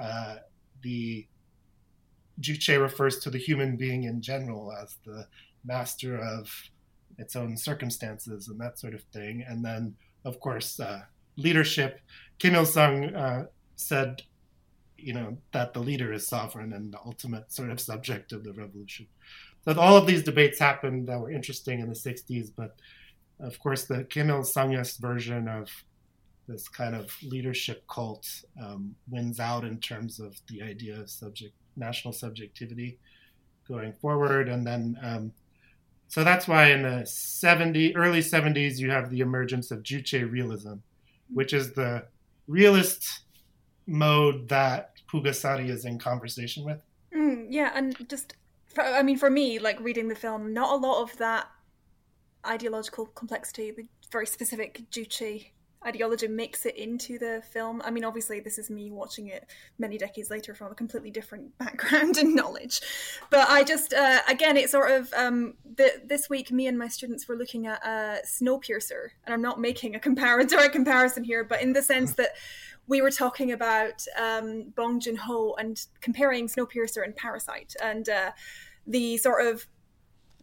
uh, 0.01 0.35
the 0.81 1.27
Juche 2.39 2.79
refers 2.79 3.19
to 3.19 3.29
the 3.29 3.37
human 3.37 3.75
being 3.75 4.03
in 4.03 4.21
general 4.21 4.71
as 4.71 4.97
the 5.05 5.27
master 5.65 6.17
of 6.17 6.49
its 7.17 7.35
own 7.35 7.57
circumstances 7.57 8.47
and 8.47 8.59
that 8.61 8.79
sort 8.79 8.93
of 8.93 9.03
thing. 9.13 9.43
And 9.47 9.63
then, 9.63 9.95
of 10.23 10.39
course, 10.39 10.79
uh, 10.79 11.01
leadership. 11.35 11.99
Kim 12.37 12.55
Il 12.55 12.65
Sung 12.65 13.13
uh, 13.13 13.45
said, 13.75 14.23
you 14.97 15.13
know, 15.13 15.37
that 15.51 15.73
the 15.73 15.79
leader 15.79 16.13
is 16.13 16.27
sovereign 16.27 16.73
and 16.73 16.93
the 16.93 16.99
ultimate 17.05 17.51
sort 17.51 17.71
of 17.71 17.79
subject 17.79 18.31
of 18.31 18.43
the 18.43 18.53
revolution. 18.53 19.07
So 19.65 19.79
all 19.79 19.97
of 19.97 20.07
these 20.07 20.23
debates 20.23 20.59
happened 20.59 21.07
that 21.07 21.19
were 21.19 21.31
interesting 21.31 21.79
in 21.79 21.89
the 21.89 21.95
60s, 21.95 22.51
but 22.55 22.75
of 23.39 23.57
course, 23.59 23.85
the 23.85 24.03
Kim 24.05 24.29
Il 24.29 24.43
Sungist 24.43 24.99
version 24.99 25.47
of 25.47 25.69
this 26.47 26.67
kind 26.67 26.95
of 26.95 27.15
leadership 27.23 27.83
cult 27.87 28.27
um, 28.61 28.95
wins 29.09 29.39
out 29.39 29.63
in 29.63 29.79
terms 29.79 30.19
of 30.19 30.35
the 30.47 30.61
idea 30.61 30.99
of 30.99 31.09
subject 31.09 31.53
national 31.77 32.13
subjectivity 32.13 32.97
going 33.67 33.93
forward, 33.93 34.49
and 34.49 34.65
then 34.65 34.97
um, 35.01 35.31
so 36.09 36.23
that's 36.23 36.47
why 36.47 36.71
in 36.71 36.81
the 36.81 37.05
70 37.05 37.95
early 37.95 38.19
70s 38.19 38.79
you 38.79 38.89
have 38.89 39.11
the 39.11 39.19
emergence 39.19 39.69
of 39.69 39.83
Juche 39.83 40.29
realism, 40.29 40.73
which 41.31 41.53
is 41.53 41.73
the 41.73 42.05
realist 42.47 43.21
mode 43.85 44.49
that 44.49 44.93
Pulgasari 45.07 45.69
is 45.69 45.85
in 45.85 45.99
conversation 45.99 46.65
with. 46.65 46.81
Mm, 47.15 47.47
yeah, 47.49 47.71
and 47.75 48.09
just 48.09 48.33
for, 48.73 48.83
I 48.83 49.03
mean 49.03 49.17
for 49.17 49.29
me 49.29 49.59
like 49.59 49.79
reading 49.79 50.07
the 50.07 50.15
film 50.15 50.53
not 50.53 50.73
a 50.73 50.77
lot 50.77 51.01
of 51.01 51.17
that 51.17 51.47
ideological 52.45 53.07
complexity 53.07 53.71
the 53.71 53.87
very 54.11 54.25
specific 54.25 54.89
Juche 54.91 55.47
ideology 55.85 56.27
makes 56.27 56.65
it 56.65 56.75
into 56.75 57.17
the 57.17 57.41
film. 57.51 57.81
I 57.85 57.91
mean, 57.91 58.03
obviously, 58.03 58.39
this 58.39 58.57
is 58.57 58.69
me 58.69 58.91
watching 58.91 59.27
it 59.27 59.49
many 59.77 59.97
decades 59.97 60.29
later 60.29 60.53
from 60.53 60.71
a 60.71 60.75
completely 60.75 61.11
different 61.11 61.57
background 61.57 62.17
and 62.17 62.35
knowledge. 62.35 62.81
But 63.29 63.49
I 63.49 63.63
just, 63.63 63.93
uh, 63.93 64.19
again, 64.27 64.57
it's 64.57 64.71
sort 64.71 64.91
of 64.91 65.13
um, 65.13 65.55
the, 65.75 66.01
this 66.05 66.29
week, 66.29 66.51
me 66.51 66.67
and 66.67 66.77
my 66.77 66.87
students 66.87 67.27
were 67.27 67.35
looking 67.35 67.67
at 67.67 67.83
uh, 67.83 68.17
Snowpiercer, 68.25 69.09
and 69.25 69.33
I'm 69.33 69.41
not 69.41 69.59
making 69.59 69.95
a 69.95 69.99
comparison 70.71 71.23
here, 71.23 71.43
but 71.43 71.61
in 71.61 71.73
the 71.73 71.81
sense 71.81 72.13
that 72.13 72.31
we 72.87 73.01
were 73.01 73.11
talking 73.11 73.51
about 73.51 74.03
um, 74.19 74.73
Bong 74.75 74.99
Joon 74.99 75.15
Ho 75.15 75.55
and 75.59 75.85
comparing 76.01 76.47
Snowpiercer 76.47 77.03
and 77.03 77.15
Parasite, 77.15 77.75
and 77.81 78.09
uh, 78.09 78.31
the 78.87 79.17
sort 79.17 79.45
of 79.45 79.67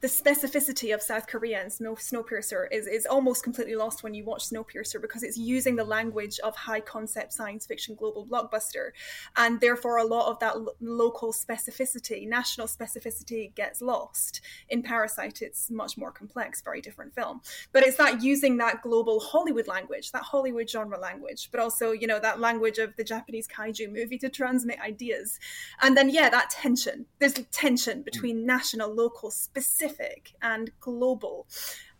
the 0.00 0.08
specificity 0.08 0.92
of 0.92 1.00
South 1.00 1.26
Korea 1.26 1.62
and 1.62 1.72
Snow, 1.72 1.94
Snowpiercer 1.94 2.66
is, 2.70 2.86
is 2.86 3.06
almost 3.06 3.42
completely 3.42 3.76
lost 3.76 4.02
when 4.02 4.12
you 4.12 4.24
watch 4.24 4.50
Snowpiercer 4.50 5.00
because 5.00 5.22
it's 5.22 5.38
using 5.38 5.74
the 5.74 5.84
language 5.84 6.38
of 6.40 6.54
high 6.54 6.80
concept 6.80 7.32
science 7.32 7.64
fiction 7.64 7.94
global 7.94 8.26
blockbuster. 8.26 8.90
And 9.36 9.58
therefore, 9.58 9.96
a 9.96 10.04
lot 10.04 10.30
of 10.30 10.38
that 10.40 10.60
lo- 10.60 10.74
local 10.80 11.32
specificity, 11.32 12.28
national 12.28 12.66
specificity, 12.66 13.54
gets 13.54 13.80
lost. 13.80 14.42
In 14.68 14.82
Parasite, 14.82 15.40
it's 15.40 15.70
much 15.70 15.96
more 15.96 16.10
complex, 16.12 16.60
very 16.60 16.82
different 16.82 17.14
film. 17.14 17.40
But 17.72 17.82
it's 17.82 17.96
that 17.96 18.22
using 18.22 18.58
that 18.58 18.82
global 18.82 19.18
Hollywood 19.18 19.66
language, 19.66 20.12
that 20.12 20.22
Hollywood 20.22 20.68
genre 20.68 20.98
language, 20.98 21.48
but 21.50 21.58
also, 21.58 21.92
you 21.92 22.06
know, 22.06 22.20
that 22.20 22.38
language 22.38 22.76
of 22.76 22.94
the 22.96 23.04
Japanese 23.04 23.48
kaiju 23.48 23.90
movie 23.90 24.18
to 24.18 24.28
transmit 24.28 24.78
ideas. 24.80 25.40
And 25.80 25.96
then, 25.96 26.10
yeah, 26.10 26.28
that 26.28 26.50
tension. 26.50 27.06
There's 27.18 27.32
tension 27.50 28.02
between 28.02 28.44
national, 28.44 28.94
local, 28.94 29.30
specific 29.30 29.85
and 30.42 30.70
global. 30.80 31.46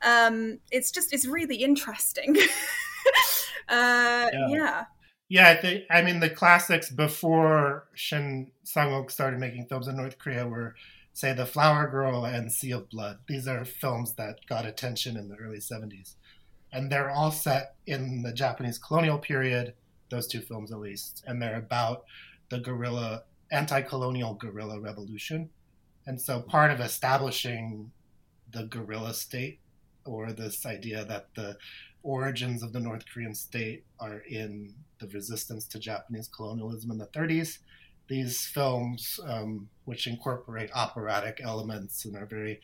Um, 0.03 0.59
it's 0.70 0.91
just 0.91 1.12
it's 1.12 1.26
really 1.26 1.57
interesting. 1.57 2.37
uh, 3.68 4.30
yeah. 4.32 4.49
yeah. 4.49 4.84
Yeah, 5.28 5.61
I, 5.62 5.84
I 5.91 6.03
mean 6.03 6.20
the 6.20 6.30
classics 6.30 6.91
before 6.91 7.89
Shin 7.95 8.53
Sang-ok 8.62 9.09
started 9.09 9.41
making 9.41 9.66
films 9.66 9.89
in 9.89 9.97
North 9.97 10.18
Korea 10.18 10.47
were, 10.47 10.76
say, 11.14 11.32
The 11.32 11.47
Flower 11.47 11.89
Girl 11.89 12.24
and 12.24 12.53
Sea 12.53 12.72
of 12.72 12.89
Blood. 12.91 13.18
These 13.26 13.49
are 13.49 13.64
films 13.64 14.14
that 14.14 14.47
got 14.49 14.66
attention 14.66 15.16
in 15.16 15.28
the 15.28 15.34
early 15.37 15.59
'70s, 15.59 16.14
and 16.72 16.93
they're 16.93 17.11
all 17.11 17.32
set 17.32 17.74
in 17.87 18.22
the 18.22 18.32
Japanese 18.32 18.78
colonial 18.78 19.18
period. 19.18 19.74
Those 20.11 20.28
two 20.28 20.41
films, 20.41 20.70
at 20.70 20.78
least, 20.78 21.24
and 21.26 21.43
they're 21.43 21.59
about 21.59 22.05
the 22.49 22.61
guerrilla, 22.61 23.24
anti-colonial 23.51 24.34
guerrilla 24.34 24.78
revolution. 24.80 25.51
And 26.07 26.21
so 26.21 26.41
part 26.41 26.71
of 26.71 26.81
establishing 26.81 27.91
the 28.53 28.65
guerrilla 28.65 29.15
state 29.15 29.61
or 30.05 30.33
this 30.33 30.65
idea 30.65 31.05
that 31.05 31.29
the 31.35 31.57
origins 32.03 32.63
of 32.63 32.73
the 32.73 32.81
North 32.81 33.05
Korean 33.13 33.35
state 33.35 33.85
are 33.99 34.21
in 34.21 34.73
the 35.01 35.09
resistance 35.09 35.67
to 35.67 35.79
Japanese 35.79 36.29
colonialism 36.29 36.93
in 36.93 36.99
the 36.99 37.07
30s. 37.07 37.59
These 38.09 38.47
films, 38.47 39.19
um, 39.27 39.69
which 39.85 40.07
incorporate 40.07 40.71
operatic 40.73 41.41
elements 41.43 42.05
and 42.05 42.17
are 42.17 42.27
very 42.27 42.61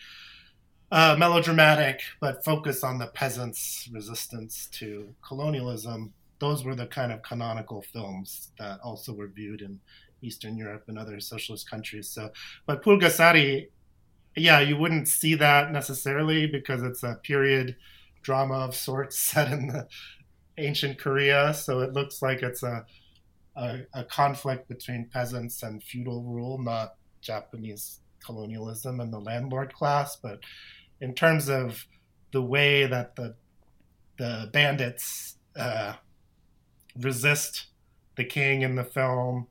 uh, 0.92 1.16
melodramatic, 1.18 2.00
but 2.20 2.44
focus 2.44 2.84
on 2.84 2.98
the 2.98 3.08
peasants' 3.08 3.88
resistance 3.92 4.68
to 4.72 5.14
colonialism, 5.26 6.12
those 6.38 6.64
were 6.64 6.76
the 6.76 6.86
kind 6.86 7.10
of 7.10 7.22
canonical 7.22 7.82
films 7.82 8.52
that 8.58 8.78
also 8.80 9.12
were 9.12 9.26
viewed 9.26 9.62
in 9.62 9.80
Eastern 10.22 10.56
Europe 10.56 10.84
and 10.88 10.98
other 10.98 11.20
socialist 11.20 11.68
countries. 11.68 12.08
So, 12.08 12.30
but 12.66 12.82
Pulgasari, 12.82 13.68
yeah, 14.36 14.60
you 14.60 14.76
wouldn't 14.76 15.08
see 15.08 15.34
that 15.34 15.72
necessarily 15.72 16.46
because 16.46 16.82
it's 16.82 17.02
a 17.02 17.18
period 17.22 17.76
drama 18.22 18.54
of 18.54 18.74
sorts 18.74 19.18
set 19.30 19.52
in 19.52 19.68
the 19.68 19.86
ancient 20.58 20.98
Korea. 20.98 21.52
So 21.54 21.80
it 21.80 21.92
looks 21.92 22.22
like 22.22 22.42
it's 22.42 22.62
a, 22.62 22.84
a, 23.56 23.80
a 23.94 24.04
conflict 24.04 24.68
between 24.68 25.08
peasants 25.12 25.62
and 25.62 25.82
feudal 25.82 26.22
rule, 26.22 26.58
not 26.58 26.94
Japanese 27.20 28.00
colonialism 28.24 29.00
and 29.00 29.12
the 29.12 29.18
landlord 29.18 29.72
class. 29.74 30.16
But 30.16 30.40
in 31.00 31.14
terms 31.14 31.48
of 31.48 31.86
the 32.32 32.42
way 32.42 32.86
that 32.86 33.16
the 33.16 33.34
the 34.18 34.48
bandits 34.52 35.36
uh, 35.56 35.94
resist 36.98 37.66
the 38.16 38.24
king 38.24 38.62
in 38.62 38.76
the 38.76 38.84
film 38.84 39.46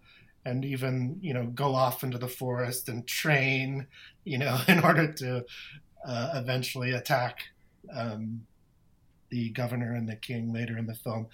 and 0.45 0.65
even 0.65 1.17
you 1.21 1.33
know 1.33 1.45
go 1.47 1.75
off 1.75 2.03
into 2.03 2.17
the 2.17 2.27
forest 2.27 2.89
and 2.89 3.07
train 3.07 3.85
you 4.23 4.37
know 4.37 4.59
in 4.67 4.79
order 4.79 5.11
to 5.11 5.45
uh, 6.05 6.31
eventually 6.35 6.91
attack 6.91 7.39
um, 7.93 8.41
the 9.29 9.49
governor 9.49 9.93
and 9.93 10.07
the 10.07 10.15
king 10.15 10.53
later 10.53 10.77
in 10.77 10.85
the 10.85 10.93
film. 10.93 11.27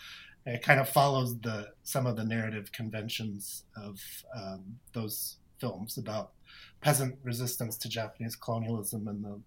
It 0.46 0.62
kind 0.62 0.80
of 0.80 0.88
follows 0.88 1.38
the 1.40 1.70
some 1.84 2.08
of 2.08 2.16
the 2.16 2.24
narrative 2.24 2.72
conventions 2.72 3.64
of 3.76 4.00
um, 4.36 4.80
those 4.94 5.38
films 5.60 5.98
about 5.98 6.32
peasant 6.80 7.18
resistance 7.24 7.78
to 7.78 7.90
Japanese 7.90 8.36
colonialism 8.36 9.08
and 9.08 9.24
the 9.24 9.42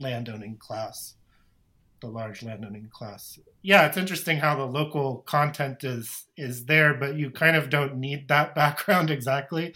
landowning 0.00 0.56
class 0.56 1.14
the 2.00 2.08
large 2.08 2.42
landowning 2.42 2.88
class. 2.92 3.38
Yeah, 3.62 3.86
it's 3.86 3.96
interesting 3.96 4.38
how 4.38 4.56
the 4.56 4.64
local 4.64 5.18
content 5.26 5.84
is 5.84 6.26
is 6.36 6.66
there, 6.66 6.94
but 6.94 7.16
you 7.16 7.30
kind 7.30 7.56
of 7.56 7.70
don't 7.70 7.96
need 7.96 8.28
that 8.28 8.54
background 8.62 9.10
exactly, 9.10 9.74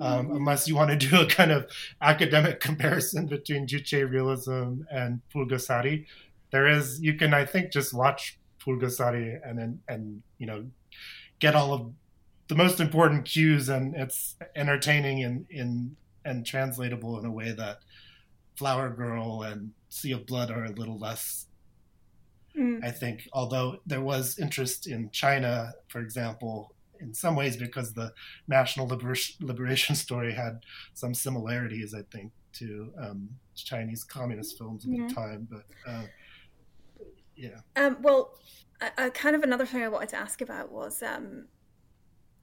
um, 0.00 0.26
mm-hmm. 0.26 0.36
unless 0.36 0.68
you 0.68 0.76
want 0.76 0.90
to 0.90 1.08
do 1.08 1.20
a 1.20 1.26
kind 1.26 1.50
of 1.50 1.70
academic 2.00 2.60
comparison 2.68 3.26
between 3.26 3.66
Juche 3.66 4.08
realism 4.08 4.82
and 4.90 5.20
Pulgasari. 5.34 6.06
There 6.50 6.66
is 6.66 7.00
you 7.00 7.14
can 7.14 7.34
I 7.34 7.44
think 7.44 7.72
just 7.72 7.92
watch 7.92 8.38
Pulgasari 8.60 9.38
and 9.44 9.58
then 9.58 9.80
and 9.88 10.22
you 10.38 10.46
know 10.46 10.66
get 11.38 11.54
all 11.54 11.72
of 11.74 11.92
the 12.48 12.54
most 12.54 12.80
important 12.80 13.24
cues 13.24 13.68
and 13.68 13.94
it's 13.94 14.36
entertaining 14.54 15.18
in 15.18 15.46
in 15.50 15.96
and 16.24 16.44
translatable 16.44 17.18
in 17.18 17.24
a 17.24 17.30
way 17.30 17.52
that 17.52 17.78
Flower 18.56 18.90
Girl 18.90 19.42
and 19.42 19.72
Sea 19.88 20.12
of 20.12 20.26
Blood 20.26 20.50
are 20.50 20.64
a 20.64 20.72
little 20.72 20.98
less 20.98 21.45
Mm. 22.58 22.84
I 22.84 22.90
think, 22.90 23.28
although 23.32 23.78
there 23.86 24.00
was 24.00 24.38
interest 24.38 24.86
in 24.86 25.10
China, 25.10 25.72
for 25.88 26.00
example, 26.00 26.74
in 27.00 27.12
some 27.12 27.36
ways 27.36 27.56
because 27.56 27.92
the 27.92 28.12
national 28.48 28.86
liber- 28.86 29.14
liberation 29.40 29.94
story 30.06 30.32
had 30.32 30.60
some 30.94 31.14
similarities, 31.14 31.94
I 31.94 32.02
think, 32.10 32.32
to 32.54 32.92
um, 32.98 33.28
Chinese 33.54 34.04
communist 34.04 34.56
films 34.56 34.86
at 34.86 34.92
yeah. 34.92 35.06
the 35.06 35.14
time. 35.14 35.48
But 35.50 35.64
uh, 35.86 36.04
yeah. 37.36 37.60
Um, 37.76 37.98
well, 38.00 38.38
uh, 38.80 39.10
kind 39.10 39.36
of 39.36 39.42
another 39.42 39.66
thing 39.66 39.82
I 39.82 39.88
wanted 39.88 40.10
to 40.10 40.16
ask 40.16 40.40
about 40.40 40.70
was 40.70 41.02
um, 41.02 41.46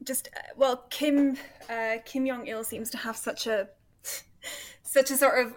just 0.03 0.29
uh, 0.35 0.39
well, 0.55 0.85
Kim 0.89 1.37
uh, 1.69 1.97
Kim 2.05 2.25
Jong 2.27 2.47
Il 2.47 2.63
seems 2.63 2.89
to 2.91 2.97
have 2.97 3.17
such 3.17 3.47
a 3.47 3.69
such 4.83 5.11
a 5.11 5.17
sort 5.17 5.45
of 5.45 5.55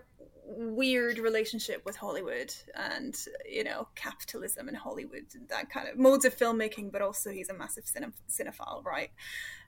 weird 0.49 1.19
relationship 1.19 1.85
with 1.85 1.97
Hollywood 1.97 2.55
and 2.75 3.17
you 3.51 3.65
know 3.65 3.89
capitalism 3.95 4.69
and 4.69 4.77
Hollywood 4.77 5.27
and 5.35 5.49
that 5.49 5.71
kind 5.71 5.89
of 5.89 5.99
modes 5.99 6.25
of 6.25 6.37
filmmaking, 6.37 6.93
but 6.93 7.03
also 7.03 7.31
he's 7.31 7.49
a 7.49 7.55
massive 7.55 7.85
cine- 7.85 8.13
cinephile, 8.31 8.85
right? 8.85 9.11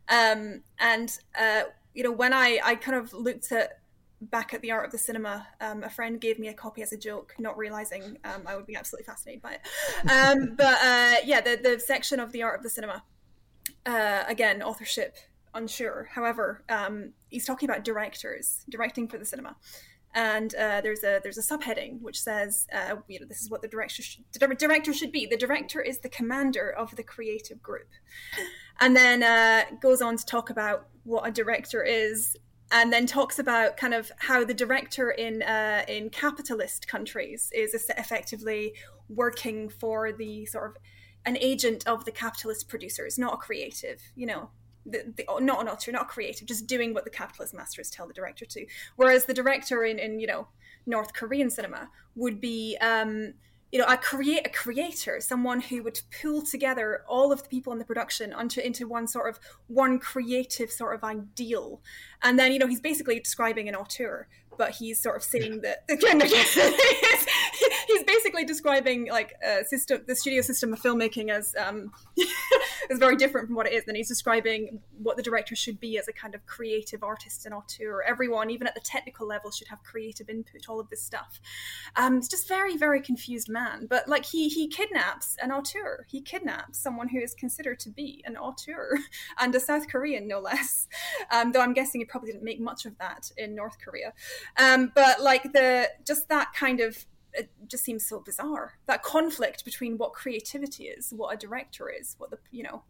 Um, 0.09 0.63
and 0.79 1.17
uh, 1.39 1.63
you 1.95 2.03
know 2.03 2.13
when 2.13 2.33
I 2.33 2.61
I 2.65 2.75
kind 2.77 2.97
of 2.97 3.13
looked 3.13 3.53
at 3.53 3.81
back 4.21 4.53
at 4.53 4.63
the 4.63 4.73
art 4.73 4.85
of 4.85 4.93
the 4.93 4.99
cinema, 4.99 5.47
um, 5.61 5.85
a 5.85 5.91
friend 5.91 6.21
gave 6.21 6.39
me 6.39 6.49
a 6.49 6.55
copy 6.55 6.83
as 6.83 6.93
a 6.93 6.97
joke, 6.97 7.35
not 7.39 7.57
realizing 7.57 8.19
um, 8.25 8.43
I 8.47 8.57
would 8.57 8.67
be 8.67 8.75
absolutely 8.75 9.05
fascinated 9.05 9.43
by 9.43 9.53
it. 9.55 10.11
Um, 10.11 10.55
but 10.57 10.79
uh, 10.83 11.17
yeah, 11.25 11.41
the 11.41 11.59
the 11.63 11.81
section 11.81 12.21
of 12.21 12.33
the 12.33 12.43
art 12.43 12.59
of 12.59 12.63
the 12.63 12.71
cinema, 12.71 13.03
uh, 13.87 14.25
again, 14.27 14.63
authorship 14.63 15.17
unsure. 15.55 16.09
However, 16.13 16.63
um, 16.69 17.13
he's 17.29 17.45
talking 17.45 17.69
about 17.69 17.85
directors 17.85 18.65
directing 18.69 19.09
for 19.09 19.19
the 19.19 19.25
cinema, 19.25 19.57
and 20.15 20.55
uh, 20.55 20.81
there's 20.81 21.05
a 21.05 21.21
there's 21.23 21.39
a 21.39 21.43
subheading 21.43 22.01
which 22.01 22.21
says, 22.21 22.67
uh, 22.73 22.97
you 23.09 23.21
know, 23.21 23.27
this 23.27 23.41
is 23.43 23.51
what 23.51 23.63
the 23.63 23.69
director 23.69 24.03
should, 24.03 24.25
the 24.33 24.55
director 24.55 24.93
should 24.93 25.13
be. 25.13 25.27
The 25.27 25.37
director 25.37 25.81
is 25.81 25.99
the 25.99 26.09
commander 26.09 26.71
of 26.71 26.97
the 26.97 27.03
creative 27.03 27.63
group, 27.63 27.89
and 28.81 28.97
then 28.97 29.23
uh, 29.23 29.65
goes 29.81 30.03
on 30.03 30.17
to 30.17 30.25
talk 30.25 30.51
about 30.51 30.89
what 31.05 31.27
a 31.27 31.31
director 31.31 31.83
is 31.83 32.37
and 32.71 32.93
then 32.93 33.07
talks 33.07 33.39
about 33.39 33.77
kind 33.77 33.95
of 33.95 34.13
how 34.19 34.45
the 34.45 34.55
director 34.55 35.11
in 35.11 35.43
uh, 35.43 35.85
in 35.89 36.11
capitalist 36.11 36.87
countries 36.89 37.51
is 37.55 37.75
effectively 37.97 38.75
working 39.09 39.69
for 39.69 40.13
the 40.13 40.45
sort 40.47 40.71
of 40.71 40.77
an 41.25 41.37
agent 41.39 41.87
of 41.87 42.05
the 42.05 42.13
capitalist 42.13 42.69
producers, 42.69 43.19
not 43.19 43.35
a 43.35 43.37
creative. 43.37 44.01
You 44.15 44.27
know, 44.27 44.51
the, 44.91 45.13
the, 45.17 45.25
not 45.41 45.61
an 45.61 45.69
author, 45.69 45.93
not 45.93 46.03
a 46.03 46.07
creative, 46.07 46.47
just 46.47 46.67
doing 46.67 46.95
what 46.95 47.05
the 47.05 47.11
capitalist 47.11 47.55
masters 47.55 47.91
tell 47.91 48.07
the 48.07 48.15
director 48.15 48.45
to. 48.47 48.67
Whereas 48.97 49.25
the 49.25 49.35
director 49.35 49.85
in, 49.85 49.99
in 49.99 50.21
you 50.21 50.27
know 50.27 50.49
North 50.87 51.13
Korean 51.13 51.51
cinema 51.51 51.89
would 52.17 52.41
be 52.41 52.77
um, 52.81 53.35
you 53.71 53.79
know, 53.79 53.85
a 53.87 53.97
create 53.97 54.47
a 54.47 54.51
creator, 54.51 55.21
someone 55.21 55.61
who 55.61 55.83
would 55.83 56.01
pull 56.23 56.41
together 56.41 57.03
all 57.07 57.33
of 57.33 57.43
the 57.43 57.49
people 57.49 57.73
in 57.73 57.79
the 57.79 57.85
production 57.85 58.33
onto 58.33 58.61
into 58.61 58.89
one 58.89 59.07
sort 59.07 59.29
of 59.29 59.39
one 59.67 59.99
creative 59.99 60.71
sort 60.71 60.95
of 60.95 61.05
ideal. 61.05 61.83
And 62.23 62.39
then, 62.39 62.53
you 62.53 62.59
know, 62.59 62.67
he's 62.67 62.81
basically 62.81 63.21
describing 63.21 63.69
an 63.69 63.75
auteur, 63.75 64.27
but 64.57 64.71
he's 64.71 65.01
sort 65.01 65.17
of 65.17 65.23
saying 65.23 65.61
that 65.63 65.85
he's 67.87 68.05
basically 68.05 68.47
describing 68.47 69.09
like 69.09 69.35
a 69.45 69.65
system, 69.65 70.03
the 70.07 70.17
studio 70.17 70.41
system 70.41 70.73
of 70.73 70.81
filmmaking 70.81 71.29
as 71.31 71.55
um, 71.59 71.93
is 72.91 72.99
very 72.99 73.17
different 73.17 73.47
from 73.47 73.57
what 73.57 73.67
it 73.67 73.73
is. 73.73 73.85
And 73.87 73.97
he's 73.97 74.09
describing 74.09 74.81
what 75.03 75.17
the 75.17 75.23
director 75.23 75.55
should 75.55 75.81
be 75.81 75.99
as 75.99 76.09
a 76.09 76.13
kind 76.13 76.35
of 76.35 76.45
creative 76.47 77.03
artist 77.03 77.47
and 77.47 77.55
auteur. 77.55 78.03
Everyone, 78.07 78.51
even 78.51 78.67
at 78.67 78.75
the 78.75 78.81
technical 78.81 79.27
level, 79.27 79.51
should 79.51 79.69
have 79.69 79.83
creative 79.83 80.29
input. 80.29 80.69
All 80.69 80.81
of 80.81 80.89
this 80.91 81.03
stuff. 81.03 81.41
Um, 81.97 82.19
it's 82.19 82.29
just 82.29 82.49
very, 82.49 82.77
very 82.77 83.01
confused 83.01 83.49
man. 83.49 83.87
But 83.89 84.09
like 84.09 84.25
he 84.25 84.49
he 84.49 84.69
kidnaps 84.69 85.37
an 85.43 85.53
auteur. 85.53 86.07
He 86.09 86.21
kidnaps 86.21 86.79
someone 86.79 87.09
who 87.09 87.21
is 87.21 87.35
considered 87.35 87.79
to 87.81 87.91
be 87.91 88.23
an 88.27 88.37
auteur 88.37 88.99
and 89.39 89.55
a 89.55 89.61
South 89.61 89.89
Korean, 89.89 90.27
no 90.29 90.41
less. 90.41 90.89
Um, 91.31 91.53
though 91.53 91.61
I'm 91.61 91.75
guessing 91.75 92.01
he 92.01 92.05
probably 92.05 92.33
didn't 92.33 92.45
make 92.45 92.61
much 92.61 92.87
of 92.87 92.97
that 92.99 93.31
in 93.37 93.55
North 93.55 93.79
Korea. 93.79 94.13
Um, 94.57 94.93
but 94.95 95.23
like 95.23 95.53
the 95.53 95.91
just 96.07 96.29
that 96.29 96.53
kind 96.55 96.81
of 96.81 97.07
it 97.35 97.51
just 97.67 97.85
seems 97.85 98.07
so 98.07 98.21
bizarre. 98.21 98.75
That 98.87 99.03
conflict 99.03 99.65
between 99.65 99.99
what 99.99 100.13
creativity 100.13 100.85
is, 100.85 101.13
what 101.15 101.35
a 101.35 101.37
director 101.37 101.89
is, 101.91 102.15
what 102.19 102.31
the 102.31 102.39
you 102.51 102.63
know, 102.63 102.83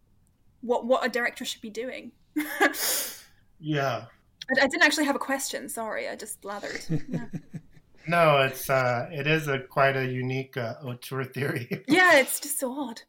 what 0.61 0.85
what 0.85 1.05
a 1.05 1.09
director 1.09 1.45
should 1.45 1.61
be 1.61 1.69
doing. 1.69 2.11
yeah. 3.59 4.05
I, 4.49 4.63
I, 4.63 4.67
didn't 4.67 4.83
actually 4.83 5.05
have 5.05 5.15
a 5.15 5.19
question. 5.19 5.69
Sorry, 5.69 6.07
I 6.07 6.15
just 6.15 6.41
blathered. 6.41 7.03
Yeah. 7.07 7.25
no, 8.07 8.41
it's 8.41 8.69
uh, 8.69 9.07
it 9.11 9.27
is 9.27 9.47
a 9.47 9.59
quite 9.59 9.95
a 9.95 10.05
unique 10.05 10.57
uh, 10.57 10.75
auteur 10.83 11.23
theory. 11.23 11.83
yeah, 11.87 12.17
it's 12.17 12.39
just 12.39 12.59
so 12.59 12.71
odd. 12.71 13.01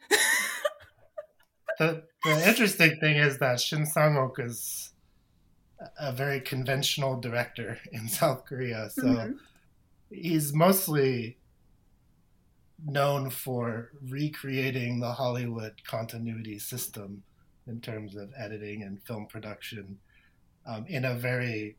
the 1.78 2.02
the 2.24 2.48
interesting 2.48 2.96
thing 3.00 3.16
is 3.16 3.38
that 3.38 3.60
Shin 3.60 3.86
Sang-ok 3.86 4.42
is 4.42 4.92
a 5.98 6.12
very 6.12 6.40
conventional 6.40 7.18
director 7.18 7.78
in 7.92 8.08
South 8.08 8.44
Korea. 8.44 8.90
So 8.90 9.02
mm-hmm. 9.02 9.32
He's 10.10 10.52
mostly 10.52 11.38
known 12.84 13.30
for 13.30 13.90
recreating 14.08 15.00
the 15.00 15.12
Hollywood 15.12 15.74
continuity 15.86 16.58
system 16.58 17.22
in 17.66 17.80
terms 17.80 18.16
of 18.16 18.32
editing 18.38 18.82
and 18.82 19.02
film 19.02 19.26
production 19.26 19.98
um, 20.66 20.84
in 20.88 21.04
a 21.04 21.14
very 21.14 21.76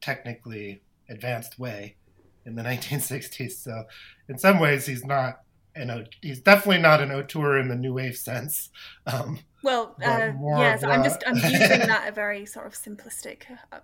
technically 0.00 0.82
advanced 1.08 1.58
way 1.58 1.96
in 2.46 2.54
the 2.54 2.62
1960s. 2.70 3.52
So, 3.52 3.84
in 4.28 4.38
some 4.38 4.58
ways, 4.58 4.86
he's 4.86 5.04
not 5.04 5.40
an 5.74 6.06
he's 6.20 6.40
definitely 6.40 6.82
not 6.82 7.00
an 7.00 7.10
auteur 7.10 7.58
in 7.58 7.68
the 7.68 7.76
new 7.76 7.94
wave 7.94 8.16
sense. 8.16 8.70
Um, 9.06 9.38
well, 9.62 9.94
uh, 10.02 10.32
yes, 10.58 10.82
I'm 10.82 11.02
just 11.04 11.22
I'm 11.26 11.36
using 11.36 11.50
that 11.60 12.08
a 12.08 12.12
very 12.12 12.46
sort 12.46 12.66
of 12.66 12.72
simplistic, 12.72 13.42
uh, 13.72 13.78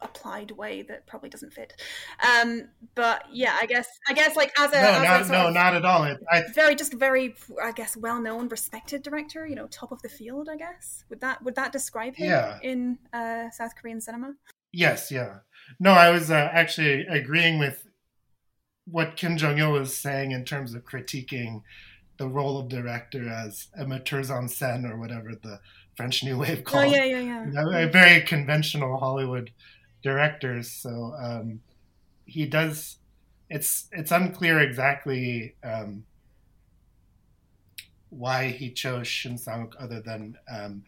applied 0.00 0.50
way 0.52 0.82
that 0.82 1.06
probably 1.06 1.28
doesn't 1.28 1.52
fit. 1.52 1.80
Um, 2.26 2.68
but 2.94 3.24
yeah, 3.32 3.56
I 3.60 3.66
guess 3.66 3.86
I 4.08 4.14
guess 4.14 4.34
like 4.36 4.52
as 4.58 4.72
a 4.72 4.82
no, 4.82 5.04
as 5.04 5.30
not, 5.30 5.44
no, 5.44 5.50
not 5.50 5.74
at 5.74 5.84
all. 5.84 6.02
I, 6.02 6.42
very 6.54 6.74
just 6.74 6.94
very 6.94 7.36
I 7.62 7.72
guess 7.72 7.96
well 7.96 8.20
known, 8.20 8.48
respected 8.48 9.02
director. 9.02 9.46
You 9.46 9.54
know, 9.54 9.68
top 9.68 9.92
of 9.92 10.02
the 10.02 10.08
field. 10.08 10.48
I 10.48 10.56
guess 10.56 11.04
would 11.08 11.20
that 11.20 11.42
would 11.44 11.54
that 11.54 11.72
describe 11.72 12.16
him 12.16 12.30
yeah. 12.30 12.58
in 12.62 12.98
uh, 13.12 13.50
South 13.50 13.76
Korean 13.76 14.00
cinema? 14.00 14.34
Yes, 14.72 15.10
yeah. 15.10 15.38
No, 15.80 15.92
I 15.92 16.10
was 16.10 16.30
uh, 16.30 16.50
actually 16.52 17.06
agreeing 17.06 17.58
with 17.58 17.85
what 18.90 19.16
Kim 19.16 19.36
Jong 19.36 19.58
Il 19.58 19.72
was 19.72 19.96
saying 19.96 20.30
in 20.30 20.44
terms 20.44 20.74
of 20.74 20.84
critiquing 20.84 21.62
the 22.18 22.28
role 22.28 22.58
of 22.58 22.68
director 22.68 23.28
as 23.28 23.68
amateurs 23.78 24.30
en 24.30 24.48
scène 24.48 24.90
or 24.90 24.96
whatever 24.98 25.34
the 25.34 25.60
French 25.96 26.22
New 26.24 26.38
Wave 26.38 26.64
called. 26.64 26.86
Oh 26.86 26.88
yeah, 26.88 27.04
yeah, 27.04 27.20
yeah. 27.20 27.46
You 27.46 27.52
know, 27.52 27.88
very 27.88 28.22
conventional 28.22 28.96
Hollywood 28.98 29.50
directors. 30.02 30.70
So 30.70 31.14
um, 31.18 31.60
he 32.24 32.46
does. 32.46 32.98
It's 33.48 33.88
it's 33.92 34.10
unclear 34.10 34.60
exactly 34.60 35.54
um, 35.62 36.04
why 38.10 38.48
he 38.48 38.70
chose 38.72 39.06
Shin 39.06 39.38
Sang 39.38 39.72
other 39.78 40.00
than 40.00 40.36
um, 40.50 40.84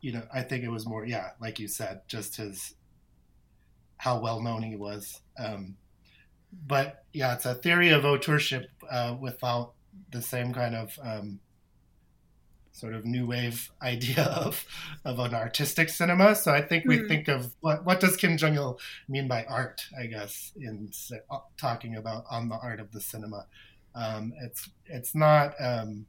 you 0.00 0.12
know 0.12 0.22
I 0.32 0.42
think 0.42 0.64
it 0.64 0.68
was 0.68 0.86
more 0.86 1.04
yeah 1.04 1.30
like 1.40 1.58
you 1.58 1.68
said 1.68 2.02
just 2.06 2.36
his 2.36 2.74
how 3.96 4.20
well 4.20 4.40
known 4.40 4.62
he 4.62 4.76
was. 4.76 5.20
Um, 5.38 5.76
but 6.66 7.04
yeah, 7.12 7.34
it's 7.34 7.46
a 7.46 7.54
theory 7.54 7.90
of 7.90 8.02
auteurship 8.02 8.66
uh, 8.90 9.16
without 9.20 9.72
the 10.10 10.22
same 10.22 10.52
kind 10.52 10.74
of 10.74 10.98
um, 11.02 11.40
sort 12.72 12.94
of 12.94 13.04
new 13.04 13.26
wave 13.26 13.70
idea 13.82 14.24
of 14.24 14.64
of 15.04 15.18
an 15.18 15.34
artistic 15.34 15.88
cinema. 15.88 16.34
So 16.34 16.52
I 16.52 16.62
think 16.62 16.84
we 16.86 16.98
mm. 16.98 17.08
think 17.08 17.28
of 17.28 17.54
what 17.60 17.84
what 17.84 18.00
does 18.00 18.16
Kim 18.16 18.36
Jong 18.36 18.54
Il 18.54 18.78
mean 19.08 19.28
by 19.28 19.44
art? 19.44 19.82
I 19.98 20.06
guess 20.06 20.52
in 20.56 20.90
uh, 21.30 21.38
talking 21.56 21.96
about 21.96 22.24
on 22.30 22.48
the 22.48 22.56
art 22.56 22.80
of 22.80 22.92
the 22.92 23.00
cinema, 23.00 23.46
um, 23.94 24.32
it's 24.42 24.68
it's 24.86 25.14
not. 25.14 25.54
Um, 25.60 26.06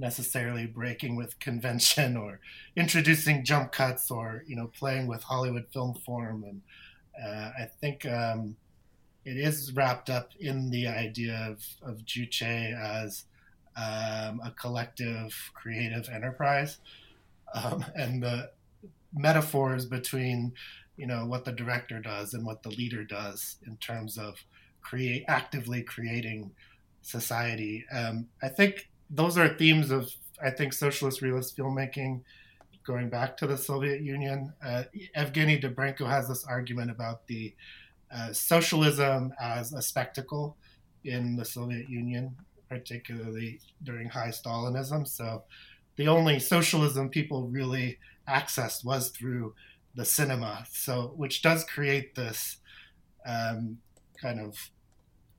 necessarily 0.00 0.64
breaking 0.64 1.16
with 1.16 1.36
convention 1.40 2.16
or 2.16 2.38
introducing 2.76 3.44
jump 3.44 3.72
cuts 3.72 4.12
or 4.12 4.44
you 4.46 4.54
know 4.54 4.68
playing 4.68 5.08
with 5.08 5.24
Hollywood 5.24 5.66
film 5.72 5.92
form 6.06 6.44
and 6.44 6.62
uh, 7.20 7.50
I 7.58 7.68
think 7.80 8.06
um, 8.06 8.56
it 9.28 9.36
is 9.36 9.72
wrapped 9.72 10.08
up 10.08 10.32
in 10.40 10.70
the 10.70 10.86
idea 10.86 11.36
of, 11.50 11.64
of 11.82 12.04
Juche 12.04 12.42
as 12.42 13.24
um, 13.76 14.40
a 14.44 14.52
collective 14.56 15.34
creative 15.54 16.08
enterprise. 16.08 16.78
Um, 17.54 17.84
and 17.94 18.22
the 18.22 18.50
metaphors 19.14 19.86
between, 19.86 20.52
you 20.96 21.06
know, 21.06 21.26
what 21.26 21.44
the 21.44 21.52
director 21.52 22.00
does 22.00 22.34
and 22.34 22.44
what 22.44 22.62
the 22.62 22.70
leader 22.70 23.04
does 23.04 23.56
in 23.66 23.76
terms 23.76 24.18
of 24.18 24.36
create 24.80 25.24
actively 25.28 25.82
creating 25.82 26.50
society. 27.02 27.84
Um, 27.92 28.28
I 28.42 28.48
think 28.48 28.88
those 29.10 29.36
are 29.36 29.48
themes 29.48 29.90
of, 29.90 30.10
I 30.42 30.50
think, 30.50 30.72
socialist 30.72 31.22
realist 31.22 31.56
filmmaking 31.56 32.22
going 32.86 33.10
back 33.10 33.36
to 33.36 33.46
the 33.46 33.56
Soviet 33.56 34.00
Union. 34.00 34.52
Uh, 34.64 34.84
Evgeny 35.14 35.62
Dobrenko 35.62 36.06
has 36.08 36.28
this 36.28 36.44
argument 36.44 36.90
about 36.90 37.26
the 37.26 37.54
uh, 38.14 38.32
socialism 38.32 39.32
as 39.40 39.72
a 39.72 39.82
spectacle 39.82 40.56
in 41.04 41.36
the 41.36 41.44
Soviet 41.44 41.88
Union, 41.88 42.36
particularly 42.68 43.60
during 43.82 44.08
high 44.08 44.28
Stalinism. 44.28 45.06
So 45.06 45.44
the 45.96 46.08
only 46.08 46.38
socialism 46.38 47.08
people 47.08 47.48
really 47.48 47.98
accessed 48.28 48.84
was 48.84 49.10
through 49.10 49.54
the 49.94 50.04
cinema. 50.04 50.66
So 50.70 51.12
which 51.16 51.42
does 51.42 51.64
create 51.64 52.14
this 52.14 52.58
um, 53.26 53.78
kind 54.20 54.40
of 54.40 54.70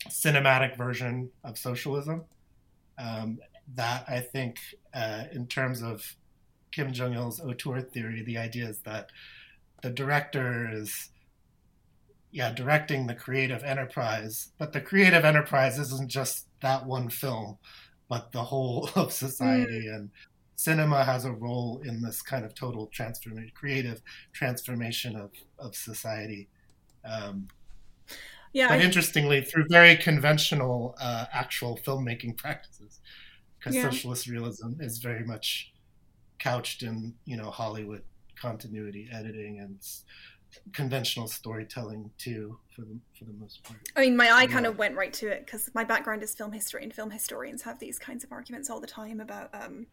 cinematic 0.08 0.78
version 0.78 1.30
of 1.44 1.58
socialism. 1.58 2.26
Um, 2.98 3.40
that 3.76 4.06
I 4.08 4.20
think, 4.20 4.60
uh, 4.94 5.26
in 5.32 5.48
terms 5.48 5.82
of 5.82 6.16
Kim 6.72 6.92
Jong 6.92 7.14
Il's 7.14 7.40
auteur 7.40 7.82
theory, 7.82 8.24
the 8.24 8.38
idea 8.38 8.68
is 8.68 8.80
that 8.80 9.12
the 9.82 9.90
director 9.90 10.70
is 10.72 11.10
yeah, 12.32 12.52
directing 12.52 13.08
the 13.08 13.16
creative 13.16 13.64
enterprise. 13.64 14.52
But 14.58 14.74
the 14.74 14.82
creative 14.82 15.26
enterprise 15.26 15.80
isn't 15.80 16.10
just 16.10 16.48
that 16.62 16.86
one 16.86 17.10
film, 17.10 17.58
but 18.08 18.32
the 18.32 18.44
whole 18.44 18.90
of 18.96 19.12
society. 19.12 19.88
Mm. 19.88 19.96
And 19.96 20.10
cinema 20.56 21.04
has 21.04 21.26
a 21.26 21.32
role 21.32 21.82
in 21.84 22.02
this 22.02 22.22
kind 22.22 22.46
of 22.46 22.54
total 22.54 22.88
transformation, 22.88 23.52
creative 23.56 24.02
transformation 24.34 25.16
of, 25.16 25.32
of 25.58 25.76
society. 25.76 26.50
Um, 27.06 27.48
yeah, 28.52 28.68
but 28.68 28.80
I, 28.80 28.84
interestingly, 28.84 29.42
through 29.42 29.66
very 29.70 29.96
conventional 29.96 30.96
uh, 31.00 31.26
actual 31.32 31.80
filmmaking 31.86 32.38
practices, 32.38 33.00
because 33.58 33.76
yeah. 33.76 33.84
socialist 33.84 34.28
realism 34.28 34.82
is 34.82 34.98
very 34.98 35.24
much 35.24 35.72
couched 36.40 36.84
in 36.84 37.14
you 37.26 37.38
know 37.38 37.52
Hollywood 37.52 38.02
continuity 38.36 39.08
editing 39.12 39.60
and 39.60 39.78
conventional 40.74 41.28
storytelling 41.28 42.12
too 42.18 42.58
for 42.76 42.82
the 42.82 42.98
for 43.18 43.26
the 43.26 43.34
most 43.34 43.64
part. 43.64 43.80
I 43.96 44.02
mean 44.02 44.18
my 44.18 44.30
eye 44.30 44.44
yeah. 44.44 44.48
kind 44.48 44.66
of 44.66 44.78
went 44.78 44.96
right 44.96 45.14
to 45.14 45.28
it 45.28 45.46
because 45.46 45.70
my 45.74 45.84
background 45.84 46.24
is 46.24 46.34
film 46.34 46.52
history 46.52 46.84
and 46.84 46.94
film 46.94 47.12
historians 47.12 47.62
have 47.64 47.80
these 47.80 48.00
kinds 48.00 48.24
of 48.24 48.32
arguments 48.32 48.70
all 48.70 48.80
the 48.80 48.88
time 48.88 49.20
about 49.20 49.50
um, 49.54 49.88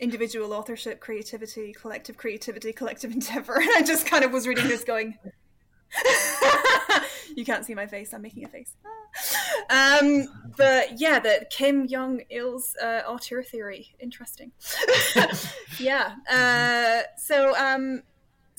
individual 0.00 0.52
authorship 0.52 1.00
creativity 1.00 1.72
collective 1.72 2.16
creativity 2.16 2.72
collective 2.72 3.12
endeavor 3.12 3.56
and 3.56 3.70
i 3.76 3.82
just 3.82 4.06
kind 4.06 4.24
of 4.24 4.32
was 4.32 4.46
reading 4.46 4.68
this 4.68 4.84
going 4.84 5.16
you 7.36 7.44
can't 7.44 7.64
see 7.64 7.74
my 7.74 7.86
face 7.86 8.12
i'm 8.12 8.22
making 8.22 8.44
a 8.44 8.48
face. 8.48 8.74
Um, 9.70 10.26
but 10.56 11.00
yeah 11.00 11.20
the 11.20 11.46
kim 11.48 11.86
jong 11.86 12.22
il's 12.30 12.74
uh, 12.82 13.02
auteur 13.06 13.44
theory 13.44 13.94
interesting. 14.00 14.50
Yeah 15.78 16.16
uh, 16.28 17.02
so 17.16 17.56
um 17.56 18.02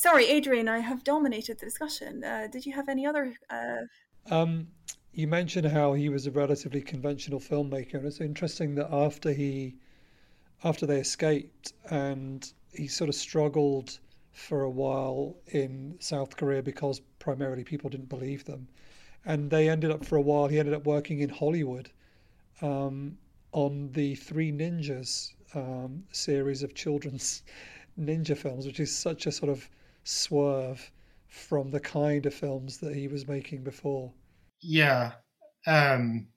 Sorry, 0.06 0.28
Adrian, 0.28 0.70
I 0.70 0.78
have 0.82 1.04
dominated 1.04 1.58
the 1.58 1.66
discussion. 1.66 2.24
Uh, 2.24 2.46
did 2.52 2.64
you 2.64 2.74
have 2.74 2.90
any 2.90 3.08
other? 3.08 3.36
Uh... 3.50 3.82
Um, 4.30 4.68
you 5.14 5.28
mentioned 5.28 5.66
how 5.66 5.94
he 5.94 6.10
was 6.10 6.28
a 6.28 6.32
relatively 6.32 6.80
conventional 6.80 7.40
filmmaker, 7.40 7.96
and 7.96 8.06
it's 8.06 8.22
interesting 8.22 8.76
that 8.76 8.94
after 8.94 9.34
he, 9.34 9.78
after 10.64 10.86
they 10.86 11.00
escaped, 11.00 11.74
and 11.90 12.54
he 12.72 12.86
sort 12.86 13.10
of 13.10 13.16
struggled 13.16 13.98
for 14.32 14.62
a 14.62 14.70
while 14.70 15.38
in 15.48 15.96
South 15.98 16.38
Korea 16.38 16.62
because 16.62 17.02
primarily 17.18 17.64
people 17.64 17.90
didn't 17.90 18.08
believe 18.08 18.46
them, 18.46 18.68
and 19.26 19.50
they 19.50 19.68
ended 19.70 19.90
up 19.90 20.06
for 20.06 20.18
a 20.18 20.22
while. 20.22 20.48
He 20.48 20.60
ended 20.60 20.76
up 20.76 20.86
working 20.86 21.22
in 21.22 21.30
Hollywood, 21.30 21.90
um, 22.62 23.18
on 23.54 23.90
the 23.94 24.14
Three 24.14 24.52
Ninjas 24.52 25.34
um, 25.56 26.04
series 26.12 26.62
of 26.62 26.76
children's 26.76 27.42
ninja 28.00 28.38
films, 28.38 28.68
which 28.68 28.80
is 28.80 28.96
such 28.96 29.26
a 29.26 29.32
sort 29.32 29.50
of 29.50 29.68
swerve 30.06 30.92
from 31.28 31.72
the 31.72 31.80
kind 31.80 32.26
of 32.26 32.34
films 32.34 32.78
that 32.78 32.96
he 32.96 33.10
was 33.10 33.28
making 33.28 33.64
before. 33.64 34.14
Yeah. 34.62 35.14
Um, 35.68 36.28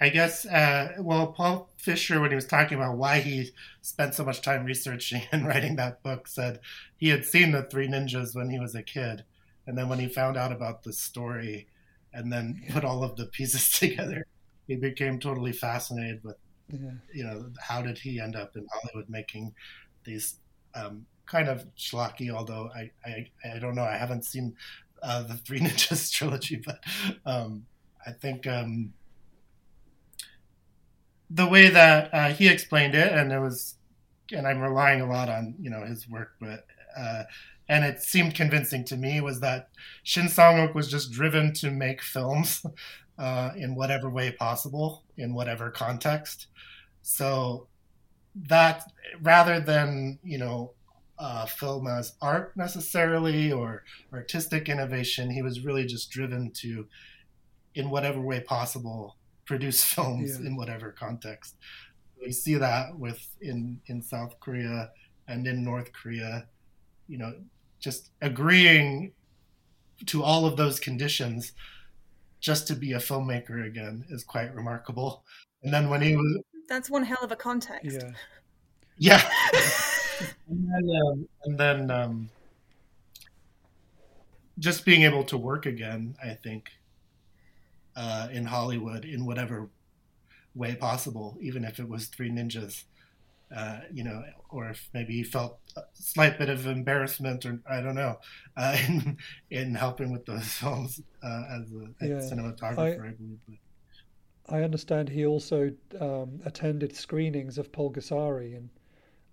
I 0.00 0.08
guess, 0.08 0.44
uh, 0.46 0.94
well, 0.98 1.28
Paul 1.28 1.70
Fischer, 1.76 2.20
when 2.20 2.30
he 2.30 2.34
was 2.34 2.46
talking 2.46 2.76
about 2.76 2.96
why 2.96 3.20
he 3.20 3.50
spent 3.82 4.14
so 4.14 4.24
much 4.24 4.42
time 4.42 4.64
researching 4.64 5.22
and 5.32 5.46
writing 5.46 5.76
that 5.76 6.02
book, 6.02 6.26
said 6.26 6.58
he 6.96 7.08
had 7.08 7.24
seen 7.24 7.52
the 7.52 7.62
Three 7.62 7.86
Ninjas 7.86 8.34
when 8.34 8.50
he 8.50 8.58
was 8.58 8.74
a 8.74 8.82
kid. 8.82 9.24
And 9.66 9.78
then 9.78 9.88
when 9.88 10.00
he 10.00 10.08
found 10.08 10.36
out 10.36 10.50
about 10.50 10.82
the 10.82 10.92
story 10.92 11.68
and 12.12 12.32
then 12.32 12.62
put 12.70 12.84
all 12.84 13.04
of 13.04 13.14
the 13.14 13.26
pieces 13.26 13.70
together, 13.78 14.26
he 14.66 14.74
became 14.74 15.20
totally 15.20 15.52
fascinated 15.52 16.24
with, 16.24 16.36
yeah. 16.68 16.90
you 17.12 17.24
know, 17.24 17.50
how 17.60 17.80
did 17.80 17.98
he 17.98 18.20
end 18.20 18.34
up 18.34 18.56
in 18.56 18.66
Hollywood 18.72 19.08
making 19.08 19.54
these 20.04 20.36
um, 20.74 21.06
kind 21.26 21.48
of 21.48 21.66
schlocky, 21.76 22.30
although 22.30 22.70
I, 22.74 22.90
I, 23.04 23.26
I 23.54 23.58
don't 23.58 23.74
know. 23.74 23.84
I 23.84 23.96
haven't 23.96 24.24
seen 24.24 24.56
uh, 25.02 25.22
the 25.22 25.34
Three 25.34 25.60
Ninjas 25.60 26.10
trilogy, 26.12 26.62
but 26.64 26.80
um, 27.24 27.66
I 28.06 28.12
think 28.12 28.46
um, 28.46 28.92
the 31.30 31.46
way 31.46 31.68
that 31.68 32.12
uh, 32.12 32.28
he 32.28 32.48
explained 32.48 32.94
it, 32.94 33.12
and 33.12 33.32
it 33.32 33.40
was, 33.40 33.76
and 34.30 34.46
I'm 34.46 34.60
relying 34.60 35.00
a 35.00 35.06
lot 35.06 35.28
on 35.28 35.54
you 35.58 35.70
know 35.70 35.84
his 35.84 36.08
work, 36.08 36.32
but 36.40 36.66
uh, 36.96 37.24
and 37.68 37.84
it 37.84 38.02
seemed 38.02 38.34
convincing 38.34 38.84
to 38.84 38.96
me 38.96 39.20
was 39.20 39.40
that 39.40 39.68
Shin 40.02 40.28
Sang-ok 40.28 40.72
was 40.74 40.90
just 40.90 41.10
driven 41.10 41.52
to 41.54 41.70
make 41.70 42.02
films 42.02 42.64
uh, 43.18 43.50
in 43.56 43.74
whatever 43.74 44.10
way 44.10 44.32
possible, 44.32 45.04
in 45.16 45.34
whatever 45.34 45.70
context. 45.70 46.48
So 47.02 47.68
that 48.34 48.90
rather 49.20 49.60
than 49.60 50.18
you 50.22 50.38
know 50.38 50.72
uh, 51.22 51.46
film 51.46 51.86
as 51.86 52.14
art 52.20 52.52
necessarily 52.56 53.52
or 53.52 53.84
artistic 54.12 54.68
innovation. 54.68 55.30
He 55.30 55.40
was 55.40 55.64
really 55.64 55.86
just 55.86 56.10
driven 56.10 56.50
to, 56.54 56.88
in 57.76 57.90
whatever 57.90 58.20
way 58.20 58.40
possible, 58.40 59.16
produce 59.46 59.84
films 59.94 60.40
yeah. 60.40 60.46
in 60.46 60.56
whatever 60.56 60.90
context. 60.90 61.54
We 62.20 62.32
see 62.32 62.56
that 62.56 62.98
with 62.98 63.24
in 63.40 63.80
in 63.86 64.02
South 64.02 64.38
Korea 64.40 64.90
and 65.28 65.46
in 65.46 65.64
North 65.64 65.92
Korea, 65.92 66.48
you 67.06 67.18
know, 67.18 67.32
just 67.78 68.10
agreeing 68.20 69.12
to 70.06 70.24
all 70.24 70.44
of 70.44 70.56
those 70.56 70.80
conditions 70.80 71.52
just 72.40 72.66
to 72.66 72.74
be 72.74 72.92
a 72.92 72.98
filmmaker 72.98 73.64
again 73.64 74.04
is 74.10 74.24
quite 74.24 74.52
remarkable. 74.54 75.24
And 75.62 75.72
then 75.72 75.88
when 75.88 76.02
he 76.02 76.16
was 76.16 76.40
That's 76.68 76.90
one 76.90 77.04
hell 77.04 77.22
of 77.22 77.30
a 77.30 77.36
context. 77.36 78.02
Yeah. 78.98 79.22
Yeah. 79.22 79.30
and 80.52 80.88
then, 80.88 81.00
um, 81.06 81.28
and 81.44 81.58
then 81.58 81.90
um, 81.90 82.30
just 84.58 84.84
being 84.84 85.02
able 85.02 85.24
to 85.24 85.38
work 85.38 85.66
again, 85.66 86.16
I 86.22 86.34
think, 86.34 86.70
uh, 87.96 88.28
in 88.32 88.44
Hollywood 88.44 89.04
in 89.04 89.24
whatever 89.26 89.68
way 90.54 90.74
possible, 90.74 91.38
even 91.40 91.64
if 91.64 91.78
it 91.78 91.88
was 91.88 92.06
Three 92.06 92.30
Ninjas, 92.30 92.84
uh, 93.54 93.80
you 93.92 94.04
know, 94.04 94.22
or 94.50 94.70
if 94.70 94.88
maybe 94.94 95.14
he 95.14 95.22
felt 95.22 95.58
a 95.76 95.82
slight 95.94 96.38
bit 96.38 96.48
of 96.48 96.66
embarrassment, 96.66 97.44
or 97.44 97.60
I 97.68 97.80
don't 97.80 97.94
know, 97.94 98.18
uh, 98.56 98.76
in 98.88 99.18
in 99.50 99.74
helping 99.74 100.12
with 100.12 100.26
those 100.26 100.44
films 100.52 101.00
uh, 101.22 101.42
as 101.50 101.62
a 101.72 102.06
yeah, 102.06 102.14
cinematographer, 102.16 102.78
I, 102.78 103.08
I 103.08 103.12
believe. 103.12 103.38
But. 103.48 103.56
I 104.48 104.62
understand 104.62 105.08
he 105.08 105.24
also 105.24 105.72
um, 106.00 106.40
attended 106.44 106.96
screenings 106.96 107.58
of 107.58 107.70
Pulgasari 107.72 108.56
and 108.56 108.68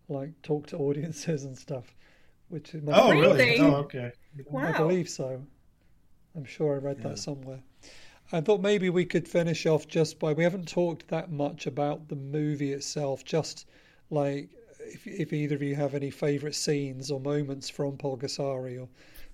like 0.09 0.41
talk 0.41 0.67
to 0.67 0.77
audiences 0.77 1.43
and 1.43 1.57
stuff. 1.57 1.93
Which 2.49 2.73
is 2.73 2.83
oh 2.87 3.11
really? 3.11 3.59
Oh 3.59 3.75
okay. 3.75 4.11
Wow. 4.47 4.67
I 4.67 4.77
believe 4.77 5.09
so. 5.09 5.41
I'm 6.35 6.45
sure 6.45 6.75
I 6.75 6.77
read 6.77 6.97
yeah. 6.99 7.09
that 7.09 7.19
somewhere. 7.19 7.61
I 8.31 8.41
thought 8.41 8.61
maybe 8.61 8.89
we 8.89 9.05
could 9.05 9.27
finish 9.27 9.65
off 9.65 9.87
just 9.87 10.19
by 10.19 10.33
we 10.33 10.43
haven't 10.43 10.67
talked 10.67 11.07
that 11.07 11.31
much 11.31 11.67
about 11.67 12.07
the 12.07 12.15
movie 12.15 12.73
itself. 12.73 13.23
Just 13.23 13.67
like 14.09 14.49
if, 14.79 15.05
if 15.05 15.33
either 15.33 15.55
of 15.55 15.61
you 15.61 15.75
have 15.75 15.95
any 15.95 16.09
favourite 16.09 16.55
scenes 16.55 17.11
or 17.11 17.19
moments 17.19 17.69
from 17.69 17.97
Pulgasari 17.97 18.79
or 18.79 18.87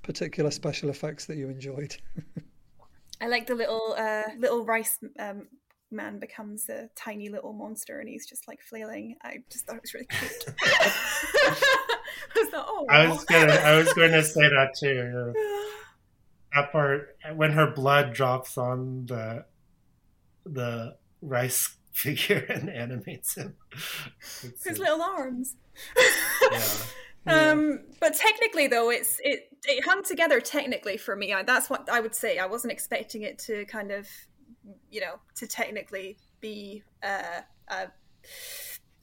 particular 0.04 0.52
special 0.52 0.90
effects 0.90 1.26
that 1.26 1.38
you 1.38 1.50
enjoyed. 1.50 1.96
I 3.22 3.28
like 3.28 3.48
the 3.48 3.56
little 3.56 3.96
uh, 3.98 4.24
little 4.38 4.66
rice 4.66 5.00
um, 5.20 5.48
man 5.96 6.20
becomes 6.20 6.70
a 6.70 6.90
tiny 6.96 7.30
little 7.30 7.54
monster 7.54 8.00
and 8.00 8.10
he's 8.10 8.26
just 8.26 8.48
like 8.48 8.62
flailing. 8.62 9.16
I 9.24 9.38
just 9.50 9.66
thought 9.66 9.78
it 9.78 9.82
was 9.82 9.94
really 9.94 10.08
cute. 10.08 10.46
I, 12.38 12.46
thought, 12.52 12.66
oh, 12.68 12.86
I 12.90 13.08
was 13.08 13.24
gonna, 13.26 13.54
I 13.54 13.78
was 13.78 13.94
going 13.94 14.12
to 14.12 14.24
say 14.24 14.42
that 14.50 14.76
too. 14.78 15.34
That 16.54 16.72
part 16.72 17.18
when 17.36 17.52
her 17.52 17.70
blood 17.70 18.14
drops 18.14 18.58
on 18.58 19.08
the 19.08 19.44
the 20.46 20.96
rice 21.22 21.76
figure 21.92 22.46
and 22.48 22.70
animates 22.70 23.36
him. 23.36 23.58
It's 24.42 24.64
His 24.64 24.80
a, 24.80 24.84
little 24.84 25.02
arms. 25.02 25.58
yeah. 26.50 26.70
Um, 27.28 27.82
but 28.00 28.14
technically, 28.14 28.68
though, 28.68 28.90
it's 28.90 29.20
it 29.24 29.50
it 29.66 29.84
hung 29.84 30.04
together 30.04 30.40
technically 30.40 30.98
for 30.98 31.16
me. 31.16 31.34
I, 31.34 31.44
that's 31.44 31.70
what 31.70 31.90
I 31.90 32.00
would 32.00 32.14
say. 32.14 32.38
I 32.38 32.46
wasn't 32.46 32.72
expecting 32.72 33.24
it 33.24 33.40
to 33.40 33.66
kind 33.66 33.92
of 33.92 34.08
you 34.92 35.02
know, 35.02 35.20
to 35.36 35.48
technically 35.48 36.18
be 36.42 36.84
uh, 37.04 37.42
a, 37.68 37.88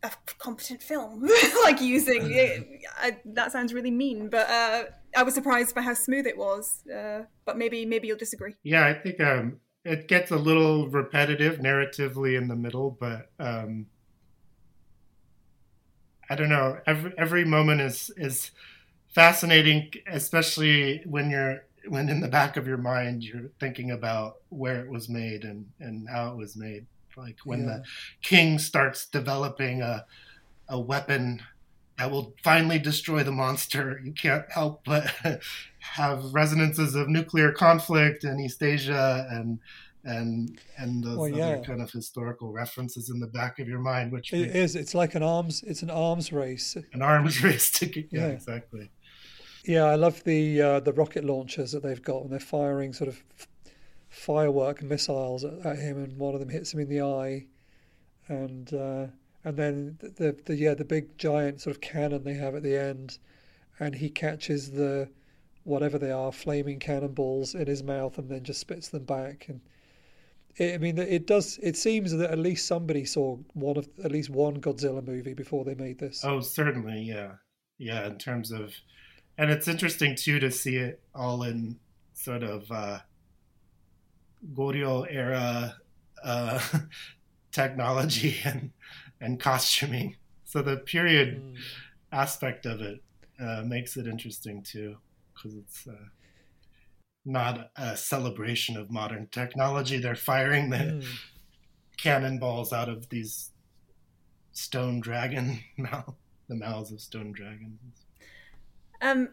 a 0.02 0.10
competent 0.38 0.82
film, 0.82 1.28
like 1.64 1.80
using 1.80 2.30
it, 2.32 2.66
I, 2.98 3.18
that 3.24 3.52
sounds 3.52 3.72
really 3.72 3.90
mean, 3.90 4.28
but 4.28 4.48
uh, 4.48 4.84
I 5.16 5.22
was 5.22 5.34
surprised 5.34 5.74
by 5.74 5.82
how 5.82 5.94
smooth 5.94 6.26
it 6.26 6.36
was. 6.36 6.86
Uh, 6.88 7.22
but 7.44 7.58
maybe 7.58 7.84
maybe 7.86 8.08
you'll 8.08 8.18
disagree. 8.18 8.54
Yeah, 8.62 8.86
I 8.86 8.94
think 8.94 9.20
um, 9.20 9.60
it 9.84 10.08
gets 10.08 10.30
a 10.30 10.36
little 10.36 10.88
repetitive 10.88 11.58
narratively 11.58 12.36
in 12.36 12.48
the 12.48 12.56
middle, 12.56 12.96
but 12.98 13.30
um, 13.38 13.86
I 16.30 16.34
don't 16.34 16.48
know. 16.48 16.78
Every 16.86 17.12
every 17.18 17.44
moment 17.44 17.80
is 17.80 18.10
is 18.16 18.50
fascinating, 19.08 19.92
especially 20.06 21.02
when 21.04 21.30
you're 21.30 21.64
when 21.88 22.08
in 22.08 22.20
the 22.20 22.28
back 22.28 22.56
of 22.56 22.66
your 22.66 22.76
mind 22.78 23.22
you're 23.24 23.50
thinking 23.60 23.90
about 23.90 24.36
where 24.48 24.80
it 24.84 24.90
was 24.90 25.08
made 25.08 25.44
and 25.44 25.66
and 25.80 26.08
how 26.08 26.30
it 26.30 26.36
was 26.36 26.56
made 26.56 26.86
like 27.16 27.36
when 27.44 27.60
yeah. 27.60 27.66
the 27.78 27.84
king 28.22 28.58
starts 28.58 29.06
developing 29.06 29.82
a 29.82 30.04
a 30.68 30.78
weapon 30.80 31.42
that 31.98 32.10
will 32.10 32.34
finally 32.42 32.78
destroy 32.78 33.22
the 33.22 33.32
monster 33.32 34.00
you 34.04 34.12
can't 34.12 34.50
help 34.50 34.84
but 34.84 35.12
have 35.80 36.22
resonances 36.32 36.94
of 36.94 37.08
nuclear 37.08 37.52
conflict 37.52 38.24
in 38.24 38.38
East 38.40 38.62
Asia 38.62 39.26
and 39.30 39.58
and 40.04 40.58
and 40.78 41.04
those 41.04 41.16
Well, 41.16 41.28
yeah. 41.28 41.46
other 41.50 41.62
kind 41.64 41.80
of 41.80 41.90
historical 41.90 42.52
references 42.52 43.08
in 43.10 43.20
the 43.20 43.28
back 43.28 43.58
of 43.60 43.68
your 43.68 43.78
mind, 43.78 44.10
which 44.10 44.32
It 44.32 44.42
makes 44.42 44.54
is. 44.54 44.76
It's 44.76 44.94
like 44.94 45.14
an 45.14 45.22
arms. 45.22 45.62
It's 45.64 45.82
an 45.82 45.90
arms 45.90 46.32
race. 46.32 46.76
an 46.92 47.02
arms 47.02 47.42
race 47.44 47.70
to. 47.72 47.86
Yeah, 47.86 48.04
Yeah. 48.10 48.26
exactly. 48.28 48.90
Yeah, 49.64 49.84
I 49.84 49.94
love 49.94 50.24
the 50.24 50.60
uh, 50.60 50.80
the 50.80 50.92
rocket 50.92 51.24
launchers 51.24 51.72
that 51.72 51.82
they've 51.82 52.02
got, 52.02 52.22
and 52.22 52.32
they're 52.32 52.40
firing 52.40 52.92
sort 52.92 53.08
of 53.08 53.22
firework 54.08 54.82
missiles 54.82 55.44
at, 55.44 55.54
at 55.64 55.78
him, 55.78 56.02
and 56.02 56.16
one 56.18 56.34
of 56.34 56.40
them 56.40 56.48
hits 56.48 56.74
him 56.74 56.80
in 56.80 56.88
the 56.88 57.02
eye, 57.02 57.46
and 58.28 58.72
uh, 58.74 59.06
and 59.44 59.56
then 59.56 59.98
the, 60.00 60.36
the 60.44 60.56
yeah 60.56 60.74
the 60.74 60.84
big 60.84 61.16
giant 61.18 61.60
sort 61.60 61.76
of 61.76 61.80
cannon 61.80 62.24
they 62.24 62.34
have 62.34 62.54
at 62.54 62.62
the 62.62 62.76
end, 62.76 63.18
and 63.78 63.94
he 63.94 64.08
catches 64.08 64.70
the 64.72 65.08
whatever 65.64 65.96
they 65.96 66.10
are 66.10 66.32
flaming 66.32 66.80
cannonballs 66.80 67.54
in 67.54 67.66
his 67.66 67.82
mouth, 67.82 68.18
and 68.18 68.28
then 68.28 68.42
just 68.42 68.60
spits 68.60 68.88
them 68.88 69.04
back, 69.04 69.46
and 69.48 69.60
I 70.60 70.78
mean 70.78 70.98
it 70.98 71.26
does. 71.26 71.58
It 71.62 71.76
seems 71.76 72.12
that 72.12 72.30
at 72.30 72.38
least 72.38 72.66
somebody 72.66 73.04
saw 73.04 73.38
one 73.54 73.76
of 73.76 73.88
at 74.04 74.12
least 74.12 74.28
one 74.30 74.60
Godzilla 74.60 75.06
movie 75.06 75.34
before 75.34 75.64
they 75.64 75.74
made 75.74 75.98
this. 75.98 76.24
Oh, 76.24 76.40
certainly, 76.40 77.00
yeah, 77.02 77.32
yeah. 77.78 78.06
In 78.06 78.18
terms 78.18 78.50
of, 78.50 78.74
and 79.38 79.50
it's 79.50 79.68
interesting 79.68 80.16
too 80.16 80.38
to 80.40 80.50
see 80.50 80.76
it 80.76 81.02
all 81.14 81.42
in 81.42 81.80
sort 82.14 82.42
of 82.42 82.70
uh, 82.70 83.00
Goryeo 84.54 85.06
era 85.10 85.76
uh, 86.24 86.60
technology 87.52 88.36
and 88.44 88.72
and 89.20 89.40
costuming. 89.40 90.16
So 90.44 90.62
the 90.62 90.76
period 90.78 91.42
Mm. 91.42 91.56
aspect 92.12 92.66
of 92.66 92.80
it 92.82 93.02
uh, 93.40 93.62
makes 93.64 93.96
it 93.96 94.06
interesting 94.06 94.62
too, 94.62 94.96
because 95.34 95.56
it's 95.56 95.86
uh, 95.86 96.08
not 97.24 97.70
a 97.76 97.96
celebration 97.96 98.76
of 98.76 98.90
modern 98.90 99.28
technology. 99.28 99.98
They're 99.98 100.14
firing 100.16 100.70
the 100.70 100.76
Mm. 100.78 101.04
cannonballs 101.98 102.72
out 102.72 102.88
of 102.88 103.08
these 103.08 103.52
stone 104.52 105.00
dragon 105.00 105.60
mouth, 105.78 106.14
the 106.48 106.56
mouths 106.56 106.92
of 106.92 107.00
stone 107.00 107.32
dragons. 107.32 108.01
Um, 109.02 109.30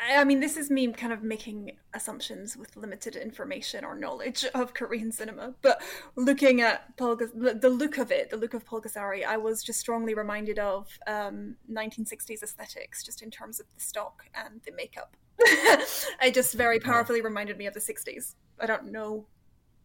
I, 0.00 0.24
mean, 0.24 0.40
this 0.40 0.56
is 0.56 0.70
me 0.70 0.90
kind 0.92 1.12
of 1.12 1.22
making 1.22 1.72
assumptions 1.92 2.56
with 2.56 2.74
limited 2.76 3.16
information 3.16 3.84
or 3.84 3.94
knowledge 3.94 4.46
of 4.54 4.72
Korean 4.72 5.12
cinema. 5.12 5.54
But 5.60 5.82
looking 6.16 6.62
at 6.62 6.96
Paul, 6.96 7.16
the 7.16 7.68
look 7.68 7.98
of 7.98 8.10
it, 8.10 8.30
the 8.30 8.36
look 8.38 8.54
of 8.54 8.64
Pulgasari, 8.64 9.24
I 9.26 9.36
was 9.36 9.62
just 9.62 9.78
strongly 9.78 10.14
reminded 10.14 10.58
of 10.58 10.88
um, 11.06 11.56
1960s 11.70 12.42
aesthetics, 12.42 13.02
just 13.02 13.20
in 13.20 13.30
terms 13.30 13.60
of 13.60 13.66
the 13.74 13.80
stock 13.80 14.24
and 14.34 14.60
the 14.64 14.72
makeup. 14.72 15.16
it 15.38 16.32
just 16.32 16.54
very 16.54 16.80
powerfully 16.80 17.20
reminded 17.20 17.58
me 17.58 17.66
of 17.66 17.74
the 17.74 17.80
60s. 17.80 18.36
I 18.58 18.66
don't 18.66 18.92
know. 18.92 19.26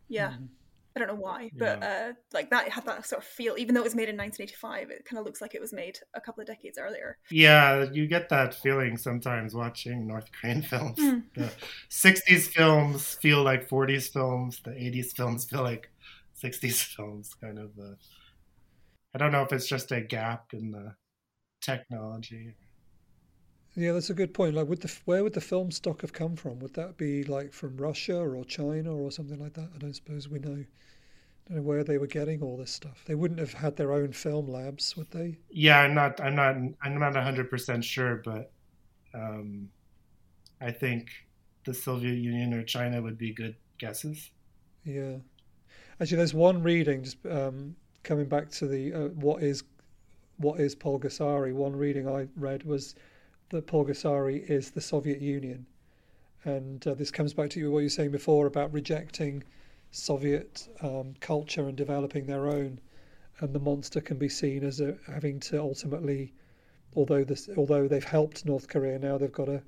Yeah. 0.08 0.32
Mm. 0.32 0.48
I 0.96 1.00
don't 1.00 1.10
know 1.10 1.16
why, 1.16 1.52
but 1.54 1.84
uh, 1.84 2.14
like 2.34 2.50
that 2.52 2.70
had 2.70 2.86
that 2.86 3.06
sort 3.06 3.22
of 3.22 3.28
feel. 3.28 3.56
Even 3.58 3.76
though 3.76 3.82
it 3.82 3.84
was 3.84 3.96
made 3.96 4.08
in 4.08 4.16
1985, 4.16 4.92
it 4.92 5.04
kind 5.04 5.20
of 5.20 5.26
looks 5.26 5.42
like 5.42 5.54
it 5.54 5.60
was 5.60 5.74
made 5.74 6.00
a 6.14 6.22
couple 6.22 6.40
of 6.40 6.48
decades 6.48 6.78
earlier. 6.78 7.18
Yeah, 7.30 7.86
you 7.92 8.08
get 8.08 8.30
that 8.30 8.54
feeling 8.54 8.96
sometimes 8.96 9.54
watching 9.54 10.08
North 10.08 10.30
Korean 10.32 10.62
films. 10.62 10.98
Mm. 10.98 11.24
The 11.34 11.52
60s 11.90 12.48
films 12.48 13.16
feel 13.16 13.44
like 13.44 13.68
40s 13.68 14.12
films, 14.12 14.62
the 14.64 14.72
80s 14.72 15.14
films 15.14 15.44
feel 15.44 15.64
like 15.64 15.90
60s 16.42 16.82
films, 16.96 17.36
kind 17.42 17.60
of. 17.60 17.72
Uh, 17.78 17.96
I 19.14 19.18
don't 19.18 19.34
know 19.34 19.44
if 19.44 19.52
it's 19.52 19.68
just 19.68 19.92
a 19.92 20.00
gap 20.00 20.54
in 20.54 20.72
the 20.72 20.96
technology. 21.62 22.56
Yeah, 23.76 23.92
that's 23.92 24.10
a 24.10 24.14
good 24.14 24.34
point. 24.34 24.56
Like, 24.56 24.68
would 24.68 24.82
the 24.82 24.94
where 25.04 25.24
would 25.24 25.34
the 25.34 25.42
film 25.42 25.70
stock 25.70 26.02
have 26.02 26.14
come 26.14 26.36
from? 26.36 26.60
Would 26.60 26.74
that 26.76 26.98
be 26.98 27.24
like 27.26 27.52
from 27.52 27.76
Russia 27.76 28.18
or 28.18 28.44
China 28.46 28.96
or 28.96 29.12
something 29.12 29.40
like 29.40 29.54
that? 29.54 29.70
I 29.76 29.78
don't 29.78 29.94
suppose 29.94 30.30
we 30.30 30.40
know. 30.40 30.64
don't 31.48 31.58
know 31.58 31.62
where 31.62 31.84
they 31.84 31.98
were 31.98 32.08
getting 32.08 32.42
all 32.42 32.56
this 32.56 32.72
stuff. 32.72 33.04
They 33.06 33.16
wouldn't 33.16 33.40
have 33.40 33.54
had 33.54 33.76
their 33.76 33.92
own 33.92 34.14
film 34.14 34.48
labs, 34.48 34.96
would 34.96 35.12
they? 35.12 35.38
Yeah, 35.50 35.80
I'm 35.80 35.94
not. 35.94 36.22
I'm 36.22 36.36
not. 36.36 36.56
I'm 36.56 37.00
not 37.00 37.16
100 37.16 37.50
percent 37.50 37.84
sure, 37.84 38.22
but 38.24 38.52
um, 39.14 39.70
I 40.62 40.72
think 40.72 41.10
the 41.66 41.74
Soviet 41.74 42.16
Union 42.16 42.54
or 42.54 42.64
China 42.64 43.02
would 43.02 43.18
be 43.18 43.34
good 43.34 43.56
guesses. 43.78 44.32
Yeah. 44.86 45.18
Actually, 46.00 46.18
there's 46.18 46.34
one 46.34 46.64
reading 46.64 47.04
just 47.04 47.18
um, 47.26 47.76
coming 48.04 48.26
back 48.26 48.50
to 48.52 48.68
the 48.68 48.94
uh, 48.94 49.08
what 49.10 49.44
is 49.44 49.64
what 50.38 50.62
is 50.62 50.76
Pulgasari. 50.76 51.54
One 51.54 51.76
reading 51.76 52.08
I 52.08 52.28
read 52.38 52.64
was 52.64 52.96
that 53.50 53.68
Pulgasari 53.68 54.50
is 54.50 54.72
the 54.72 54.82
Soviet 54.82 55.22
Union, 55.22 55.66
and 56.44 56.86
uh, 56.88 56.94
this 56.94 57.12
comes 57.12 57.34
back 57.34 57.50
to 57.52 57.72
what 57.72 57.80
you 57.80 57.86
were 57.86 57.90
saying 57.90 58.12
before 58.12 58.48
about 58.48 58.74
rejecting 58.74 59.44
Soviet 59.92 60.68
um, 60.82 61.16
culture 61.20 61.68
and 61.68 61.78
developing 61.78 62.26
their 62.26 62.48
own, 62.48 62.80
and 63.40 63.54
the 63.54 63.60
monster 63.60 64.02
can 64.02 64.18
be 64.18 64.30
seen 64.30 64.64
as 64.64 64.80
a, 64.82 64.98
having 65.08 65.40
to 65.42 65.60
ultimately, 65.60 66.34
although 66.96 67.24
this 67.24 67.50
although 67.58 67.88
they've 67.88 68.04
helped 68.04 68.46
North 68.46 68.68
Korea, 68.68 69.00
now 69.00 69.18
they've 69.18 69.32
got 69.32 69.46
to 69.46 69.62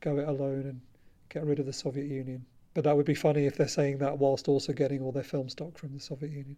go 0.00 0.18
it 0.18 0.28
alone 0.28 0.62
and 0.62 0.80
get 1.28 1.44
rid 1.44 1.58
of 1.58 1.66
the 1.66 1.72
Soviet 1.72 2.06
Union. 2.06 2.44
But 2.74 2.84
that 2.84 2.96
would 2.96 3.06
be 3.06 3.14
funny 3.14 3.46
if 3.46 3.56
they're 3.56 3.68
saying 3.68 3.98
that 3.98 4.18
whilst 4.18 4.48
also 4.48 4.72
getting 4.72 5.02
all 5.02 5.12
their 5.12 5.22
film 5.22 5.48
stock 5.48 5.76
from 5.76 5.92
the 5.92 6.00
Soviet 6.00 6.32
Union. 6.32 6.56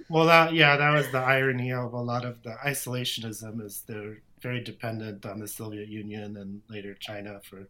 Well, 0.09 0.25
that 0.25 0.53
yeah, 0.53 0.75
that 0.75 0.89
was 0.91 1.11
the 1.11 1.19
irony 1.19 1.71
of 1.71 1.93
a 1.93 2.01
lot 2.01 2.25
of 2.25 2.41
the 2.41 2.57
isolationism 2.65 3.61
is 3.63 3.83
they're 3.87 4.17
very 4.41 4.63
dependent 4.63 5.25
on 5.25 5.39
the 5.39 5.47
Soviet 5.47 5.89
Union 5.89 6.37
and 6.37 6.61
later 6.69 6.95
China 6.99 7.39
for 7.43 7.67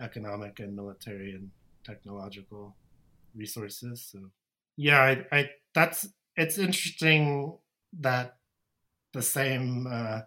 economic 0.00 0.60
and 0.60 0.74
military 0.74 1.32
and 1.32 1.50
technological 1.84 2.76
resources. 3.34 4.08
So 4.10 4.30
yeah, 4.76 5.00
I, 5.00 5.26
I 5.36 5.50
that's 5.74 6.08
it's 6.36 6.58
interesting 6.58 7.58
that 8.00 8.36
the 9.12 9.22
same 9.22 9.86
uh, 9.90 10.20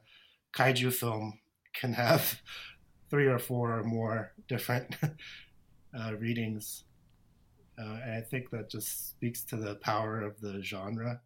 kaiju 0.56 0.94
film 0.94 1.40
can 1.74 1.94
have 1.94 2.42
three 3.10 3.28
or 3.28 3.40
four 3.40 3.80
or 3.80 3.84
more 3.84 4.34
different 4.48 4.96
uh, 6.00 6.14
readings. 6.20 6.84
Uh, 7.80 7.98
and 8.04 8.14
I 8.16 8.22
think 8.22 8.50
that 8.52 8.70
just 8.70 9.10
speaks 9.10 9.44
to 9.46 9.56
the 9.56 9.76
power 9.76 10.22
of 10.22 10.40
the 10.42 10.62
genre. 10.62 11.22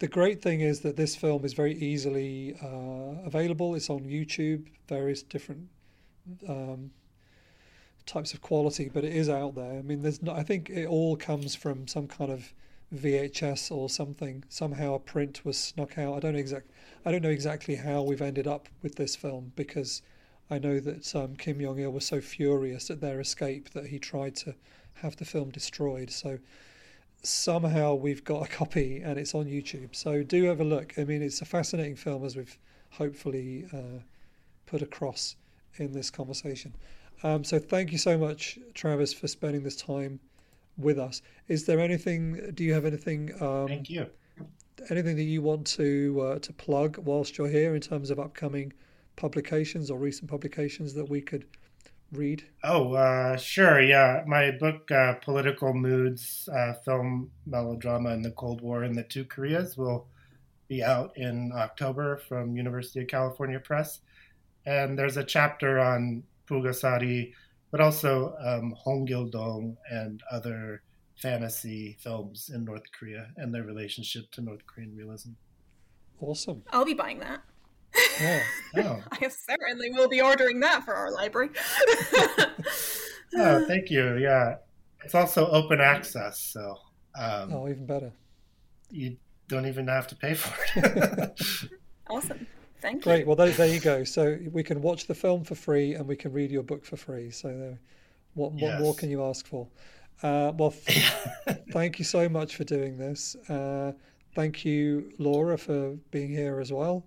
The 0.00 0.08
great 0.08 0.42
thing 0.42 0.60
is 0.60 0.80
that 0.80 0.96
this 0.96 1.14
film 1.14 1.44
is 1.44 1.52
very 1.52 1.74
easily 1.74 2.56
uh, 2.62 3.24
available. 3.24 3.74
It's 3.74 3.88
on 3.88 4.00
YouTube, 4.00 4.66
various 4.88 5.22
different 5.22 5.68
um, 6.48 6.90
types 8.06 8.34
of 8.34 8.42
quality, 8.42 8.90
but 8.92 9.04
it 9.04 9.14
is 9.14 9.28
out 9.28 9.54
there. 9.54 9.78
I 9.78 9.82
mean, 9.82 10.02
there's. 10.02 10.20
I 10.28 10.42
think 10.42 10.68
it 10.70 10.86
all 10.86 11.16
comes 11.16 11.54
from 11.54 11.86
some 11.86 12.08
kind 12.08 12.32
of 12.32 12.52
VHS 12.94 13.70
or 13.70 13.88
something. 13.88 14.44
Somehow 14.48 14.94
a 14.94 14.98
print 14.98 15.44
was 15.44 15.56
snuck 15.56 15.96
out. 15.96 16.16
I 16.16 16.20
don't 16.20 16.32
know 16.32 16.38
exact. 16.38 16.70
I 17.04 17.12
don't 17.12 17.22
know 17.22 17.30
exactly 17.30 17.76
how 17.76 18.02
we've 18.02 18.22
ended 18.22 18.46
up 18.46 18.68
with 18.82 18.96
this 18.96 19.14
film 19.14 19.52
because 19.54 20.02
I 20.50 20.58
know 20.58 20.80
that 20.80 21.14
um, 21.14 21.36
Kim 21.36 21.60
Jong 21.60 21.78
Il 21.78 21.90
was 21.90 22.04
so 22.04 22.20
furious 22.20 22.90
at 22.90 23.00
their 23.00 23.20
escape 23.20 23.70
that 23.70 23.86
he 23.86 23.98
tried 23.98 24.36
to 24.36 24.54
have 24.94 25.16
the 25.16 25.24
film 25.24 25.50
destroyed. 25.50 26.10
So 26.10 26.38
somehow 27.26 27.94
we've 27.94 28.24
got 28.24 28.44
a 28.44 28.48
copy 28.48 29.00
and 29.00 29.18
it's 29.18 29.34
on 29.34 29.46
YouTube. 29.46 29.94
So 29.94 30.22
do 30.22 30.44
have 30.44 30.60
a 30.60 30.64
look. 30.64 30.94
I 30.98 31.04
mean, 31.04 31.22
it's 31.22 31.40
a 31.42 31.44
fascinating 31.44 31.96
film 31.96 32.24
as 32.24 32.36
we've 32.36 32.58
hopefully 32.90 33.66
uh, 33.72 34.00
put 34.66 34.82
across 34.82 35.36
in 35.76 35.92
this 35.92 36.10
conversation. 36.10 36.74
Um, 37.22 37.44
so 37.44 37.58
thank 37.58 37.92
you 37.92 37.98
so 37.98 38.18
much, 38.18 38.58
Travis, 38.74 39.12
for 39.12 39.28
spending 39.28 39.62
this 39.62 39.76
time 39.76 40.20
with 40.76 40.98
us. 40.98 41.22
Is 41.48 41.64
there 41.64 41.80
anything? 41.80 42.52
Do 42.54 42.64
you 42.64 42.74
have 42.74 42.84
anything? 42.84 43.32
Um, 43.40 43.68
Thank 43.68 43.88
you. 43.90 44.06
anything 44.90 45.16
that 45.16 45.22
you 45.22 45.40
want 45.40 45.66
to 45.68 46.20
uh, 46.20 46.38
to 46.40 46.52
plug 46.52 46.98
whilst 46.98 47.38
you're 47.38 47.48
here 47.48 47.74
in 47.74 47.80
terms 47.80 48.10
of 48.10 48.18
upcoming 48.18 48.72
publications 49.16 49.90
or 49.90 49.98
recent 49.98 50.28
publications 50.28 50.92
that 50.94 51.08
we 51.08 51.20
could 51.20 51.46
read? 52.14 52.44
Oh, 52.62 52.94
uh, 52.94 53.36
sure. 53.36 53.80
Yeah. 53.80 54.22
My 54.26 54.50
book, 54.52 54.90
uh, 54.90 55.14
Political 55.14 55.74
Moods 55.74 56.48
uh, 56.52 56.74
Film 56.84 57.30
Melodrama 57.46 58.10
in 58.10 58.22
the 58.22 58.30
Cold 58.30 58.60
War 58.60 58.84
in 58.84 58.94
the 58.94 59.02
Two 59.02 59.24
Koreas, 59.24 59.76
will 59.76 60.06
be 60.68 60.82
out 60.82 61.12
in 61.16 61.52
October 61.54 62.16
from 62.16 62.56
University 62.56 63.00
of 63.00 63.08
California 63.08 63.60
Press. 63.60 64.00
And 64.66 64.98
there's 64.98 65.16
a 65.16 65.24
chapter 65.24 65.78
on 65.78 66.22
Pulgasari, 66.48 67.32
but 67.70 67.80
also 67.80 68.34
um, 68.40 68.74
Hong 68.78 69.04
Gil 69.04 69.26
Dong 69.26 69.76
and 69.90 70.22
other 70.30 70.82
fantasy 71.16 71.96
films 72.00 72.50
in 72.52 72.64
North 72.64 72.90
Korea 72.98 73.28
and 73.36 73.54
their 73.54 73.62
relationship 73.62 74.30
to 74.32 74.40
North 74.40 74.66
Korean 74.66 74.96
realism. 74.96 75.30
Awesome. 76.20 76.62
I'll 76.70 76.84
be 76.84 76.94
buying 76.94 77.18
that. 77.20 77.42
Yeah. 78.20 78.42
Oh, 78.76 79.00
I 79.12 79.28
certainly 79.28 79.90
will 79.92 80.08
be 80.08 80.20
ordering 80.20 80.58
that 80.58 80.84
for 80.84 80.94
our 80.94 81.12
library. 81.12 81.50
oh 83.36 83.64
thank 83.68 83.88
you. 83.90 84.16
Yeah. 84.16 84.56
It's 85.04 85.14
also 85.14 85.46
open 85.48 85.80
access, 85.80 86.40
so 86.40 86.76
um, 87.16 87.52
Oh, 87.52 87.68
even 87.68 87.86
better. 87.86 88.12
you 88.90 89.16
don't 89.48 89.66
even 89.66 89.86
have 89.86 90.06
to 90.08 90.16
pay 90.16 90.34
for 90.34 90.52
it. 90.76 91.40
awesome. 92.10 92.46
Thank 92.80 92.96
you. 92.96 93.02
Great. 93.02 93.26
Well, 93.26 93.36
there, 93.36 93.50
there 93.50 93.68
you 93.68 93.78
go. 93.80 94.02
So 94.02 94.38
we 94.50 94.62
can 94.64 94.82
watch 94.82 95.06
the 95.06 95.14
film 95.14 95.44
for 95.44 95.54
free 95.54 95.94
and 95.94 96.06
we 96.06 96.16
can 96.16 96.32
read 96.32 96.50
your 96.50 96.62
book 96.64 96.84
for 96.84 96.96
free. 96.96 97.30
So 97.30 97.48
there, 97.48 97.78
what, 98.34 98.52
what 98.52 98.60
Yes. 98.60 98.80
more 98.80 98.94
can 98.94 99.08
you 99.10 99.22
ask 99.24 99.46
for? 99.46 99.68
Uh, 100.22 100.52
well, 100.56 100.74
thank 101.72 101.98
you 101.98 102.04
so 102.04 102.28
much 102.28 102.56
for 102.56 102.64
doing 102.64 102.96
this. 102.98 103.36
Uh, 103.48 103.92
thank 104.34 104.64
you, 104.64 105.12
Laura, 105.18 105.56
for 105.58 105.90
being 106.10 106.30
here 106.30 106.58
as 106.60 106.72
well. 106.72 107.06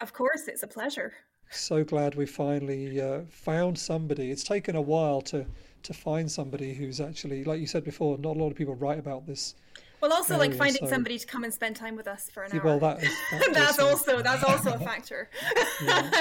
Of 0.00 0.12
course, 0.12 0.48
it's 0.48 0.62
a 0.62 0.66
pleasure. 0.66 1.12
So 1.50 1.84
glad 1.84 2.14
we 2.16 2.26
finally 2.26 3.00
uh, 3.00 3.20
found 3.30 3.78
somebody. 3.78 4.30
It's 4.30 4.42
taken 4.44 4.76
a 4.76 4.80
while 4.80 5.20
to 5.22 5.46
to 5.84 5.94
find 5.94 6.30
somebody 6.30 6.74
who's 6.74 7.00
actually, 7.00 7.44
like 7.44 7.60
you 7.60 7.66
said 7.66 7.84
before, 7.84 8.18
not 8.18 8.36
a 8.36 8.40
lot 8.40 8.50
of 8.50 8.56
people 8.56 8.74
write 8.74 8.98
about 8.98 9.24
this. 9.24 9.54
Well, 10.00 10.12
also 10.12 10.36
like 10.36 10.52
finding 10.52 10.82
so- 10.82 10.90
somebody 10.90 11.16
to 11.18 11.26
come 11.26 11.44
and 11.44 11.54
spend 11.54 11.76
time 11.76 11.94
with 11.96 12.08
us 12.08 12.28
for 12.28 12.42
an 12.42 12.50
Yeah, 12.52 12.58
hour. 12.60 12.64
Well, 12.66 12.78
that 12.80 13.02
is 13.04 13.12
that 13.30 13.50
that's 13.54 13.78
also- 13.78 14.16
also 14.16 14.22
that's 14.22 14.42
also 14.44 14.74
a 14.74 14.78
factor. 14.80 15.30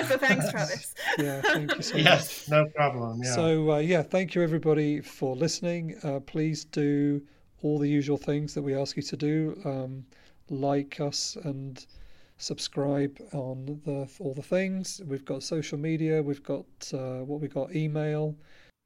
so 0.07 0.17
thanks, 0.17 0.49
Travis. 0.51 0.93
yeah. 1.17 1.41
Thank 1.41 1.75
you 1.75 1.81
so 1.81 1.95
much. 1.95 2.03
yes, 2.05 2.47
no 2.49 2.67
problem. 2.67 3.21
Yeah. 3.23 3.33
So 3.33 3.71
uh, 3.73 3.77
yeah, 3.79 4.03
thank 4.03 4.35
you 4.35 4.43
everybody 4.43 5.01
for 5.01 5.35
listening. 5.35 5.97
Uh, 6.03 6.19
please 6.19 6.65
do 6.65 7.21
all 7.63 7.79
the 7.79 7.89
usual 7.89 8.17
things 8.17 8.53
that 8.53 8.61
we 8.61 8.75
ask 8.75 8.95
you 8.95 9.03
to 9.03 9.17
do. 9.17 9.59
Um, 9.65 10.05
like 10.49 10.99
us 10.99 11.35
and 11.43 11.83
subscribe 12.37 13.17
on 13.33 13.79
the 13.85 14.09
all 14.19 14.33
the 14.33 14.41
things. 14.41 15.01
We've 15.05 15.25
got 15.25 15.43
social 15.43 15.77
media. 15.77 16.21
We've 16.21 16.43
got 16.43 16.65
uh, 16.93 17.19
what 17.23 17.39
we 17.41 17.47
got 17.47 17.75
email, 17.75 18.35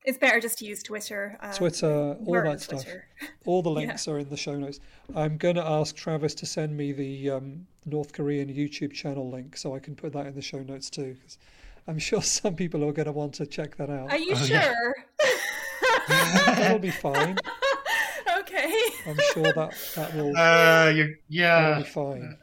It's 0.05 0.17
better 0.17 0.39
just 0.39 0.57
to 0.59 0.65
use 0.65 0.81
Twitter. 0.83 1.37
Uh, 1.41 1.53
Twitter, 1.53 2.15
all 2.25 2.41
that 2.43 2.61
stuff. 2.61 2.83
Twitter. 2.83 3.07
All 3.45 3.61
the 3.61 3.69
links 3.79 4.07
are 4.07 4.19
in 4.19 4.29
the 4.29 4.37
show 4.37 4.55
notes. 4.57 4.79
I'm 5.15 5.37
going 5.37 5.55
to 5.55 5.65
ask 5.65 5.95
Travis 5.95 6.33
to 6.35 6.45
send 6.45 6.75
me 6.77 6.91
the 6.93 7.31
um, 7.31 7.65
North 7.85 8.13
Korean 8.13 8.47
YouTube 8.53 8.93
channel 8.93 9.29
link 9.29 9.57
so 9.57 9.75
I 9.75 9.79
can 9.79 9.95
put 9.95 10.13
that 10.13 10.25
in 10.27 10.35
the 10.35 10.41
show 10.41 10.59
notes 10.63 10.89
too. 10.89 11.15
'cause 11.21 11.37
I'm 11.87 11.97
sure 12.09 12.21
some 12.21 12.55
people 12.55 12.83
are 12.85 12.91
going 12.93 13.07
to 13.07 13.11
want 13.11 13.33
to 13.35 13.45
check 13.45 13.75
that 13.77 13.89
out. 13.89 14.11
Are 14.11 14.17
you 14.17 14.33
Oh, 14.35 14.45
yeah. 14.45 14.61
sure? 14.73 14.95
That'll 16.07 16.79
be 16.79 16.91
fine. 16.91 17.37
okay. 18.39 18.73
I'm 19.07 19.17
sure 19.33 19.51
that 19.53 19.73
that 19.95 20.15
will. 20.15 20.35
uh, 20.37 20.89
you, 20.89 21.03
That'll 21.03 21.15
yeah, 21.29 21.77
be 21.79 21.83
fine. 21.83 22.37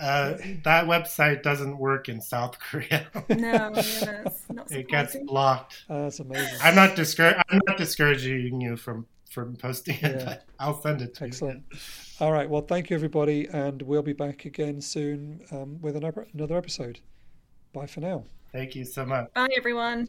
Uh, 0.00 0.34
that 0.64 0.86
website 0.86 1.42
doesn't 1.42 1.76
work 1.78 2.08
in 2.08 2.20
South 2.20 2.58
Korea. 2.58 3.06
No, 3.28 3.36
yeah, 3.74 4.22
it's 4.26 4.44
not 4.50 4.70
it 4.72 4.88
gets 4.88 5.16
blocked. 5.26 5.84
Uh, 5.88 6.02
that's 6.02 6.20
amazing. 6.20 6.58
I'm 6.62 6.74
not 6.74 6.96
discour- 6.96 7.40
I'm 7.50 7.60
not 7.66 7.76
discouraging 7.76 8.60
you 8.60 8.76
from 8.76 9.06
from 9.30 9.54
posting 9.56 9.94
it, 9.96 10.02
Yeah. 10.02 10.24
but 10.24 10.44
I'll 10.58 10.80
send 10.82 11.02
it 11.02 11.14
to 11.16 11.24
Excellent. 11.24 11.58
you. 11.70 11.76
Excellent. 11.76 12.20
All 12.20 12.32
right. 12.32 12.50
Well, 12.50 12.62
thank 12.62 12.90
you, 12.90 12.96
everybody. 12.96 13.46
And 13.48 13.80
we'll 13.82 14.02
be 14.02 14.12
back 14.12 14.44
again 14.44 14.80
soon 14.80 15.40
um, 15.52 15.80
with 15.80 15.94
another, 15.96 16.26
another 16.34 16.56
episode. 16.56 16.98
Bye 17.72 17.86
for 17.86 18.00
now. 18.00 18.24
Thank 18.52 18.74
you 18.74 18.84
so 18.84 19.06
much. 19.06 19.32
Bye, 19.32 19.48
everyone. 19.56 20.08